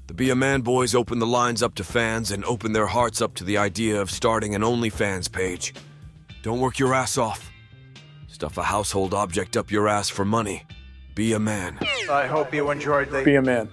The 0.06 0.14
Be 0.14 0.30
a 0.30 0.36
Man 0.36 0.62
boys 0.62 0.94
opened 0.94 1.20
the 1.20 1.26
lines 1.26 1.62
up 1.62 1.74
to 1.76 1.84
fans 1.84 2.30
and 2.30 2.44
opened 2.44 2.74
their 2.74 2.86
hearts 2.86 3.20
up 3.20 3.34
to 3.36 3.44
the 3.44 3.58
idea 3.58 4.00
of 4.00 4.10
starting 4.10 4.54
an 4.54 4.62
OnlyFans 4.62 5.30
page. 5.30 5.74
Don't 6.42 6.60
work 6.60 6.78
your 6.78 6.94
ass 6.94 7.18
off. 7.18 7.50
Stuff 8.28 8.56
a 8.58 8.62
household 8.62 9.12
object 9.12 9.56
up 9.56 9.70
your 9.70 9.88
ass 9.88 10.08
for 10.08 10.24
money. 10.24 10.62
Be 11.20 11.34
a 11.34 11.38
man. 11.38 11.78
I 12.10 12.26
hope 12.26 12.54
you 12.54 12.70
enjoyed 12.70 13.10
the 13.10 13.22
Be 13.22 13.34
a 13.34 13.42
man. 13.42 13.68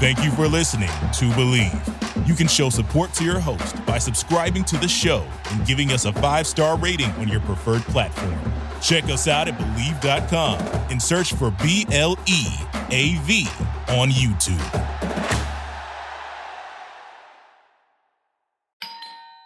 Thank 0.00 0.24
you 0.24 0.32
for 0.32 0.48
listening 0.48 0.88
to 0.88 1.30
Bleav. 1.36 2.26
You 2.26 2.34
can 2.34 2.48
show 2.48 2.70
support 2.70 3.12
to 3.12 3.24
your 3.24 3.38
host 3.38 3.86
by 3.86 3.98
subscribing 3.98 4.64
to 4.64 4.76
the 4.78 4.88
show 4.88 5.24
and 5.52 5.64
giving 5.64 5.92
us 5.92 6.06
a 6.06 6.12
five 6.14 6.48
star 6.48 6.76
rating 6.76 7.12
on 7.12 7.28
your 7.28 7.38
preferred 7.42 7.82
platform. 7.82 8.36
Check 8.82 9.04
us 9.04 9.28
out 9.28 9.46
at 9.46 9.56
Bleav.com 9.56 10.58
and 10.90 11.00
search 11.00 11.34
for 11.34 11.52
B 11.62 11.86
L 11.92 12.18
E 12.26 12.46
A 12.90 13.14
V 13.18 13.46
on 13.90 14.10
YouTube. 14.10 15.04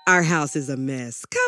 Our 0.09 0.23
house 0.23 0.57
is 0.57 0.71
a 0.71 0.77
mess. 0.79 1.27
Come 1.27 1.48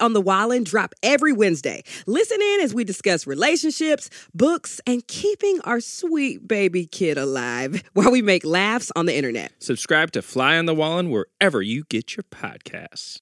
on 0.00 0.12
the 0.12 0.20
Wallen 0.20 0.64
drop 0.64 0.94
every 1.02 1.32
Wednesday. 1.32 1.82
Listen 2.06 2.40
in 2.40 2.60
as 2.60 2.74
we 2.74 2.84
discuss 2.84 3.26
relationships, 3.26 4.10
books, 4.34 4.80
and 4.86 5.06
keeping 5.06 5.60
our 5.62 5.80
sweet 5.80 6.46
baby 6.46 6.86
kid 6.86 7.18
alive 7.18 7.82
while 7.94 8.10
we 8.10 8.22
make 8.22 8.44
laughs 8.44 8.92
on 8.96 9.06
the 9.06 9.16
internet. 9.16 9.52
Subscribe 9.58 10.12
to 10.12 10.22
Fly 10.22 10.56
on 10.56 10.66
the 10.66 10.74
Wallen 10.74 11.10
wherever 11.10 11.60
you 11.60 11.84
get 11.88 12.16
your 12.16 12.24
podcasts. 12.24 13.18